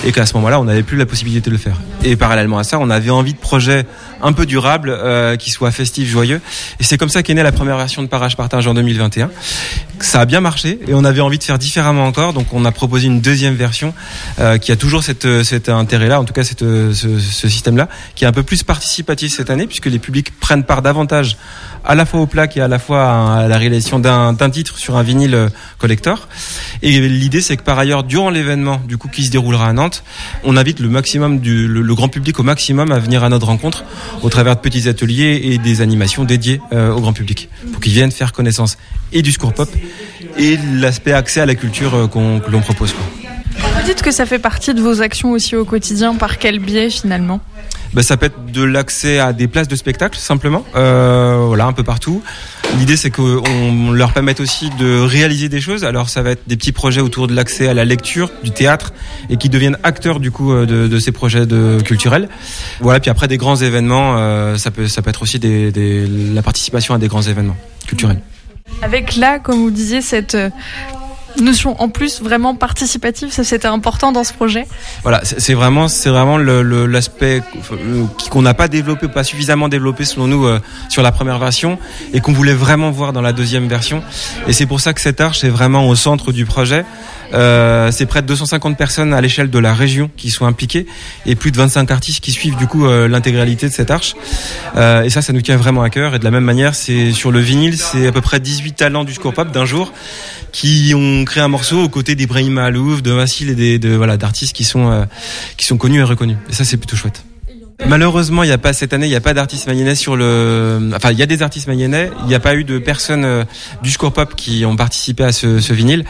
et 0.05 0.13
qu'à 0.13 0.27
ce 0.27 0.35
moment-là, 0.35 0.61
on 0.61 0.65
n'avait 0.65 0.83
plus 0.83 0.99
la 0.99 1.07
possibilité 1.07 1.49
de 1.49 1.55
le 1.55 1.59
faire. 1.61 1.81
Et 2.05 2.17
parallèlement 2.17 2.59
à 2.59 2.65
ça, 2.65 2.79
on 2.79 2.91
avait 2.91 3.11
envie 3.11 3.33
de 3.33 3.39
projets 3.39 3.87
un 4.25 4.33
peu 4.33 4.47
durables, 4.47 4.91
euh, 4.91 5.37
qui 5.37 5.51
soient 5.51 5.71
festifs, 5.71 6.09
joyeux. 6.09 6.41
Et 6.81 6.85
c'est 6.85 6.98
comme 6.98 7.11
ça 7.11 7.23
qu'est 7.23 7.35
née 7.35 7.42
la 7.42 7.53
première 7.53 7.77
version 7.77 8.03
de 8.03 8.09
Parage 8.09 8.37
Partage 8.37 8.67
en 8.67 8.75
2021. 8.75 9.31
ça 10.01 10.21
a 10.21 10.25
bien 10.25 10.40
marché 10.40 10.81
et 10.88 10.94
on 10.94 11.05
avait 11.05 11.21
envie 11.21 11.38
de 11.38 11.44
faire 11.44 11.59
différemment 11.59 12.07
encore. 12.07 12.33
Donc 12.33 12.46
on 12.53 12.65
a 12.65 12.73
proposé 12.73 13.07
une 13.07 13.21
deuxième 13.21 13.55
version 13.55 13.94
euh, 14.40 14.59
qui 14.59 14.73
a 14.73 14.77
toujours 14.77 15.05
cette, 15.05 15.27
euh, 15.27 15.44
cet 15.44 15.69
intérêt-là, 15.69 16.21
en 16.21 16.25
tout 16.25 16.33
cas 16.33 16.42
cette, 16.42 16.63
euh, 16.63 16.94
ce, 16.94 17.19
ce 17.19 17.48
système-là, 17.48 17.88
qui 18.15 18.25
est 18.25 18.27
un 18.27 18.33
peu 18.33 18.42
plus 18.42 18.63
participatif 18.63 19.35
cette 19.35 19.51
année 19.51 19.67
puisque 19.67 19.87
les 19.87 19.98
publics 19.98 20.33
prennent 20.40 20.65
part 20.65 20.83
davantage 20.83 21.37
à 21.85 21.94
la 21.94 22.07
fois 22.07 22.21
aux 22.21 22.27
plaques 22.27 22.57
et 22.57 22.61
à 22.61 22.69
la 22.69 22.79
fois 22.79 23.42
à 23.42 23.48
la 23.48 23.59
réalisation 23.59 23.98
d'un 23.98 24.51
titre 24.51 24.79
sur 24.79 24.96
un 24.96 25.03
vinyle 25.03 25.35
euh, 25.35 25.48
collector. 25.79 26.29
Et 26.83 27.01
l'idée 27.01 27.40
c'est 27.40 27.57
que 27.57 27.63
par 27.63 27.79
ailleurs, 27.79 28.05
durant 28.05 28.31
l'événement 28.31 28.81
du 28.88 28.96
coup 28.96 29.09
qui 29.09 29.25
se 29.25 29.31
déroulera 29.31 29.69
à 29.69 29.73
Nantes, 29.73 30.03
on 30.44 30.57
invite 30.57 30.81
le 30.81 30.88
maximum 30.88 31.40
du 31.40 31.69
le 31.69 31.94
grand 31.94 32.09
public 32.09 32.38
au 32.40 32.42
maximum 32.42 32.90
à 32.92 32.98
venir 32.98 33.25
à 33.25 33.29
notre 33.29 33.46
rencontre 33.46 33.85
au 34.23 34.29
travers 34.29 34.56
de 34.56 34.60
petits 34.60 34.88
ateliers 34.88 35.40
et 35.44 35.58
des 35.58 35.81
animations 35.81 36.25
dédiées 36.25 36.60
euh, 36.73 36.92
au 36.92 37.00
grand 37.00 37.12
public 37.12 37.48
pour 37.73 37.81
qu'ils 37.81 37.92
viennent 37.92 38.12
faire 38.12 38.33
connaissance 38.33 38.79
et 39.12 39.23
du 39.23 39.33
score 39.33 39.52
pop 39.52 39.69
et 40.38 40.58
l'aspect 40.75 41.12
accès 41.12 41.40
à 41.40 41.46
la 41.46 41.54
culture 41.54 41.94
euh, 41.94 42.06
qu'on 42.06 42.40
que 42.40 42.50
l'on 42.50 42.60
propose. 42.60 42.94
Vous 43.85 43.91
dites 43.91 44.03
que 44.03 44.13
ça 44.13 44.25
fait 44.25 44.39
partie 44.39 44.73
de 44.73 44.81
vos 44.81 45.03
actions 45.03 45.33
aussi 45.33 45.57
au 45.57 45.67
quotidien. 45.67 46.15
Par 46.15 46.39
quel 46.39 46.59
biais 46.59 46.89
finalement? 46.89 47.43
Ben, 47.93 48.01
ça 48.01 48.17
peut 48.17 48.25
être 48.25 48.47
de 48.51 48.63
l'accès 48.63 49.19
à 49.19 49.35
des 49.35 49.47
places 49.47 49.69
de 49.69 49.77
spectacle 49.77 50.19
simplement, 50.19 50.65
euh, 50.75 51.45
voilà 51.49 51.67
un 51.67 51.75
peu 51.75 51.83
partout. 51.83 52.23
L'idée 52.79 52.97
c'est 52.97 53.11
qu'on 53.11 53.93
leur 53.93 54.15
permette 54.15 54.41
aussi 54.41 54.71
de 54.79 55.01
réaliser 55.01 55.51
des 55.51 55.61
choses. 55.61 55.85
Alors 55.85 56.09
ça 56.09 56.23
va 56.23 56.31
être 56.31 56.45
des 56.47 56.57
petits 56.57 56.73
projets 56.73 57.03
autour 57.03 57.27
de 57.27 57.35
l'accès 57.35 57.69
à 57.69 57.75
la 57.75 57.85
lecture, 57.85 58.31
du 58.43 58.53
théâtre, 58.53 58.95
et 59.29 59.37
qui 59.37 59.51
deviennent 59.51 59.77
acteurs 59.83 60.19
du 60.19 60.31
coup 60.31 60.55
euh, 60.55 60.65
de, 60.65 60.89
de 60.89 60.99
ces 60.99 61.13
projets 61.13 61.45
de, 61.45 61.79
culturels. 61.85 62.31
Voilà. 62.81 63.01
Puis 63.01 63.11
après 63.11 63.29
des 63.29 63.37
grands 63.37 63.57
événements, 63.57 64.17
euh, 64.17 64.57
ça 64.57 64.71
peut 64.71 64.89
ça 64.89 65.03
peut 65.03 65.11
être 65.11 65.21
aussi 65.21 65.39
des, 65.39 65.71
des, 65.73 66.07
la 66.07 66.41
participation 66.41 66.95
à 66.95 66.99
des 66.99 67.09
grands 67.09 67.21
événements 67.21 67.57
culturels. 67.87 68.23
Avec 68.81 69.17
là, 69.17 69.39
comme 69.41 69.59
vous 69.59 69.71
disiez, 69.71 70.01
cette 70.01 70.39
notion 71.41 71.81
en 71.81 71.89
plus 71.89 72.21
vraiment 72.23 72.55
participative, 72.55 73.33
ça 73.33 73.45
c'était 73.45 73.69
important 73.69 74.13
dans 74.13 74.25
ce 74.25 74.33
projet. 74.33 74.67
Voilà, 75.03 75.21
c'est 75.25 75.55
vraiment, 75.55 75.89
c'est 75.89 76.11
vraiment 76.11 76.39
l'aspect 76.39 77.43
qu'on 78.31 78.43
n'a 78.43 78.55
pas 78.55 78.69
développé, 78.69 79.09
pas 79.09 79.25
suffisamment 79.25 79.69
développé 79.69 80.05
selon 80.05 80.27
nous 80.27 80.47
euh, 80.47 80.61
sur 80.89 81.03
la 81.03 81.13
première 81.13 81.39
version, 81.39 81.79
et 82.13 82.21
qu'on 82.21 82.33
voulait 82.33 82.55
vraiment 82.55 82.91
voir 82.91 83.13
dans 83.13 83.23
la 83.23 83.33
deuxième 83.33 83.69
version. 83.69 84.03
Et 84.47 84.53
c'est 84.53 84.67
pour 84.67 84.81
ça 84.81 84.93
que 84.93 85.01
cette 85.01 85.21
arche 85.21 85.45
est 85.45 85.51
vraiment 85.51 85.89
au 85.89 85.95
centre 85.95 86.33
du 86.33 86.45
projet. 86.45 86.85
Euh, 87.33 87.90
c'est 87.90 88.06
près 88.06 88.22
de 88.22 88.27
250 88.27 88.77
personnes 88.77 89.12
à 89.14 89.20
l'échelle 89.20 89.50
de 89.50 89.58
la 89.58 89.75
région 89.75 90.10
qui 90.16 90.31
sont 90.31 90.46
impliquées, 90.46 90.87
et 91.27 91.35
plus 91.35 91.50
de 91.50 91.56
25 91.56 91.90
artistes 91.90 92.22
qui 92.22 92.33
suivent 92.33 92.56
du 92.56 92.66
coup 92.66 92.87
euh, 92.87 93.08
l'intégralité 93.08 93.68
de 93.68 93.72
cette 93.72 93.90
arche. 93.90 94.14
Euh, 94.77 95.02
et 95.02 95.10
ça, 95.10 95.22
ça 95.22 95.33
nous 95.33 95.42
tient 95.42 95.56
vraiment 95.56 95.83
à 95.83 95.90
cœur. 95.90 96.14
Et 96.14 96.18
de 96.18 96.25
la 96.25 96.31
même 96.31 96.44
manière, 96.44 96.75
c'est 96.75 97.12
sur 97.12 97.31
le 97.31 97.40
vinyle, 97.40 97.79
c'est 97.79 98.06
à 98.06 98.12
peu 98.12 98.20
près 98.20 98.40
18 98.40 98.72
talents 98.72 99.04
du 99.04 99.14
score 99.14 99.33
pop 99.33 99.50
d'un 99.50 99.64
jour 99.64 99.92
qui 100.52 100.92
ont 100.94 101.25
créé 101.25 101.42
un 101.42 101.48
morceau 101.48 101.83
aux 101.83 101.88
côtés 101.88 102.14
d'Ibrahim 102.14 102.52
Malouf, 102.52 103.02
de 103.02 103.10
Vassil 103.10 103.58
et 103.60 103.79
de, 103.79 103.90
voilà, 103.90 104.16
d'artistes 104.16 104.54
qui 104.54 104.64
sont, 104.64 105.06
qui 105.56 105.66
sont 105.66 105.77
connus 105.77 106.00
et 106.00 106.04
reconnus. 106.04 106.37
Et 106.48 106.52
ça, 106.52 106.64
c'est 106.64 106.77
plutôt 106.77 106.96
chouette. 106.96 107.25
Malheureusement, 107.87 108.42
il 108.42 108.46
n'y 108.46 108.52
a 108.52 108.58
pas 108.58 108.72
cette 108.72 108.92
année, 108.92 109.06
il 109.06 109.10
n'y 109.10 109.16
a 109.16 109.20
pas 109.20 109.35
d'artistes 109.35 109.66
mayennais 109.66 109.94
sur 109.94 110.16
le. 110.16 110.90
Enfin, 110.94 111.10
il 111.10 111.18
y 111.18 111.22
a 111.22 111.27
des 111.27 111.42
artistes 111.42 111.66
mayennais. 111.66 112.10
Il 112.22 112.27
n'y 112.27 112.35
a 112.35 112.40
pas 112.40 112.54
eu 112.54 112.64
de 112.64 112.79
personnes 112.79 113.25
euh, 113.25 113.44
du 113.83 113.90
score 113.90 114.12
pop 114.12 114.35
qui 114.35 114.64
ont 114.64 114.77
participé 114.77 115.25
à 115.25 115.33
ce, 115.33 115.60
ce 115.60 115.72
vinyle. 115.72 116.04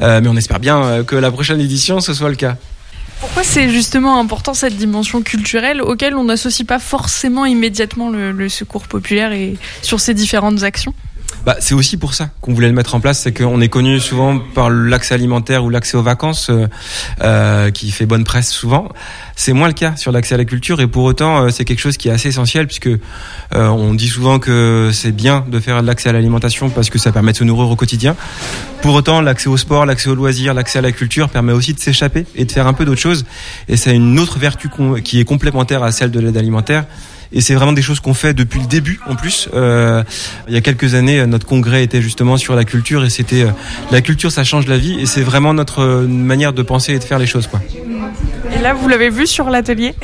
Euh, 0.00 0.20
mais 0.22 0.28
on 0.28 0.36
espère 0.36 0.60
bien 0.60 0.82
euh, 0.82 1.02
que 1.04 1.16
la 1.16 1.30
prochaine 1.30 1.60
édition 1.60 2.00
ce 2.00 2.14
soit 2.14 2.28
le 2.28 2.36
cas. 2.36 2.56
Pourquoi 3.20 3.42
c'est 3.42 3.68
justement 3.68 4.20
important 4.20 4.54
cette 4.54 4.76
dimension 4.76 5.22
culturelle 5.22 5.82
auquel 5.82 6.14
on 6.14 6.24
n'associe 6.24 6.64
pas 6.64 6.78
forcément 6.78 7.46
immédiatement 7.46 8.10
le, 8.10 8.30
le 8.30 8.48
secours 8.48 8.86
populaire 8.86 9.32
et 9.32 9.56
sur 9.82 9.98
ces 9.98 10.14
différentes 10.14 10.62
actions? 10.62 10.94
Bah, 11.44 11.56
c'est 11.60 11.74
aussi 11.74 11.96
pour 11.96 12.14
ça 12.14 12.30
qu'on 12.40 12.52
voulait 12.52 12.68
le 12.68 12.74
mettre 12.74 12.94
en 12.94 13.00
place, 13.00 13.20
c'est 13.20 13.32
qu'on 13.32 13.60
est 13.60 13.68
connu 13.68 14.00
souvent 14.00 14.38
par 14.38 14.70
l'accès 14.70 15.14
alimentaire 15.14 15.64
ou 15.64 15.70
l'accès 15.70 15.96
aux 15.96 16.02
vacances, 16.02 16.50
euh, 16.50 16.66
euh, 17.22 17.70
qui 17.70 17.90
fait 17.90 18.06
bonne 18.06 18.24
presse 18.24 18.50
souvent. 18.50 18.88
C'est 19.36 19.52
moins 19.52 19.68
le 19.68 19.74
cas 19.74 19.96
sur 19.96 20.12
l'accès 20.12 20.34
à 20.34 20.38
la 20.38 20.44
culture, 20.44 20.80
et 20.80 20.86
pour 20.86 21.04
autant, 21.04 21.44
euh, 21.44 21.50
c'est 21.50 21.64
quelque 21.64 21.78
chose 21.78 21.96
qui 21.96 22.08
est 22.08 22.10
assez 22.10 22.28
essentiel, 22.28 22.66
puisque 22.66 22.88
euh, 22.88 22.98
on 23.68 23.94
dit 23.94 24.08
souvent 24.08 24.38
que 24.38 24.90
c'est 24.92 25.12
bien 25.12 25.44
de 25.48 25.60
faire 25.60 25.80
de 25.80 25.86
l'accès 25.86 26.08
à 26.08 26.12
l'alimentation 26.12 26.70
parce 26.70 26.90
que 26.90 26.98
ça 26.98 27.12
permet 27.12 27.32
de 27.32 27.38
se 27.38 27.44
nourrir 27.44 27.70
au 27.70 27.76
quotidien. 27.76 28.16
Pour 28.82 28.94
autant, 28.94 29.20
l'accès 29.20 29.48
au 29.48 29.56
sport, 29.56 29.86
l'accès 29.86 30.10
aux 30.10 30.14
loisirs, 30.14 30.54
l'accès 30.54 30.80
à 30.80 30.82
la 30.82 30.92
culture 30.92 31.28
permet 31.28 31.52
aussi 31.52 31.72
de 31.72 31.80
s'échapper 31.80 32.26
et 32.34 32.44
de 32.44 32.52
faire 32.52 32.66
un 32.66 32.72
peu 32.72 32.84
d'autres 32.84 33.00
choses. 33.00 33.24
Et 33.68 33.76
c'est 33.76 33.94
une 33.94 34.18
autre 34.18 34.38
vertu 34.38 34.68
qui 35.02 35.20
est 35.20 35.24
complémentaire 35.24 35.82
à 35.82 35.92
celle 35.92 36.10
de 36.10 36.20
l'aide 36.20 36.36
alimentaire. 36.36 36.84
Et 37.32 37.40
c'est 37.40 37.54
vraiment 37.54 37.72
des 37.72 37.82
choses 37.82 38.00
qu'on 38.00 38.14
fait 38.14 38.34
depuis 38.34 38.60
le 38.60 38.66
début 38.66 39.00
en 39.06 39.14
plus. 39.14 39.48
Euh, 39.54 40.02
il 40.48 40.54
y 40.54 40.56
a 40.56 40.60
quelques 40.60 40.94
années, 40.94 41.26
notre 41.26 41.46
congrès 41.46 41.84
était 41.84 42.00
justement 42.00 42.36
sur 42.36 42.54
la 42.54 42.64
culture 42.64 43.04
et 43.04 43.10
c'était 43.10 43.42
euh, 43.42 43.50
la 43.90 44.00
culture, 44.00 44.32
ça 44.32 44.44
change 44.44 44.66
la 44.66 44.78
vie 44.78 44.98
et 44.98 45.06
c'est 45.06 45.22
vraiment 45.22 45.52
notre 45.52 45.82
euh, 45.82 46.06
manière 46.06 46.52
de 46.52 46.62
penser 46.62 46.94
et 46.94 46.98
de 46.98 47.04
faire 47.04 47.18
les 47.18 47.26
choses 47.26 47.46
quoi. 47.46 47.60
Et 48.56 48.62
là, 48.62 48.72
vous 48.72 48.88
l'avez 48.88 49.10
vu 49.10 49.26
sur 49.26 49.50
l'atelier? 49.50 49.94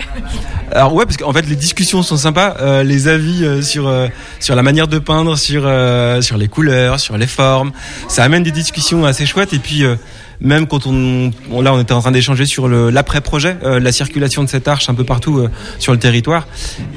Alors 0.70 0.95
ouais, 0.95 1.05
parce 1.05 1.16
qu'en 1.16 1.33
fait 1.33 1.47
les 1.47 1.57
discussions 1.57 2.03
sont 2.03 2.16
sympas, 2.16 2.57
euh, 2.61 2.83
les 2.83 3.09
avis 3.09 3.45
euh, 3.45 3.62
sur 3.62 3.87
euh, 3.87 4.09
sur 4.41 4.55
la 4.55 4.62
manière 4.62 4.89
de 4.89 4.99
peindre, 4.99 5.39
sur 5.39 5.62
euh, 5.64 6.20
sur 6.20 6.37
les 6.37 6.49
couleurs, 6.49 7.01
sur 7.01 7.16
les 7.16 7.27
formes, 7.27 7.72
ça 8.09 8.25
amène 8.25 8.43
des 8.43 8.51
discussions 8.51 9.05
assez 9.05 9.25
chouettes 9.25 9.53
et 9.53 9.59
puis 9.59 9.85
euh, 9.85 9.97
même 10.41 10.66
quand 10.66 10.87
on, 10.87 11.30
on- 11.51 11.61
là 11.62 11.72
on 11.74 11.80
était 11.80 11.93
en 11.93 12.01
train 12.01 12.11
d'échanger 12.12 12.47
sur 12.47 12.68
le 12.68 12.91
l'après-projet, 12.91 13.57
euh, 13.64 13.80
la 13.80 13.93
circulation 13.93 14.43
de 14.45 14.49
cette 14.49 14.68
arche 14.68 14.89
un 14.89 14.95
peu 14.95 15.05
partout 15.05 15.39
euh, 15.39 15.51
sur 15.78 15.93
le 15.93 15.99
territoire 15.99 16.47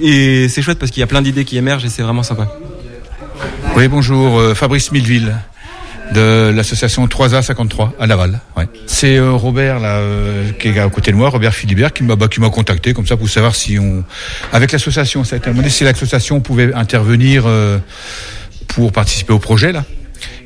et 0.01 0.47
c'est 0.49 0.61
chouette 0.61 0.79
parce 0.79 0.91
qu'il 0.91 1.01
y 1.01 1.03
a 1.03 1.07
plein 1.07 1.21
d'idées 1.21 1.45
qui 1.45 1.57
émergent 1.57 1.85
et 1.85 1.89
c'est 1.89 2.01
vraiment 2.03 2.23
sympa. 2.23 2.47
Oui, 3.75 3.88
bonjour, 3.88 4.39
euh, 4.39 4.53
Fabrice 4.55 4.91
Milleville 4.91 5.35
de 6.13 6.51
l'association 6.55 7.05
3A 7.05 7.41
53 7.41 7.93
à 7.99 8.07
Laval. 8.07 8.39
Ouais. 8.55 8.65
C'est 8.85 9.17
euh, 9.17 9.33
Robert 9.33 9.79
là 9.79 9.97
euh, 9.97 10.51
qui 10.53 10.69
est 10.69 10.79
à 10.79 10.88
côté 10.89 11.11
de 11.11 11.17
moi, 11.17 11.29
Robert 11.29 11.53
Philibert 11.53 11.91
qui 11.91 12.03
m'a 12.03 12.15
bah, 12.15 12.29
qui 12.29 12.39
m'a 12.39 12.49
contacté 12.49 12.93
comme 12.93 13.05
ça 13.05 13.17
pour 13.17 13.27
savoir 13.29 13.55
si 13.55 13.77
on 13.77 14.03
avec 14.53 14.71
l'association, 14.71 15.23
ça 15.25 15.35
a 15.35 15.39
été 15.39 15.49
demandé 15.49 15.69
si 15.69 15.83
l'association 15.83 16.39
pouvait 16.39 16.73
intervenir 16.73 17.43
euh, 17.45 17.77
pour 18.67 18.91
participer 18.93 19.33
au 19.33 19.39
projet 19.39 19.71
là. 19.73 19.83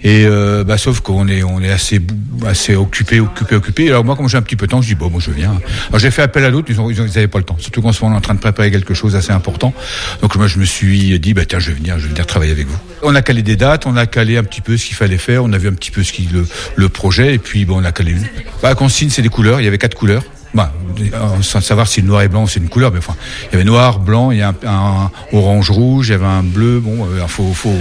Et 0.04 0.26
euh, 0.26 0.64
bah, 0.64 0.78
sauf 0.78 1.02
qu'on 1.02 1.28
est 1.28 1.44
on 1.44 1.62
est 1.62 1.72
assez 1.72 2.02
assez 2.46 2.76
occupé 2.76 3.20
occupé 3.20 3.56
occupé. 3.56 3.90
Alors 3.90 4.04
moi 4.04 4.16
comme 4.16 4.28
j'ai 4.28 4.38
un 4.38 4.42
petit 4.42 4.56
peu 4.56 4.66
de 4.66 4.72
temps, 4.72 4.82
je 4.82 4.88
dis 4.88 4.96
bon 4.96 5.10
moi 5.10 5.22
je 5.24 5.32
viens. 5.32 5.60
Alors 5.90 6.00
j'ai 6.00 6.10
fait 6.12 6.24
appel 6.24 6.44
à 6.44 6.52
d'autres, 6.52 6.70
ils 6.72 6.82
ont 6.82 6.90
ils 6.90 7.00
ils 7.16 7.28
pas 7.28 7.38
le 7.38 7.44
temps. 7.44 7.58
Surtout 7.60 7.82
qu'en 7.82 7.92
ce 7.92 8.02
moment 8.02 8.16
on 8.16 8.18
est 8.18 8.20
en 8.20 8.22
train 8.22 8.34
de 8.34 8.40
préparer 8.40 8.72
quelque 8.72 8.94
chose 8.94 9.14
d'assez 9.14 9.32
important. 9.32 9.74
Donc 10.22 10.36
moi 10.36 10.48
je 10.48 10.58
me 10.58 10.66
suis 10.66 11.20
dit 11.20 11.34
bah 11.34 11.46
tiens 11.46 11.60
je 11.60 11.70
vais 11.72 11.78
venir 11.78 12.00
je 12.00 12.04
vais 12.04 12.10
venir 12.10 12.26
travailler 12.26 12.52
avec 12.52 12.68
vous. 12.68 12.78
On 13.04 13.14
a 13.16 13.22
calé 13.22 13.44
des 13.44 13.56
dates, 13.56 13.86
on 13.86 13.96
a 13.96 14.06
calé 14.08 14.38
un 14.38 14.44
petit 14.44 14.62
peu 14.62 14.76
ce 14.78 14.86
qu'il 14.86 14.96
fallait 14.96 15.18
faire, 15.18 15.44
on 15.44 15.54
a 15.54 15.58
vu 15.58 15.68
un 15.68 15.74
petit 15.74 15.92
peu 15.92 16.04
ce 16.04 16.14
qui 16.14 16.28
le, 16.32 16.48
le 16.76 16.90
projet 16.90 17.36
et 17.36 17.40
puis 17.40 17.66
bon 17.66 17.82
on 17.82 17.84
a 17.84 17.92
calé 17.92 18.12
une. 18.14 18.26
Bah 18.64 18.74
consigne 18.76 19.10
c'est 19.10 19.22
des 19.22 19.30
couleurs, 19.30 19.62
il 19.62 19.66
y 19.66 19.68
avait 19.68 19.78
quatre 19.78 19.96
couleurs. 19.96 20.24
Bah, 20.54 20.74
euh, 21.00 21.42
sans 21.42 21.62
savoir 21.62 21.88
si 21.88 22.02
le 22.02 22.08
noir 22.08 22.24
et 22.24 22.28
blanc 22.28 22.46
c'est 22.46 22.60
une 22.60 22.68
couleur, 22.68 22.92
mais 22.92 22.98
enfin, 22.98 23.16
il 23.46 23.54
y 23.54 23.56
avait 23.56 23.64
noir, 23.64 24.00
blanc, 24.00 24.32
il 24.32 24.40
y 24.40 24.42
a 24.42 24.50
un, 24.50 24.68
un 24.68 25.12
orange 25.32 25.72
rouge, 25.72 26.10
il 26.10 26.12
y 26.12 26.16
avait 26.16 26.26
un 26.26 26.44
bleu. 26.44 26.82
Bon, 26.82 27.06
euh, 27.06 27.26
faut, 27.28 27.54
faut, 27.54 27.74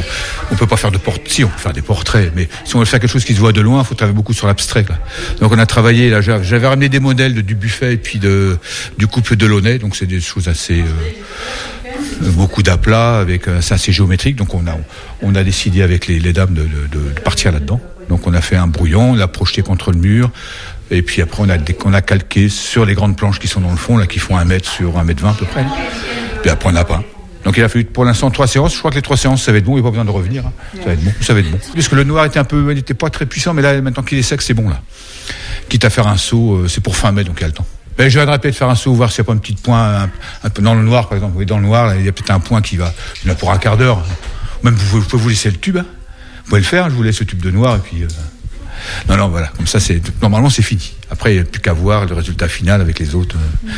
on 0.53 0.55
peut 0.55 0.69
pas 0.69 0.77
faire 0.77 0.93
de 0.93 0.99
portraits. 0.99 1.29
Si, 1.29 1.43
on 1.43 1.49
peut 1.49 1.59
faire 1.59 1.73
des 1.73 1.83
portraits, 1.83 2.31
mais 2.37 2.49
si 2.65 2.77
on 2.77 2.79
veut 2.79 2.85
faire 2.85 3.01
quelque 3.01 3.11
chose 3.11 3.25
qui 3.25 3.35
se 3.35 3.41
voit 3.41 3.53
de 3.53 3.61
loin, 3.61 3.83
faut 3.83 3.97
travailler 3.97 4.15
beaucoup 4.15 4.35
sur 4.35 4.47
l'abstrait. 4.47 4.87
Donc 5.41 5.51
on 5.51 5.59
a 5.59 5.67
travaillé. 5.67 6.11
Là, 6.11 6.21
j'avais 6.21 6.67
ramené 6.69 6.89
des 6.89 7.01
modèles 7.01 7.35
de, 7.35 7.41
du 7.41 7.57
buffet 7.57 7.95
et 7.95 7.97
puis 7.97 8.21
de 8.21 8.57
du 8.99 9.09
couple 9.09 9.35
de 9.35 9.47
Launay, 9.47 9.79
donc 9.79 9.97
c'est 9.97 10.07
des 10.07 10.21
choses 10.21 10.47
assez 10.47 10.81
euh, 10.81 12.31
beaucoup 12.33 12.63
d'aplats 12.63 13.19
avec 13.19 13.49
euh, 13.49 13.61
c'est 13.61 13.75
assez 13.75 13.91
géométrique. 13.91 14.37
Donc 14.37 14.55
on 14.55 14.69
a 14.69 14.77
on 15.23 15.35
a 15.35 15.43
décidé 15.43 15.83
avec 15.83 16.07
les, 16.07 16.21
les 16.21 16.33
dames 16.33 16.55
de, 16.55 16.63
de, 16.63 17.15
de 17.15 17.21
partir 17.21 17.51
là-dedans. 17.51 17.81
Donc 18.09 18.27
on 18.29 18.35
a 18.35 18.41
fait 18.41 18.57
un 18.57 18.67
brouillon, 18.69 19.13
on 19.13 19.15
l'a 19.15 19.29
projeté 19.29 19.63
contre 19.63 19.91
le 19.91 19.99
mur. 19.99 20.31
Et 20.91 21.03
puis 21.03 21.23
après, 21.23 21.43
on 21.45 21.49
a, 21.49 21.57
dé- 21.59 21.77
on 21.85 21.95
a 21.95 22.03
calqué 22.03 22.49
sur 22.49 22.85
les 22.85 22.95
grandes 22.95 23.17
planches 23.17 23.39
qui 23.39 23.47
sont 23.49 23.61
dans 23.61 23.71
le 23.71 23.77
fond, 23.77 23.97
là, 23.97 24.07
qui 24.07 24.19
font 24.19 24.37
un 24.37 24.45
mètre 24.45 24.69
sur 24.69 24.99
un 24.99 25.05
mètre 25.05 25.23
vingt 25.23 25.31
à 25.31 25.35
peu 25.35 25.47
près. 25.47 25.65
Puis 26.43 26.51
après, 26.51 26.71
on 26.73 26.77
a 26.77 26.85
peint. 26.85 27.03
Donc 27.45 27.57
il 27.57 27.63
a 27.63 27.69
fallu 27.69 27.85
pour 27.85 28.05
l'instant 28.05 28.31
trois 28.31 28.47
séances. 28.47 28.75
Je 28.75 28.79
crois 28.81 28.91
que 28.91 28.97
les 28.97 29.03
trois 29.03 29.17
séances, 29.17 29.43
ça 29.45 29.53
va 29.53 29.59
être 29.59 29.65
bon. 29.65 29.73
Il 29.73 29.75
n'y 29.77 29.81
a 29.81 29.85
pas 29.85 29.91
besoin 29.91 30.05
de 30.05 30.11
revenir. 30.11 30.45
hein. 30.47 30.53
Ça 30.79 30.85
va 30.87 30.93
être 30.93 31.05
bon. 31.05 31.13
Ça 31.21 31.33
va 31.35 31.41
être 31.41 31.51
bon. 31.51 31.59
Puisque 31.73 31.93
le 31.93 32.05
noir 32.05 32.25
était 32.27 32.39
un 32.39 32.45
peu, 32.45 32.71
il 32.71 32.75
n'était 32.75 32.93
pas 32.95 33.09
très 33.09 33.25
puissant, 33.25 33.55
mais 33.55 33.63
là, 33.63 33.81
maintenant 33.81 34.03
qu'il 34.03 34.19
est 34.19 34.23
sec, 34.23 34.43
c'est 34.43 34.53
bon 34.55 34.69
là. 34.69 34.81
Quitte 35.69 35.85
à 35.85 35.91
faire 35.91 36.07
un 36.09 36.17
saut, 36.17 36.57
euh, 36.57 36.69
c'est 36.69 36.83
pour 36.83 36.97
fin 36.97 37.13
mai, 37.13 37.25
donc 37.25 37.37
il 37.39 37.43
y 37.43 37.45
a 37.45 37.49
le 37.49 37.55
temps. 37.55 37.67
Ben, 37.97 38.09
je 38.09 38.19
vais 38.19 38.27
peut-être 38.39 38.57
faire 38.57 38.69
un 38.69 38.75
saut, 38.75 38.93
voir 38.95 39.11
s'il 39.13 39.23
n'y 39.23 39.27
a 39.27 39.29
pas 39.29 39.33
un 39.35 39.39
petit 39.39 39.55
point, 39.55 40.09
un, 40.43 40.51
peu 40.51 40.61
dans 40.63 40.75
le 40.75 40.83
noir, 40.83 41.09
par 41.09 41.17
exemple. 41.17 41.35
Oui, 41.37 41.47
dans 41.47 41.59
le 41.59 41.65
noir, 41.67 41.95
il 41.95 42.05
y 42.05 42.09
a 42.09 42.13
peut-être 42.13 42.31
un 42.31 42.41
point 42.41 42.61
qui 42.63 42.77
va, 42.77 42.93
il 43.23 43.29
y 43.29 43.31
en 43.31 43.33
a 43.35 43.37
pour 43.37 43.53
un 43.53 43.59
quart 43.59 43.77
d'heure. 43.77 44.03
Même 44.63 44.75
vous, 44.75 45.01
pouvez 45.03 45.23
vous 45.23 45.29
laisser 45.29 45.51
le 45.51 45.57
tube. 45.57 45.77
hein. 45.79 45.87
Vous 46.45 46.49
pouvez 46.51 46.61
le 46.61 46.67
faire. 46.67 46.91
Je 46.91 46.95
vous 46.95 47.03
laisse 47.03 47.21
le 47.21 47.27
tube 47.27 47.41
de 47.43 47.51
noir 47.51 47.77
et 47.77 47.79
puis. 47.79 48.03
euh, 48.03 48.09
non, 49.09 49.17
non, 49.17 49.29
voilà. 49.29 49.49
Comme 49.57 49.67
ça, 49.67 49.81
c'est 49.81 50.01
normalement 50.23 50.51
c'est 50.51 50.63
fini. 50.63 50.93
Après, 51.11 51.33
il 51.33 51.37
n'y 51.37 51.43
a 51.43 51.45
plus 51.45 51.61
qu'à 51.61 51.73
voir 51.73 52.07
le 52.07 52.15
résultat 52.15 52.49
final 52.49 52.81
avec 52.81 52.99
les 52.99 53.15
autres, 53.15 53.37
euh, 53.37 53.71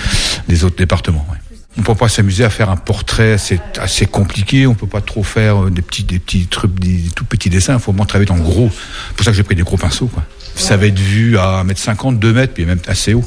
les 0.48 0.64
autres 0.64 0.76
départements. 0.76 1.26
ouais. 1.30 1.38
On 1.78 1.80
ne 1.80 1.86
peut 1.86 1.94
pas 1.94 2.08
s'amuser 2.08 2.44
à 2.44 2.50
faire 2.50 2.68
un 2.68 2.76
portrait, 2.76 3.38
c'est 3.38 3.78
assez 3.78 4.04
compliqué. 4.04 4.66
On 4.66 4.74
peut 4.74 4.86
pas 4.86 5.00
trop 5.00 5.22
faire 5.22 5.64
euh, 5.64 5.70
des 5.70 5.80
petits, 5.80 6.04
des 6.04 6.18
petits 6.18 6.46
trucs, 6.46 6.78
des 6.78 7.04
tout 7.16 7.24
petits 7.24 7.48
dessins. 7.48 7.74
Il 7.74 7.80
faut 7.80 7.92
vraiment 7.92 8.04
travailler 8.04 8.26
dans 8.28 8.36
le 8.36 8.42
gros. 8.42 8.70
C'est 9.08 9.16
pour 9.16 9.24
ça 9.24 9.30
que 9.30 9.36
j'ai 9.36 9.42
pris 9.42 9.54
des 9.54 9.62
gros 9.62 9.78
pinceaux, 9.78 10.06
quoi. 10.06 10.22
Ça 10.54 10.76
va 10.76 10.86
être 10.86 10.98
vu 10.98 11.38
à 11.38 11.64
1m50, 11.64 12.18
2 12.18 12.32
mètres, 12.32 12.52
puis 12.54 12.64
même 12.66 12.78
assez 12.86 13.14
haut. 13.14 13.24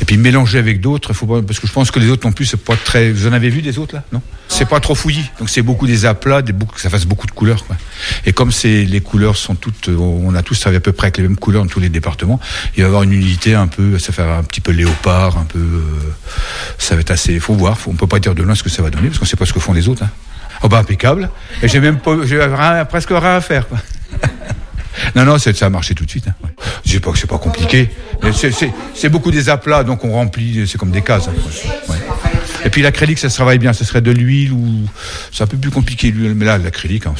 Et 0.00 0.04
puis 0.04 0.16
mélanger 0.16 0.58
avec 0.58 0.80
d'autres, 0.80 1.12
faut 1.12 1.26
pas, 1.26 1.42
parce 1.42 1.60
que 1.60 1.66
je 1.66 1.72
pense 1.72 1.90
que 1.90 1.98
les 2.00 2.08
autres 2.08 2.26
non 2.26 2.32
plus, 2.32 2.46
c'est 2.46 2.56
pas 2.56 2.76
très. 2.76 3.10
Vous 3.12 3.26
en 3.26 3.32
avez 3.32 3.50
vu 3.50 3.60
des 3.62 3.78
autres 3.78 3.94
là? 3.96 4.02
Non? 4.12 4.22
C'est 4.48 4.68
pas 4.68 4.80
trop 4.80 4.94
fouillis. 4.94 5.30
Donc 5.38 5.48
c'est 5.50 5.62
beaucoup 5.62 5.86
des 5.86 6.04
aplats, 6.06 6.42
des 6.42 6.52
beaucoup, 6.52 6.78
ça 6.78 6.90
fasse 6.90 7.04
beaucoup 7.06 7.26
de 7.26 7.32
couleurs. 7.32 7.64
Quoi. 7.66 7.76
Et 8.26 8.32
comme 8.32 8.52
c'est 8.52 8.84
les 8.84 9.00
couleurs 9.00 9.36
sont 9.36 9.54
toutes, 9.54 9.88
on 9.88 10.34
a 10.34 10.42
tous 10.42 10.58
travaillé 10.60 10.78
à 10.78 10.80
peu 10.80 10.92
près 10.92 11.06
avec 11.06 11.18
les 11.18 11.22
mêmes 11.24 11.36
couleurs 11.36 11.62
dans 11.62 11.68
tous 11.70 11.80
les 11.80 11.88
départements, 11.88 12.40
il 12.76 12.80
va 12.80 12.82
y 12.82 12.86
avoir 12.86 13.02
une 13.02 13.12
unité 13.12 13.54
un 13.54 13.66
peu, 13.66 13.98
ça 13.98 14.12
fait 14.12 14.22
un 14.22 14.42
petit 14.42 14.60
peu 14.60 14.72
léopard, 14.72 15.36
un 15.38 15.44
peu. 15.44 15.58
euh, 15.58 15.80
ça 16.78 16.94
va 16.94 17.00
être 17.02 17.10
assez. 17.10 17.38
Faut 17.38 17.54
voir. 17.54 17.78
Faut, 17.78 17.90
on 17.90 17.94
peut 17.94 18.06
pas 18.06 18.18
dire 18.18 18.34
de 18.34 18.42
loin 18.42 18.54
ce 18.54 18.62
que 18.62 18.70
ça 18.70 18.82
va 18.82 18.90
donner 18.90 19.08
parce 19.08 19.18
qu'on 19.18 19.24
sait 19.26 19.36
pas 19.36 19.46
ce 19.46 19.52
que 19.52 19.60
font 19.60 19.72
les 19.72 19.88
autres. 19.88 20.02
Hein. 20.04 20.10
Oh 20.62 20.68
bah 20.68 20.78
impeccable. 20.78 21.30
Et 21.62 21.68
j'ai 21.68 21.80
même 21.80 21.98
pas, 21.98 22.16
j'ai 22.24 22.42
rien- 22.42 22.84
presque 22.84 23.10
rien 23.10 23.36
à 23.36 23.40
faire. 23.40 23.68
Quoi. 23.68 23.78
Non, 25.14 25.24
non, 25.24 25.38
ça 25.38 25.50
a 25.60 25.70
marché 25.70 25.94
tout 25.94 26.04
de 26.04 26.10
suite. 26.10 26.26
Hein. 26.28 26.48
Je 26.84 26.92
sais 26.92 27.00
pas 27.00 27.12
que 27.12 27.18
c'est 27.18 27.26
pas 27.26 27.38
compliqué. 27.38 27.90
C'est- 28.32 29.08
beaucoup 29.08 29.30
des 29.30 29.48
aplats, 29.48 29.84
donc 29.84 30.04
on 30.04 30.12
remplit, 30.12 30.66
c'est 30.66 30.78
comme 30.78 30.90
des 30.90 31.02
cases. 31.02 31.28
hein. 31.28 31.32
Et 32.64 32.70
puis 32.70 32.82
l'acrylique, 32.82 33.18
ça 33.18 33.28
se 33.28 33.34
travaille 33.34 33.58
bien. 33.58 33.72
Ce 33.72 33.84
serait 33.84 34.00
de 34.02 34.10
l'huile 34.12 34.52
ou 34.52 34.86
c'est 35.32 35.42
un 35.42 35.46
peu 35.46 35.56
plus 35.56 35.70
compliqué. 35.70 36.12
Mais 36.12 36.44
là, 36.44 36.58
l'acrylique, 36.58 37.06
hein, 37.06 37.14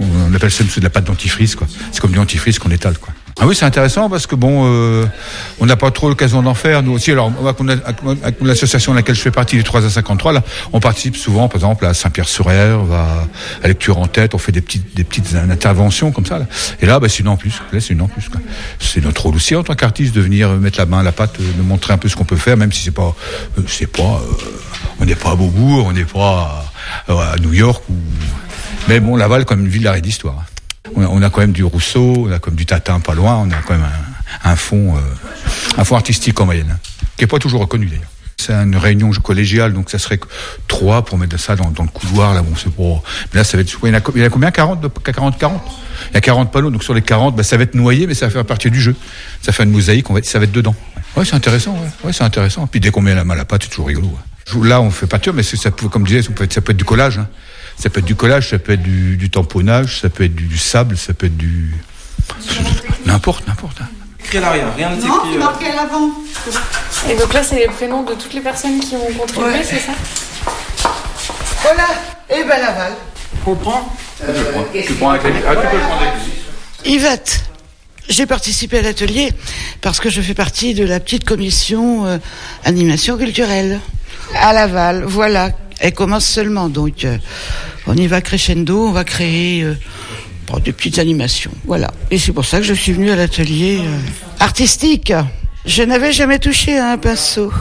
on 0.00 0.34
appelle 0.34 0.50
ça 0.50 0.62
de 0.64 0.80
la 0.80 0.90
pâte 0.90 1.04
dentifrice, 1.04 1.56
quoi. 1.56 1.66
C'est 1.92 2.00
comme 2.00 2.12
du 2.12 2.16
dentifrice 2.18 2.58
qu'on 2.58 2.70
étale, 2.70 2.98
quoi. 2.98 3.12
Ah 3.38 3.46
oui, 3.46 3.54
c'est 3.54 3.64
intéressant 3.64 4.10
parce 4.10 4.26
que 4.26 4.34
bon, 4.34 4.64
euh, 4.66 5.06
on 5.60 5.66
n'a 5.66 5.76
pas 5.76 5.90
trop 5.90 6.08
l'occasion 6.08 6.42
d'en 6.42 6.54
faire 6.54 6.82
nous 6.82 6.92
aussi. 6.92 7.12
Alors, 7.12 7.32
avec, 8.22 8.36
l'association 8.42 8.92
à 8.92 8.96
laquelle 8.96 9.14
je 9.14 9.20
fais 9.20 9.30
partie, 9.30 9.56
les 9.56 9.62
3 9.62 9.86
à 9.86 9.90
53, 9.90 10.32
là, 10.32 10.42
on 10.72 10.80
participe 10.80 11.16
souvent, 11.16 11.48
par 11.48 11.56
exemple, 11.56 11.86
à 11.86 11.94
Saint-Pierre-sur-Aire, 11.94 12.80
on 12.80 12.84
va 12.84 13.26
à 13.62 13.68
Lecture 13.68 13.98
en 13.98 14.06
tête, 14.06 14.34
on 14.34 14.38
fait 14.38 14.52
des 14.52 14.60
petites, 14.60 14.94
des 14.94 15.04
petites 15.04 15.34
interventions 15.34 16.12
comme 16.12 16.26
ça. 16.26 16.38
Là. 16.38 16.46
Et 16.80 16.86
là, 16.86 16.98
bah, 16.98 17.08
c'est 17.08 17.20
une 17.20 17.28
en 17.28 17.36
plus. 17.36 17.60
C'est 17.72 17.90
une 17.90 18.02
en 18.02 18.08
plus. 18.08 18.28
C'est 18.78 19.02
notre 19.02 19.22
rôle 19.22 19.36
aussi 19.36 19.54
en 19.54 19.62
tant 19.62 19.74
qu'artiste 19.74 20.14
de 20.14 20.20
venir 20.20 20.50
mettre 20.50 20.78
la 20.78 20.86
main 20.86 20.98
à 20.98 21.02
la 21.02 21.12
pâte, 21.12 21.36
euh, 21.40 21.52
de 21.56 21.62
montrer 21.62 21.92
un 21.92 21.98
peu 21.98 22.08
ce 22.08 22.16
qu'on 22.16 22.24
peut 22.24 22.36
faire, 22.36 22.56
même 22.56 22.72
si 22.72 22.82
c'est 22.82 22.90
pas, 22.90 23.14
euh, 23.58 23.62
c'est 23.66 23.86
pas, 23.86 24.02
euh, 24.02 24.44
on 25.00 25.04
n'est 25.04 25.14
pas 25.14 25.30
à 25.30 25.34
Beaubourg, 25.36 25.86
on 25.86 25.92
n'est 25.92 26.04
pas 26.04 26.70
à, 27.08 27.12
à 27.12 27.36
New 27.38 27.52
York 27.52 27.82
ou, 27.88 27.94
mais 28.88 29.00
bon, 29.00 29.16
Laval 29.16 29.44
comme 29.44 29.60
une 29.60 29.68
ville 29.68 29.82
d'arrêt 29.82 30.00
d'histoire. 30.00 30.44
On 30.96 31.22
a, 31.22 31.30
quand 31.30 31.40
même 31.40 31.52
du 31.52 31.62
Rousseau, 31.62 32.26
on 32.26 32.32
a 32.32 32.38
comme 32.38 32.54
du 32.54 32.66
Tatin 32.66 33.00
pas 33.00 33.14
loin, 33.14 33.36
on 33.36 33.50
a 33.50 33.56
quand 33.56 33.74
même 33.74 33.86
un, 34.44 34.56
fond, 34.56 34.96
euh, 34.96 35.00
un 35.76 35.84
fond 35.84 35.96
artistique 35.96 36.40
en 36.40 36.46
moyenne, 36.46 36.70
hein, 36.72 36.78
qui 37.16 37.24
est 37.24 37.26
pas 37.26 37.38
toujours 37.38 37.60
reconnu 37.60 37.86
d'ailleurs. 37.86 38.08
C'est 38.38 38.54
une 38.54 38.76
réunion 38.76 39.10
collégiale, 39.10 39.74
donc 39.74 39.90
ça 39.90 39.98
serait 39.98 40.18
trois 40.66 41.04
pour 41.04 41.18
mettre 41.18 41.38
ça 41.38 41.56
dans, 41.56 41.68
le 41.68 41.88
couloir. 41.88 42.32
Là, 42.32 42.40
bon, 42.40 42.54
pour. 42.74 43.04
Mais 43.32 43.40
là, 43.40 43.44
ça 43.44 43.58
va 43.58 43.60
être. 43.60 43.78
Il 43.82 43.88
y 43.88 43.92
en 43.92 43.98
a, 43.98 44.00
il 44.14 44.22
y 44.22 44.24
a 44.24 44.30
combien 44.30 44.50
40 44.50 44.80
de 44.80 44.88
40 44.88 45.38
40 45.38 45.62
Il 46.10 46.14
y 46.14 46.16
a 46.16 46.20
40 46.22 46.50
panneaux, 46.50 46.70
donc 46.70 46.82
sur 46.82 46.94
les 46.94 47.02
40, 47.02 47.36
bah, 47.36 47.42
ça 47.42 47.58
va 47.58 47.64
être 47.64 47.74
noyé, 47.74 48.06
mais 48.06 48.14
ça 48.14 48.26
va 48.26 48.32
faire 48.32 48.46
partie 48.46 48.70
du 48.70 48.80
jeu. 48.80 48.96
Ça 49.42 49.52
fait 49.52 49.64
une 49.64 49.70
mosaïque, 49.70 50.08
on 50.08 50.14
va 50.14 50.22
ça 50.22 50.38
va 50.38 50.44
être 50.44 50.52
dedans. 50.52 50.74
Ouais, 51.16 51.26
c'est 51.26 51.34
intéressant. 51.34 51.76
Ouais, 52.02 52.14
c'est 52.14 52.24
intéressant. 52.24 52.66
Puis 52.66 52.80
dès 52.80 52.90
qu'on 52.90 53.02
met 53.02 53.14
la 53.14 53.24
main 53.24 53.34
la 53.34 53.44
pâte, 53.44 53.64
c'est 53.64 53.68
toujours 53.68 53.88
rigolo. 53.88 54.10
Là, 54.62 54.80
on 54.80 54.90
fait 54.90 55.06
peinture, 55.06 55.34
mais 55.34 55.42
ça 55.42 55.70
peut, 55.70 55.88
comme 55.90 56.06
je 56.06 56.12
disais, 56.16 56.22
ça 56.22 56.32
peut 56.32 56.44
être, 56.44 56.52
ça 56.54 56.62
peut 56.62 56.72
être 56.72 56.78
du 56.78 56.84
collage. 56.84 57.18
hein. 57.18 57.28
Ça 57.82 57.88
peut 57.88 58.00
être 58.00 58.06
du 58.06 58.14
collage, 58.14 58.50
ça 58.50 58.58
peut 58.58 58.72
être 58.72 58.82
du, 58.82 59.16
du 59.16 59.30
tamponnage, 59.30 60.00
ça 60.00 60.10
peut 60.10 60.24
être 60.24 60.34
du, 60.34 60.44
du 60.44 60.58
sable, 60.58 60.96
ça 60.98 61.14
peut 61.14 61.26
être 61.26 61.36
du 61.36 61.74
n'importe, 63.06 63.46
n'importe. 63.48 63.80
hein. 63.80 63.88
Écrit 64.22 64.38
à 64.38 64.40
l'arrière, 64.42 64.74
rien 64.76 64.90
n'est 64.90 65.06
Non, 65.06 65.24
écrit. 65.24 65.36
euh, 65.36 65.38
marqué 65.38 65.66
à 65.66 65.76
l'avant. 65.76 66.10
Et 67.10 67.16
donc 67.16 67.32
là, 67.32 67.42
c'est 67.42 67.56
les 67.56 67.66
prénoms 67.68 68.02
de 68.02 68.14
toutes 68.14 68.34
les 68.34 68.40
personnes 68.42 68.78
qui 68.80 68.94
ont 68.94 69.12
contribué, 69.18 69.50
Ouais. 69.50 69.62
c'est 69.64 69.78
ça? 69.78 69.92
Voilà. 71.62 71.86
Et 72.28 72.44
ben 72.44 72.60
Laval. 72.60 72.92
On 73.46 73.54
prend 73.54 73.88
Tu 74.72 74.92
prends 74.94 75.10
un 75.12 75.18
crédit. 75.18 75.38
Ah, 75.48 75.56
tu 75.56 75.66
peux 75.68 75.76
le 75.76 75.82
prendre. 75.82 76.02
Yvette. 76.84 77.44
J'ai 78.08 78.26
participé 78.26 78.78
à 78.78 78.82
l'atelier 78.82 79.32
parce 79.80 80.00
que 80.00 80.10
je 80.10 80.20
fais 80.20 80.34
partie 80.34 80.74
de 80.74 80.84
la 80.84 80.98
petite 81.00 81.24
commission 81.24 82.06
euh, 82.06 82.18
animation 82.64 83.16
culturelle 83.16 83.80
à 84.34 84.52
Laval. 84.52 85.04
Voilà, 85.06 85.50
elle 85.80 85.94
commence 85.94 86.26
seulement, 86.26 86.68
donc 86.68 87.04
euh, 87.04 87.16
on 87.86 87.96
y 87.96 88.06
va 88.06 88.20
crescendo, 88.20 88.86
on 88.86 88.92
va 88.92 89.04
créer 89.04 89.62
euh, 89.62 89.74
bon, 90.46 90.58
des 90.58 90.72
petites 90.72 90.98
animations. 90.98 91.50
Voilà, 91.64 91.90
et 92.10 92.18
c'est 92.18 92.32
pour 92.32 92.44
ça 92.44 92.58
que 92.58 92.64
je 92.64 92.74
suis 92.74 92.92
venue 92.92 93.10
à 93.10 93.16
l'atelier 93.16 93.80
euh, 93.80 93.98
artistique. 94.38 95.12
Je 95.64 95.82
n'avais 95.82 96.12
jamais 96.12 96.38
touché 96.38 96.78
à 96.78 96.92
un 96.92 96.98
pinceau, 96.98 97.52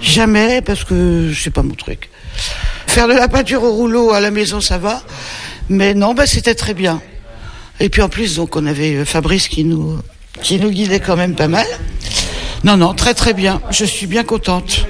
jamais 0.00 0.60
parce 0.60 0.84
que 0.84 1.32
c'est 1.34 1.50
pas 1.50 1.62
mon 1.62 1.74
truc. 1.74 2.10
Faire 2.86 3.08
de 3.08 3.14
la 3.14 3.28
peinture 3.28 3.62
au 3.62 3.72
rouleau 3.72 4.12
à 4.12 4.20
la 4.20 4.30
maison, 4.30 4.60
ça 4.60 4.78
va, 4.78 5.02
mais 5.68 5.94
non, 5.94 6.14
bah, 6.14 6.26
c'était 6.26 6.54
très 6.54 6.74
bien. 6.74 7.00
Et 7.80 7.88
puis 7.88 8.02
en 8.02 8.08
plus, 8.08 8.36
donc 8.36 8.56
on 8.56 8.66
avait 8.66 8.96
euh, 8.96 9.04
Fabrice 9.04 9.48
qui 9.48 9.64
nous 9.64 9.98
qui 10.42 10.58
nous 10.58 10.70
guidait 10.70 11.00
quand 11.00 11.16
même 11.16 11.34
pas 11.34 11.48
mal. 11.48 11.66
Non, 12.64 12.76
non, 12.76 12.94
très 12.94 13.14
très 13.14 13.34
bien. 13.34 13.60
Je 13.70 13.84
suis 13.84 14.06
bien 14.06 14.24
contente. 14.24 14.86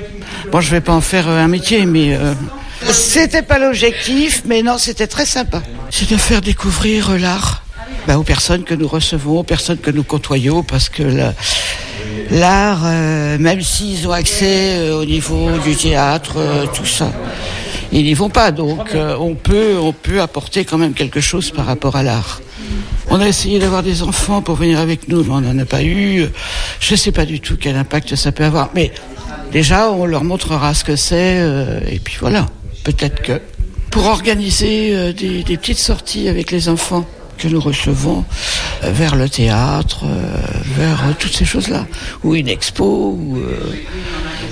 Bon, 0.52 0.60
je 0.60 0.70
vais 0.70 0.80
pas 0.82 0.92
en 0.92 1.00
faire 1.00 1.28
euh, 1.28 1.42
un 1.42 1.48
métier, 1.48 1.86
mais 1.86 2.14
euh, 2.14 2.34
c'était 2.90 3.40
pas 3.42 3.58
l'objectif, 3.58 4.42
mais 4.44 4.62
non, 4.62 4.76
c'était 4.76 5.06
très 5.06 5.24
sympa. 5.24 5.62
C'est 5.90 6.10
de 6.10 6.16
faire 6.18 6.42
découvrir 6.42 7.10
euh, 7.10 7.18
l'art 7.18 7.62
bah, 8.06 8.18
aux 8.18 8.22
personnes 8.22 8.62
que 8.64 8.74
nous 8.74 8.86
recevons, 8.86 9.38
aux 9.40 9.44
personnes 9.44 9.78
que 9.78 9.90
nous 9.90 10.02
côtoyons, 10.02 10.62
parce 10.62 10.90
que 10.90 11.02
la- 11.02 11.32
l'art, 12.30 12.82
euh, 12.84 13.38
même 13.38 13.62
s'ils 13.62 14.06
ont 14.06 14.12
accès 14.12 14.76
euh, 14.76 15.00
au 15.00 15.06
niveau 15.06 15.50
du 15.64 15.74
théâtre, 15.74 16.34
euh, 16.36 16.66
tout 16.66 16.84
ça, 16.84 17.10
ils 17.90 18.04
n'y 18.04 18.12
vont 18.14 18.28
pas. 18.28 18.50
Donc 18.50 18.94
on 18.94 19.34
peut 19.34 19.76
on 19.80 19.92
peut 19.94 20.20
apporter 20.20 20.64
quand 20.66 20.76
même 20.78 20.92
quelque 20.92 21.20
chose 21.20 21.50
par 21.50 21.64
rapport 21.64 21.96
à 21.96 22.02
l'art. 22.02 22.40
On 23.10 23.20
a 23.20 23.26
essayé 23.28 23.58
d'avoir 23.58 23.82
des 23.82 24.02
enfants 24.02 24.42
pour 24.42 24.56
venir 24.56 24.78
avec 24.78 25.08
nous, 25.08 25.24
mais 25.24 25.30
on 25.30 25.40
n'en 25.40 25.58
a 25.58 25.64
pas 25.64 25.82
eu. 25.82 26.26
Je 26.80 26.92
ne 26.92 26.96
sais 26.96 27.12
pas 27.12 27.24
du 27.26 27.40
tout 27.40 27.56
quel 27.60 27.76
impact 27.76 28.16
ça 28.16 28.32
peut 28.32 28.44
avoir. 28.44 28.70
Mais 28.74 28.92
déjà, 29.52 29.90
on 29.90 30.06
leur 30.06 30.24
montrera 30.24 30.74
ce 30.74 30.84
que 30.84 30.96
c'est. 30.96 31.38
euh, 31.40 31.80
et 31.90 31.98
puis 31.98 32.16
voilà, 32.20 32.48
peut-être 32.84 33.22
que 33.22 33.40
pour 33.90 34.06
organiser 34.06 34.94
euh, 34.94 35.12
des, 35.12 35.42
des 35.42 35.56
petites 35.56 35.78
sorties 35.78 36.28
avec 36.28 36.50
les 36.50 36.68
enfants 36.68 37.04
que 37.38 37.48
nous 37.48 37.60
recevons 37.60 38.24
euh, 38.84 38.90
vers 38.92 39.16
le 39.16 39.28
théâtre, 39.28 40.04
euh, 40.04 40.36
vers 40.76 41.04
euh, 41.04 41.12
toutes 41.18 41.34
ces 41.34 41.44
choses-là, 41.44 41.86
ou 42.22 42.34
une 42.34 42.48
expo, 42.48 43.18
ou, 43.18 43.38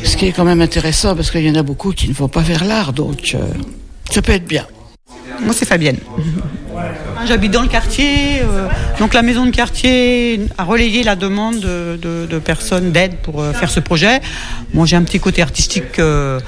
ce 0.04 0.16
qui 0.16 0.26
est 0.26 0.32
quand 0.32 0.44
même 0.44 0.60
intéressant 0.60 1.14
parce 1.14 1.30
qu'il 1.30 1.46
y 1.46 1.50
en 1.50 1.54
a 1.54 1.62
beaucoup 1.62 1.92
qui 1.92 2.08
ne 2.08 2.14
vont 2.14 2.28
pas 2.28 2.40
vers 2.40 2.64
l'art, 2.64 2.92
donc 2.92 3.36
ça 4.10 4.22
peut 4.22 4.32
être 4.32 4.46
bien. 4.46 4.66
Moi, 5.40 5.54
c'est 5.56 5.66
Fabienne. 5.66 5.98
J'habite 7.26 7.52
dans 7.52 7.62
le 7.62 7.68
quartier, 7.68 8.40
euh, 8.40 8.66
donc 8.98 9.12
la 9.12 9.20
maison 9.22 9.44
de 9.44 9.50
quartier 9.50 10.40
a 10.56 10.64
relayé 10.64 11.02
la 11.02 11.16
demande 11.16 11.60
de, 11.60 11.98
de- 12.00 12.26
de 12.26 12.38
personnes 12.38 12.92
d'aide 12.92 13.16
pour 13.22 13.42
euh, 13.42 13.52
faire 13.52 13.70
ce 13.70 13.78
projet. 13.78 14.20
Moi, 14.72 14.86
j'ai 14.86 14.96
un 14.96 15.02
petit 15.02 15.20
côté 15.20 15.42
artistique, 15.42 15.98
euh, 15.98 16.40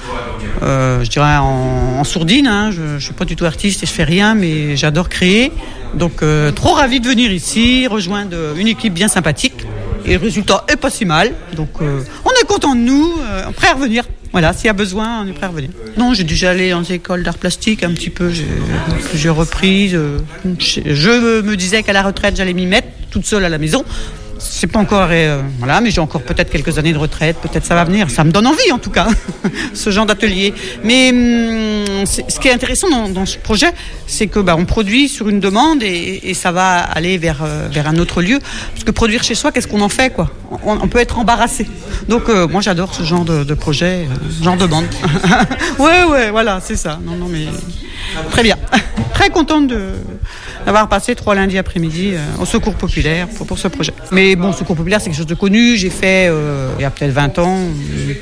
euh, 0.63 1.03
je 1.03 1.09
dirais 1.09 1.37
en, 1.37 2.03
sourdine. 2.03 2.47
hein. 2.47 2.71
Je, 2.71 2.97
je 2.97 3.03
suis 3.05 3.13
pas 3.13 3.23
du 3.25 3.35
tout 3.35 3.45
artiste 3.45 3.83
et 3.83 3.85
je 3.85 3.91
fais 3.91 4.03
rien, 4.03 4.33
mais 4.33 4.75
j'adore 4.75 5.09
créer. 5.09 5.51
Donc, 5.93 6.23
euh, 6.23 6.51
trop 6.51 6.73
ravi 6.73 6.99
de 6.99 7.07
venir 7.07 7.31
ici, 7.31 7.85
rejoindre 7.87 8.35
une 8.57 8.67
équipe 8.67 8.93
bien 8.93 9.07
sympathique. 9.07 9.65
Et 10.05 10.13
le 10.17 10.19
résultat 10.19 10.65
est 10.67 10.75
pas 10.75 10.89
si 10.89 11.05
mal. 11.05 11.31
Donc, 11.55 11.69
on 11.79 12.29
est 12.41 12.47
content 12.47 12.73
de 12.75 12.81
nous, 12.81 13.13
prêt 13.55 13.67
à 13.69 13.73
revenir. 13.73 14.03
Voilà, 14.33 14.51
s'il 14.51 14.65
y 14.65 14.69
a 14.69 14.73
besoin, 14.73 15.21
on 15.23 15.27
est 15.27 15.33
prêt 15.33 15.45
à 15.45 15.49
revenir. 15.49 15.69
Non, 15.95 16.13
j'ai 16.15 16.23
déjà 16.23 16.49
allé 16.49 16.71
dans 16.71 16.79
les 16.81 16.93
écoles 16.93 17.21
d'art 17.23 17.37
plastique 17.37 17.83
un 17.83 17.91
petit 17.93 18.09
peu. 18.09 18.31
J'ai 19.13 19.29
reprises. 19.29 19.93
euh, 19.93 20.17
je 20.43 21.41
me 21.41 21.55
disais 21.55 21.83
qu'à 21.83 21.93
la 21.93 22.01
retraite, 22.01 22.35
j'allais 22.35 22.53
m'y 22.53 22.65
mettre 22.65 22.87
toute 23.11 23.25
seule 23.27 23.45
à 23.45 23.49
la 23.49 23.59
maison. 23.59 23.85
C'est 24.49 24.67
pas 24.67 24.79
encore, 24.79 25.07
euh, 25.11 25.41
voilà, 25.57 25.79
mais 25.81 25.89
j'ai 25.89 26.01
encore 26.01 26.21
peut-être 26.21 26.49
quelques 26.49 26.77
années 26.77 26.93
de 26.93 26.97
retraite. 26.97 27.37
Peut-être 27.37 27.65
ça 27.65 27.75
va 27.75 27.83
venir. 27.85 28.09
Ça 28.09 28.23
me 28.23 28.31
donne 28.31 28.45
envie, 28.45 28.71
en 28.71 28.77
tout 28.77 28.89
cas, 28.89 29.07
ce 29.73 29.89
genre 29.89 30.05
d'atelier. 30.05 30.53
Mais 30.83 31.11
hum, 31.11 32.05
ce 32.05 32.39
qui 32.39 32.47
est 32.47 32.51
intéressant 32.53 33.07
dans, 33.07 33.25
ce 33.25 33.37
projet, 33.37 33.71
c'est 34.07 34.27
que 34.27 34.39
bah, 34.39 34.55
on 34.57 34.65
produit 34.65 35.07
sur 35.07 35.29
une 35.29 35.39
demande 35.39 35.81
et, 35.81 36.33
ça 36.33 36.51
va 36.51 36.79
aller 36.79 37.17
vers 37.17 37.43
euh, 37.43 37.67
vers 37.71 37.87
un 37.87 37.97
autre 37.97 38.21
lieu. 38.21 38.39
Parce 38.73 38.83
que 38.83 38.91
produire 38.91 39.23
chez 39.23 39.35
soi, 39.35 39.51
qu'est-ce 39.51 39.67
qu'on 39.67 39.81
en 39.81 39.89
fait, 39.89 40.11
quoi? 40.11 40.29
On, 40.65 40.87
peut 40.87 40.99
être 40.99 41.19
embarrassé. 41.19 41.67
Donc 42.09 42.29
euh, 42.29 42.47
moi, 42.47 42.61
j'adore 42.61 42.93
ce 42.93 43.03
genre 43.03 43.25
de, 43.25 43.43
de 43.43 43.53
projet, 43.53 44.07
genre 44.41 44.57
de 44.57 44.65
bande. 44.65 44.85
ouais, 45.79 46.03
ouais, 46.03 46.31
voilà, 46.31 46.59
c'est 46.61 46.75
ça. 46.75 46.99
Non, 47.03 47.15
non, 47.15 47.27
mais 47.27 47.47
très 48.31 48.43
bien. 48.43 48.57
Très 49.13 49.29
contente 49.29 49.71
d'avoir 50.65 50.89
passé 50.89 51.13
trois 51.13 51.35
lundis 51.35 51.59
après-midi 51.59 52.13
au 52.39 52.45
Secours 52.45 52.73
populaire 52.73 53.27
pour, 53.27 53.45
pour 53.45 53.59
ce 53.59 53.67
projet. 53.67 53.93
Mais 54.11 54.32
bon, 54.35 54.53
Secours 54.53 54.75
populaire, 54.75 54.99
c'est 55.01 55.09
quelque 55.09 55.17
chose 55.17 55.25
de 55.25 55.35
connu. 55.35 55.75
J'ai 55.75 55.89
fait 55.89 56.27
euh, 56.27 56.69
il 56.77 56.81
y 56.81 56.85
a 56.85 56.89
peut-être 56.89 57.11
20 57.11 57.39
ans, 57.39 57.57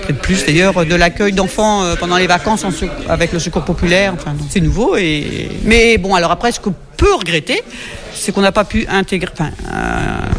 peut-être 0.06 0.22
plus 0.22 0.46
d'ailleurs, 0.46 0.86
de 0.86 0.96
l'accueil 0.96 1.34
d'enfants 1.34 1.84
euh, 1.84 1.96
pendant 1.96 2.18
les 2.18 2.28
vacances 2.28 2.66
avec 3.08 3.32
le 3.34 3.40
Secours 3.40 3.64
populaire. 3.64 4.14
Enfin, 4.14 4.34
c'est 4.50 4.62
nouveau. 4.62 4.96
Et 4.98 5.50
mais 5.64 5.98
bon, 5.98 6.16
alors 6.16 6.32
après, 6.32 6.52
ce 6.52 6.60
qu'on 6.60 6.74
peut 6.98 7.14
regretter, 7.14 7.62
c'est 8.14 8.32
qu'on 8.32 8.42
n'a 8.42 8.52
pas 8.52 8.64
pu 8.64 8.86
intégrer. 8.88 9.32
Euh, 9.40 9.46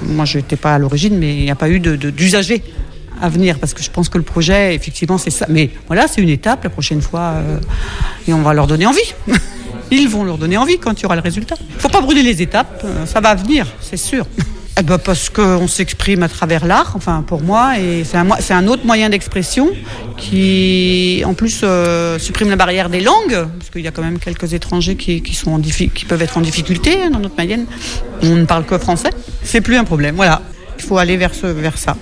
moi, 0.03 0.25
je 0.25 0.39
n'étais 0.39 0.57
pas 0.57 0.75
à 0.75 0.79
l'origine, 0.79 1.19
mais 1.19 1.37
il 1.37 1.45
n'y 1.45 1.51
a 1.51 1.57
pas 1.57 1.69
eu 1.69 1.81
d'usagers 1.81 2.63
à 3.21 3.29
venir 3.29 3.59
parce 3.59 3.73
que 3.73 3.83
je 3.83 3.91
pense 3.91 4.09
que 4.09 4.19
le 4.19 4.25
projet, 4.25 4.75
effectivement, 4.75 5.19
c'est 5.19 5.31
ça. 5.31 5.47
Mais 5.49 5.71
voilà, 5.87 6.09
c'est 6.09 6.21
une 6.21 6.29
étape. 6.29 6.65
La 6.65 6.71
prochaine 6.71 7.03
fois, 7.03 7.35
et 8.27 8.33
on 8.33 8.43
va 8.43 8.53
leur 8.53 8.67
donner 8.67 8.87
envie. 8.87 9.15
Ils 9.91 10.09
vont 10.09 10.25
leur 10.25 10.39
donner 10.39 10.57
envie 10.57 10.79
quand 10.79 10.99
il 10.99 11.03
y 11.03 11.07
aura 11.07 11.17
le 11.17 11.21
résultat. 11.21 11.55
Il 11.75 11.81
faut 11.81 11.91
pas 11.91 12.01
brûler 12.01 12.23
les 12.23 12.41
étapes. 12.41 12.85
Ça 13.05 13.21
va 13.21 13.35
venir, 13.35 13.67
c'est 13.81 13.99
sûr. 13.99 14.27
Eh 14.79 14.83
ben 14.83 14.97
parce 14.99 15.29
qu'on 15.29 15.69
s'exprime 15.69 16.23
à 16.23 16.29
travers 16.31 16.65
l'art, 16.65 16.93
enfin 16.97 17.23
pour 17.27 17.43
moi, 17.43 17.79
et 17.79 18.05
c'est 18.05 18.17
un, 18.17 18.27
c'est 18.41 18.55
un 18.55 18.67
autre 18.69 18.87
moyen 18.87 19.11
d'expression 19.11 19.69
qui, 20.17 21.23
en 21.27 21.35
plus, 21.35 21.61
euh, 21.63 22.19
supprime 22.19 22.49
la 22.49 22.57
barrière 22.57 22.89
des 22.89 23.01
langues, 23.01 23.47
parce 23.59 23.69
qu'il 23.71 23.83
y 23.83 23.89
a 23.89 23.91
quand 23.91 24.03
même 24.03 24.19
quelques 24.19 24.55
étrangers 24.55 24.97
qui, 24.97 25.23
qui 25.23 25.35
sont 25.35 25.51
en 25.53 25.59
diffi- 25.59 25.91
qui 25.91 26.07
peuvent 26.07 26.23
être 26.23 26.39
en 26.39 26.41
difficulté 26.41 27.03
hein, 27.03 27.11
dans 27.11 27.19
notre 27.19 27.37
Mayenne. 27.37 27.67
On 28.23 28.35
ne 28.35 28.45
parle 28.47 28.65
que 28.65 28.79
français. 28.79 29.11
C'est 29.43 29.61
plus 29.61 29.77
un 29.77 29.85
problème. 29.85 30.15
Voilà, 30.17 30.41
il 30.79 30.85
faut 30.85 30.97
aller 30.97 31.19
vers 31.19 31.35
ce, 31.35 31.47
vers 31.47 31.77
ça. 31.77 31.97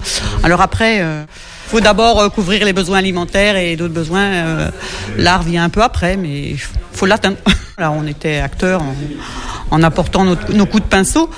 Alors 0.45 0.61
après. 0.61 0.99
il 0.99 1.27
faut 1.71 1.81
d'abord 1.81 2.21
euh, 2.21 2.29
couvrir 2.29 2.65
les 2.65 2.73
besoins 2.73 2.99
alimentaires 2.99 3.57
et 3.57 3.75
d'autres 3.77 3.95
besoins. 3.95 4.25
euh, 4.27 4.71
L'art 5.17 5.43
vient 5.43 5.65
un 5.65 5.71
peu 5.71 5.83
après, 5.83 6.17
mais 6.17 6.51
il 6.51 6.59
faut 6.93 7.07
l'atteindre. 7.07 7.37
Là, 7.79 7.91
on 7.91 8.07
était 8.07 8.39
acteurs 8.39 8.83
en, 8.83 8.95
en 9.71 9.83
apportant 9.83 10.25
nos 10.25 10.67
coups 10.67 10.83
de 10.85 10.89
pinceau, 10.89 11.31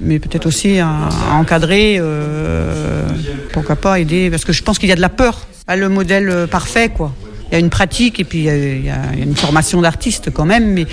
mais 0.00 0.18
peut-être 0.18 0.46
aussi 0.46 0.78
à, 0.78 0.88
à 1.30 1.34
encadrer, 1.34 1.96
euh, 1.98 3.06
pourquoi 3.52 3.76
pas 3.76 3.98
aider, 4.00 4.30
parce 4.30 4.44
que 4.44 4.52
je 4.52 4.62
pense 4.62 4.78
qu'il 4.78 4.88
y 4.88 4.92
a 4.92 4.96
de 4.96 5.00
la 5.00 5.08
peur. 5.08 5.46
Pas 5.66 5.76
le 5.76 5.88
modèle 5.88 6.28
euh, 6.30 6.46
parfait, 6.46 6.88
quoi. 6.88 7.12
Il 7.50 7.54
y 7.54 7.56
a 7.56 7.58
une 7.58 7.70
pratique 7.70 8.20
et 8.20 8.24
puis 8.24 8.38
il 8.38 8.44
y 8.44 8.48
a, 8.50 8.56
il 8.56 8.84
y 8.84 8.90
a- 8.90 9.12
une 9.20 9.34
formation 9.34 9.80
d'artiste 9.80 10.30
quand 10.32 10.44
même, 10.44 10.72
mais, 10.72 10.86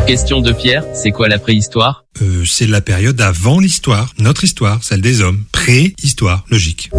Question 0.07 0.41
de 0.41 0.53
Pierre, 0.53 0.85
c'est 0.95 1.11
quoi 1.11 1.29
la 1.29 1.39
préhistoire? 1.39 2.05
Euh, 2.21 2.45
c'est 2.45 2.67
la 2.67 2.81
période 2.81 3.21
avant 3.21 3.61
l'histoire, 3.61 4.13
notre 4.19 4.45
histoire, 4.45 4.83
celle 4.83 5.01
des 5.01 5.21
hommes. 5.21 5.45
Pré-histoire, 5.53 6.45
logique. 6.51 6.91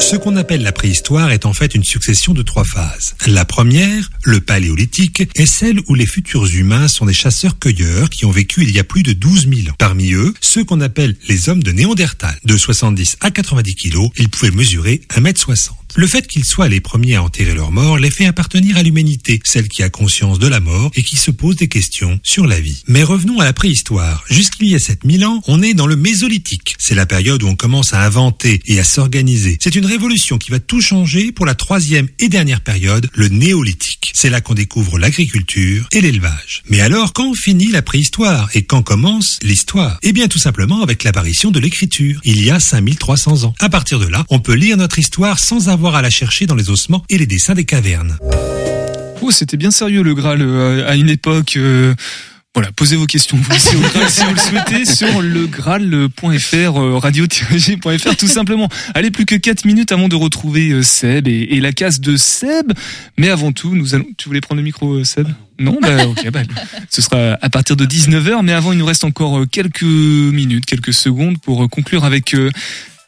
Ce 0.00 0.16
qu'on 0.16 0.36
appelle 0.36 0.62
la 0.62 0.72
préhistoire 0.72 1.30
est 1.30 1.46
en 1.46 1.52
fait 1.52 1.74
une 1.74 1.84
succession 1.84 2.34
de 2.34 2.42
trois 2.42 2.64
phases. 2.64 3.14
La 3.26 3.44
première, 3.44 4.10
le 4.22 4.40
paléolithique, 4.40 5.22
est 5.34 5.46
celle 5.46 5.80
où 5.88 5.94
les 5.94 6.06
futurs 6.06 6.46
humains 6.46 6.88
sont 6.88 7.06
des 7.06 7.12
chasseurs-cueilleurs 7.12 8.10
qui 8.10 8.24
ont 8.24 8.30
vécu 8.30 8.62
il 8.62 8.70
y 8.70 8.78
a 8.78 8.84
plus 8.84 9.02
de 9.02 9.12
12 9.12 9.48
000 9.48 9.68
ans. 9.68 9.74
Parmi 9.78 10.12
eux, 10.12 10.34
ceux 10.40 10.64
qu'on 10.64 10.80
appelle 10.80 11.16
les 11.28 11.48
hommes 11.48 11.62
de 11.62 11.72
Néandertal. 11.72 12.36
De 12.44 12.56
70 12.56 13.18
à 13.20 13.30
90 13.30 13.74
kilos, 13.74 14.10
ils 14.16 14.28
pouvaient 14.28 14.50
mesurer 14.50 15.02
1m60. 15.10 15.70
Le 15.96 16.08
fait 16.08 16.26
qu'ils 16.26 16.44
soient 16.44 16.68
les 16.68 16.80
premiers 16.80 17.14
à 17.14 17.22
enterrer 17.22 17.54
leur 17.54 17.70
mort 17.70 17.98
les 17.98 18.10
fait 18.10 18.26
appartenir 18.26 18.76
à 18.76 18.82
l'humanité, 18.82 19.40
celle 19.44 19.68
qui 19.68 19.84
a 19.84 19.90
conscience 19.90 20.40
de 20.40 20.48
la 20.48 20.58
mort 20.58 20.90
et 20.96 21.04
qui 21.04 21.14
se 21.14 21.30
pose 21.30 21.54
des 21.54 21.68
questions 21.68 22.18
sur 22.24 22.48
la 22.48 22.58
vie. 22.58 22.82
Mais 22.88 23.04
revenons 23.04 23.38
à 23.38 23.44
la 23.44 23.52
préhistoire. 23.52 24.24
Jusqu'il 24.28 24.68
y 24.68 24.74
a 24.74 24.80
7000 24.80 25.24
ans, 25.24 25.40
on 25.46 25.62
est 25.62 25.74
dans 25.74 25.86
le 25.86 25.94
mésolithique. 25.94 26.74
C'est 26.78 26.96
la 26.96 27.06
période 27.06 27.44
où 27.44 27.46
on 27.46 27.54
commence 27.54 27.94
à 27.94 28.04
inventer 28.04 28.60
et 28.66 28.80
à 28.80 28.84
s'organiser. 28.84 29.56
C'est 29.60 29.76
une 29.76 29.86
révolution 29.86 30.36
qui 30.36 30.50
va 30.50 30.58
tout 30.58 30.80
changer 30.80 31.30
pour 31.30 31.46
la 31.46 31.54
troisième 31.54 32.08
et 32.18 32.28
dernière 32.28 32.60
période, 32.60 33.08
le 33.14 33.28
néolithique. 33.28 34.10
C'est 34.14 34.30
là 34.30 34.40
qu'on 34.40 34.54
découvre 34.54 34.98
l'agriculture 34.98 35.86
et 35.92 36.00
l'élevage. 36.00 36.64
Mais 36.68 36.80
alors, 36.80 37.12
quand 37.12 37.34
finit 37.34 37.70
la 37.70 37.82
préhistoire 37.82 38.48
et 38.54 38.64
quand 38.64 38.82
commence 38.82 39.38
l'histoire? 39.42 39.98
Eh 40.02 40.12
bien, 40.12 40.26
tout 40.26 40.38
simplement 40.38 40.82
avec 40.82 41.04
l'apparition 41.04 41.52
de 41.52 41.60
l'écriture, 41.60 42.20
il 42.24 42.44
y 42.44 42.50
a 42.50 42.58
5300 42.58 43.44
ans. 43.44 43.54
À 43.60 43.68
partir 43.68 44.00
de 44.00 44.06
là, 44.06 44.24
on 44.28 44.40
peut 44.40 44.54
lire 44.54 44.76
notre 44.76 44.98
histoire 44.98 45.38
sans 45.38 45.68
avoir 45.68 45.83
à 45.92 46.02
la 46.02 46.10
chercher 46.10 46.46
dans 46.46 46.54
les 46.54 46.70
ossements 46.70 47.04
et 47.10 47.18
les 47.18 47.26
dessins 47.26 47.54
des 47.54 47.64
cavernes. 47.64 48.16
Oh, 49.20 49.30
c'était 49.30 49.56
bien 49.56 49.70
sérieux 49.70 50.02
le 50.02 50.14
Graal 50.14 50.40
euh, 50.42 50.88
à 50.88 50.96
une 50.96 51.08
époque. 51.10 51.56
euh, 51.56 51.94
voilà, 52.54 52.70
posez 52.72 52.94
vos 52.96 53.06
questions 53.06 53.36
vous 53.36 53.54
aussi 53.54 53.76
au 53.76 53.80
Graal 53.80 54.08
si 54.08 54.22
vous 54.22 54.34
le 54.34 54.38
souhaitez 54.38 54.84
sur 54.94 55.20
legraal.fr, 55.22 56.80
euh, 56.80 56.98
radio-g.fr 56.98 58.16
tout 58.16 58.28
simplement. 58.28 58.68
Allez, 58.94 59.10
plus 59.10 59.26
que 59.26 59.34
4 59.34 59.64
minutes 59.64 59.92
avant 59.92 60.08
de 60.08 60.16
retrouver 60.16 60.82
Seb 60.82 61.26
et, 61.26 61.48
et 61.50 61.60
la 61.60 61.72
case 61.72 62.00
de 62.00 62.16
Seb. 62.16 62.72
Mais 63.18 63.28
avant 63.28 63.52
tout, 63.52 63.74
nous 63.74 63.94
allons. 63.94 64.06
Tu 64.16 64.28
voulais 64.28 64.40
prendre 64.40 64.60
le 64.60 64.64
micro, 64.64 65.02
Seb? 65.04 65.28
Non, 65.58 65.78
bah 65.80 66.06
ok, 66.06 66.30
bah, 66.30 66.42
ce 66.90 67.02
sera 67.02 67.38
à 67.40 67.50
partir 67.50 67.76
de 67.76 67.86
19h. 67.86 68.42
Mais 68.42 68.52
avant, 68.52 68.72
il 68.72 68.78
nous 68.78 68.86
reste 68.86 69.04
encore 69.04 69.44
quelques 69.50 69.82
minutes, 69.82 70.66
quelques 70.66 70.94
secondes 70.94 71.38
pour 71.40 71.68
conclure 71.68 72.04
avec 72.04 72.36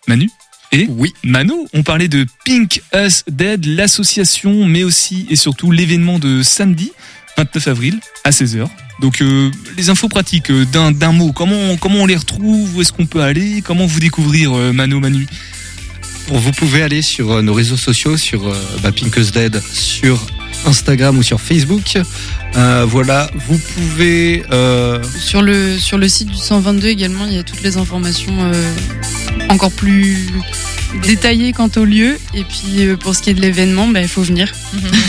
Manu. 0.09 0.31
Et 0.72 0.86
oui, 0.90 1.12
Mano, 1.24 1.66
on 1.72 1.82
parlait 1.82 2.08
de 2.08 2.26
Pink 2.44 2.82
Us 2.94 3.24
Dead, 3.30 3.64
l'association, 3.66 4.66
mais 4.66 4.82
aussi 4.84 5.26
et 5.30 5.36
surtout 5.36 5.70
l'événement 5.70 6.18
de 6.18 6.42
samedi 6.42 6.92
29 7.38 7.68
avril 7.68 8.00
à 8.24 8.30
16h. 8.30 8.66
Donc 9.00 9.20
euh, 9.20 9.50
les 9.76 9.90
infos 9.90 10.08
pratiques 10.08 10.50
euh, 10.50 10.64
d'un 10.64 10.90
d'un 10.90 11.12
mot, 11.12 11.32
comment 11.32 11.54
on, 11.56 11.76
comment 11.76 11.98
on 12.00 12.06
les 12.06 12.16
retrouve, 12.16 12.76
où 12.76 12.80
est-ce 12.80 12.92
qu'on 12.92 13.06
peut 13.06 13.20
aller, 13.22 13.62
comment 13.64 13.86
vous 13.86 14.00
découvrir 14.00 14.54
euh, 14.56 14.72
Mano 14.72 15.00
Manu? 15.00 15.26
Bon, 16.28 16.38
vous 16.38 16.50
pouvez 16.52 16.82
aller 16.82 17.02
sur 17.02 17.30
euh, 17.30 17.42
nos 17.42 17.54
réseaux 17.54 17.76
sociaux, 17.76 18.16
sur 18.16 18.46
euh, 18.48 18.54
bah, 18.82 18.90
Pink 18.92 19.14
Us 19.16 19.30
Dead, 19.32 19.62
sur 19.72 20.26
Instagram 20.64 21.16
ou 21.18 21.22
sur 21.22 21.40
Facebook. 21.40 21.98
Euh, 22.56 22.84
voilà, 22.88 23.30
vous 23.46 23.58
pouvez. 23.58 24.42
euh, 24.50 25.00
Sur 25.20 25.42
le, 25.42 25.78
sur 25.78 25.98
le 25.98 26.08
site 26.08 26.28
du 26.28 26.36
122 26.38 26.88
également, 26.88 27.26
il 27.26 27.34
y 27.34 27.38
a 27.38 27.42
toutes 27.44 27.62
les 27.62 27.76
informations 27.76 28.34
euh, 28.40 28.72
encore 29.49 29.72
plus 29.72 30.28
détaillées 31.03 31.53
quant 31.53 31.70
au 31.76 31.84
lieu. 31.84 32.18
Et 32.34 32.44
puis 32.44 32.86
euh, 32.86 32.97
pour 32.97 33.14
ce 33.14 33.22
qui 33.22 33.30
est 33.30 33.34
de 33.34 33.40
l'événement, 33.40 33.88
bah, 33.88 34.01
il 34.01 34.09
faut 34.09 34.22
venir. 34.22 34.53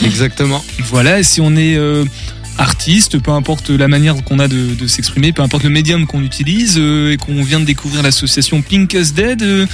Exactement. 0.04 0.64
Voilà, 0.86 1.20
et 1.20 1.24
si 1.24 1.42
on 1.42 1.56
est 1.56 1.76
euh, 1.76 2.06
artiste, 2.58 3.20
peu 3.20 3.32
importe 3.32 3.70
la 3.70 3.88
manière 3.88 4.16
qu'on 4.24 4.40
a 4.40 4.48
de, 4.48 4.88
s'exprimer, 4.88 5.32
peu 5.32 5.42
importe 5.42 5.64
le 5.64 5.70
médium 5.70 6.06
qu'on 6.06 6.24
utilise, 6.24 6.76
euh, 6.78 7.12
et 7.12 7.18
qu'on 7.18 7.44
vient 7.44 7.60
de 7.60 7.66
découvrir 7.66 8.04
l'association 8.04 8.62
Pink 8.62 8.94
Us 8.94 9.14
Dead, 9.14 9.42
euh, 9.42 9.66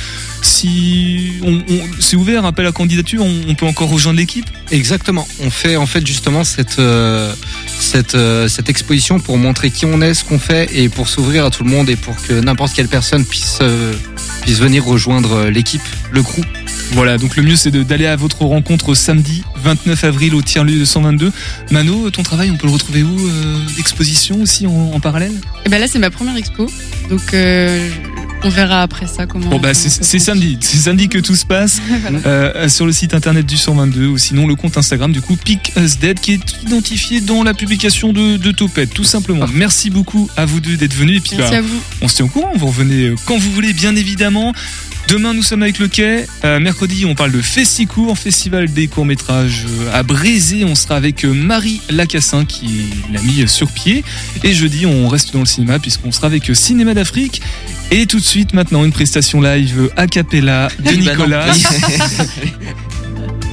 si 0.41 1.33
on, 1.43 1.59
c'est 1.99 2.15
ouvert, 2.15 2.45
appel 2.45 2.65
à 2.65 2.71
candidature, 2.71 3.23
on, 3.23 3.55
peut 3.55 3.65
encore 3.65 3.89
rejoindre 3.89 4.17
l'équipe? 4.17 4.49
Exactement. 4.71 5.27
On 5.41 5.49
fait 5.49 5.75
en 5.75 5.85
fait 5.85 6.05
justement 6.05 6.43
cette 6.43 6.79
euh, 6.79 7.33
cette 7.79 8.69
exposition 8.69 9.19
pour 9.19 9.37
montrer 9.37 9.69
qui 9.69 9.85
on 9.85 10.01
est, 10.01 10.13
ce 10.13 10.23
qu'on 10.23 10.39
fait 10.39 10.69
et 10.75 10.89
pour 10.89 11.07
s'ouvrir 11.07 11.45
à 11.45 11.49
tout 11.49 11.63
le 11.63 11.69
monde 11.69 11.89
et 11.89 11.95
pour 11.95 12.15
que 12.21 12.33
n'importe 12.33 12.73
quelle 12.73 12.87
personne 12.87 13.25
puisse 13.25 13.59
puisse 14.41 14.59
venir 14.59 14.83
rejoindre 14.83 15.49
l'équipe, 15.49 15.81
le 16.11 16.21
groupe. 16.21 16.45
Voilà, 16.93 17.17
donc 17.17 17.35
le 17.35 17.43
mieux 17.43 17.55
c'est 17.55 17.71
d'aller 17.71 18.05
à 18.05 18.15
votre 18.15 18.43
rencontre 18.45 18.93
samedi 18.93 19.43
29 19.63 20.03
avril 20.03 20.35
au 20.35 20.41
tiers-lieu 20.43 20.79
de 20.79 20.85
122. 20.85 21.31
Mano, 21.71 22.09
ton 22.11 22.21
travail, 22.21 22.51
on 22.51 22.55
peut 22.57 22.67
le 22.67 22.73
retrouver 22.73 23.01
où 23.01 23.27
euh, 23.27 23.57
D'exposition 23.77 24.41
aussi 24.41 24.67
en, 24.67 24.91
en 24.93 24.99
parallèle? 24.99 25.31
Et 25.65 25.69
ben 25.69 25.79
là, 25.79 25.87
c'est 25.87 25.97
ma 25.99 26.11
première 26.11 26.35
expo. 26.37 26.69
Donc 27.09 27.33
euh, 27.33 27.89
on 28.43 28.49
verra 28.49 28.83
après 28.83 29.07
ça 29.07 29.25
comment. 29.25 29.47
Bon 29.49 29.59
bah 29.59 29.73
c'est 29.73 30.19
samedi, 30.19 30.57
c'est 30.61 30.77
samedi 30.77 31.09
que 31.09 31.17
tout 31.17 31.35
se 31.35 31.45
passe 31.47 31.81
Voilà. 32.01 32.19
euh, 32.27 32.69
sur 32.69 32.85
le 32.85 32.91
site 32.91 33.15
internet 33.15 33.45
du 33.47 33.57
122 33.57 34.05
ou 34.07 34.17
sinon 34.19 34.45
le 34.45 34.55
compte 34.55 34.77
Instagram 34.77 35.11
du 35.11 35.21
coup 35.21 35.35
Pick 35.35 35.73
Us 35.77 35.97
Dead 35.97 36.19
qui 36.19 36.33
est 36.33 36.61
identifié 36.63 37.21
dans 37.21 37.41
la 37.43 37.53
publication 37.55 38.13
de, 38.13 38.37
de 38.37 38.51
Topette 38.51 38.93
tout 38.93 39.03
simplement. 39.03 39.47
Merci 39.53 39.89
beaucoup 39.89 40.29
à 40.37 40.45
vous 40.45 40.59
deux 40.59 40.77
d'être 40.77 40.93
venus 40.93 41.17
et 41.17 41.21
puis 41.21 41.37
Merci 41.37 41.51
bah, 41.53 41.57
à 41.57 41.61
vous. 41.61 41.81
on 42.03 42.07
se 42.07 42.15
tient 42.15 42.25
au 42.25 42.29
courant, 42.29 42.51
vous 42.55 42.67
revenez 42.67 43.13
quand 43.25 43.37
vous 43.39 43.51
voulez 43.51 43.73
bien 43.73 43.95
évidemment. 43.95 44.53
Demain 45.09 45.33
nous 45.33 45.43
sommes 45.43 45.61
avec 45.63 45.79
le 45.79 45.87
quai, 45.87 46.25
Euh, 46.43 46.59
mercredi 46.59 47.05
on 47.05 47.13
parle 47.13 47.31
de 47.31 47.41
Festicourt, 47.41 48.17
festival 48.17 48.71
des 48.71 48.87
courts-métrages 48.87 49.65
euh, 49.67 49.91
à 49.93 50.01
Brézé, 50.03 50.63
on 50.65 50.75
sera 50.75 50.95
avec 50.95 51.23
euh, 51.25 51.33
Marie 51.33 51.81
Lacassin 51.89 52.45
qui 52.45 52.85
l'a 53.11 53.21
mis 53.21 53.47
sur 53.47 53.69
pied 53.69 54.03
et 54.43 54.53
jeudi 54.53 54.85
on 54.85 55.07
reste 55.07 55.33
dans 55.33 55.39
le 55.39 55.45
cinéma 55.45 55.79
puisqu'on 55.79 56.11
sera 56.11 56.27
avec 56.27 56.49
Cinéma 56.55 56.93
d'Afrique 56.93 57.41
et 57.91 58.05
tout 58.07 58.19
de 58.19 58.23
suite 58.25 58.53
maintenant 58.53 58.83
une 58.85 58.91
prestation 58.91 59.41
live 59.41 59.91
a 59.97 60.07
cappella 60.07 60.69
de 60.79 60.83
Bah 60.91 60.91
non. 60.93 61.11
Nicolas. 61.11 61.45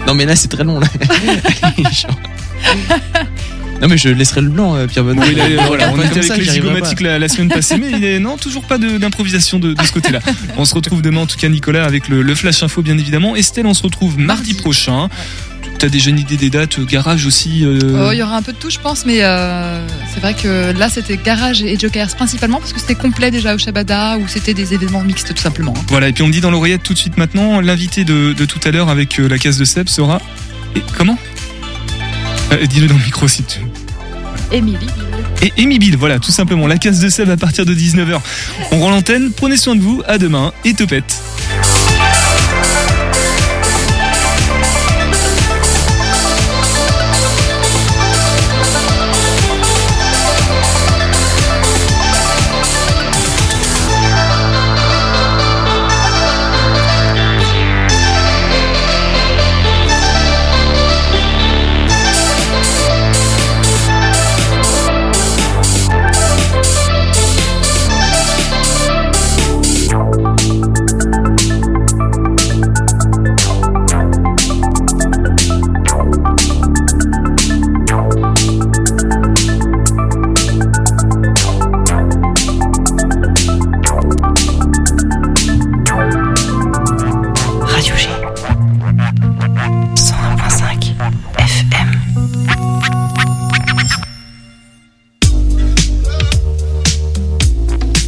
Non 0.07 0.14
mais 0.14 0.24
là 0.24 0.34
c'est 0.34 0.48
très 0.48 0.64
long 0.64 0.80
là. 0.80 0.86
non 3.80 3.88
mais 3.88 3.96
je 3.98 4.08
laisserai 4.08 4.40
le 4.42 4.48
blanc 4.48 4.74
euh, 4.76 4.86
Pierre 4.86 5.04
Benoît. 5.04 5.24
Bon, 5.24 5.30
il 5.32 5.40
a- 5.58 5.66
voilà, 5.66 5.90
on 5.92 5.96
était 6.00 6.10
avec 6.18 6.24
ça, 6.24 6.36
les 6.36 6.44
zygomatiques 6.44 7.00
la, 7.00 7.18
la 7.18 7.28
semaine 7.28 7.48
passée, 7.48 7.76
mais 7.78 7.90
il 7.90 8.04
est 8.04 8.18
non 8.20 8.36
toujours 8.36 8.64
pas 8.64 8.78
d'improvisation 8.78 9.58
de, 9.58 9.72
de 9.74 9.82
ce 9.84 9.92
côté-là. 9.92 10.20
On 10.56 10.64
se 10.64 10.74
retrouve 10.74 11.02
demain 11.02 11.20
en 11.22 11.26
tout 11.26 11.36
cas 11.38 11.48
Nicolas 11.48 11.84
avec 11.84 12.08
le, 12.08 12.22
le 12.22 12.34
flash 12.34 12.62
info 12.62 12.82
bien 12.82 12.98
évidemment. 12.98 13.36
Estelle, 13.36 13.66
on 13.66 13.74
se 13.74 13.82
retrouve 13.82 14.18
mardi 14.18 14.54
prochain. 14.54 15.08
T'as 15.78 15.88
déjà 15.88 16.10
une 16.10 16.18
idée 16.18 16.36
des 16.36 16.50
dates 16.50 16.78
euh, 16.78 16.84
Garage 16.84 17.24
aussi 17.24 17.64
euh, 17.64 18.06
Oh, 18.08 18.12
Il 18.12 18.18
y 18.18 18.22
aura 18.22 18.36
un 18.36 18.42
peu 18.42 18.52
de 18.52 18.58
tout, 18.58 18.68
je 18.68 18.78
pense, 18.78 19.06
mais 19.06 19.22
euh, 19.22 19.82
c'est 20.12 20.20
vrai 20.20 20.34
que 20.34 20.72
là, 20.78 20.90
c'était 20.90 21.16
Garage 21.16 21.62
et 21.62 21.78
Jokers 21.78 22.08
principalement 22.16 22.58
parce 22.58 22.74
que 22.74 22.80
c'était 22.80 22.94
complet 22.94 23.30
déjà 23.30 23.54
au 23.54 23.58
Shabada 23.58 24.18
où 24.18 24.28
c'était 24.28 24.52
des 24.52 24.74
événements 24.74 25.02
mixtes 25.02 25.32
tout 25.34 25.40
simplement. 25.42 25.72
hein. 25.74 25.82
Voilà, 25.88 26.08
et 26.08 26.12
puis 26.12 26.22
on 26.22 26.26
me 26.26 26.32
dit 26.32 26.42
dans 26.42 26.50
l'oreillette 26.50 26.82
tout 26.82 26.92
de 26.92 26.98
suite 26.98 27.16
maintenant, 27.16 27.60
l'invité 27.62 28.04
de, 28.04 28.34
de 28.34 28.44
tout 28.44 28.60
à 28.64 28.70
l'heure 28.72 28.90
avec 28.90 29.18
euh, 29.20 29.26
la 29.28 29.38
case 29.38 29.56
de 29.56 29.64
Seb 29.64 29.88
sera 29.88 30.20
Et 30.76 30.82
comment? 30.98 31.16
Euh, 32.52 32.66
Dis-le 32.66 32.86
dans 32.88 32.98
le 32.98 33.04
micro 33.04 33.26
si 33.26 33.42
tu 33.44 33.60
Et 35.42 35.53
Amy 35.59 35.78
Bill, 35.78 35.96
voilà, 35.96 36.18
tout 36.18 36.32
simplement. 36.32 36.66
La 36.66 36.78
case 36.78 37.01
de 37.01 37.09
Seb 37.09 37.30
à 37.30 37.36
partir 37.36 37.64
de 37.64 37.74
19h. 37.74 38.20
On 38.72 38.80
rend 38.80 38.90
l'antenne, 38.90 39.32
prenez 39.32 39.57
soin 39.57 39.76
de 39.76 39.80
vous, 39.80 40.03
à 40.07 40.18
demain 40.18 40.53
et 40.64 40.74
topette. 40.74 41.20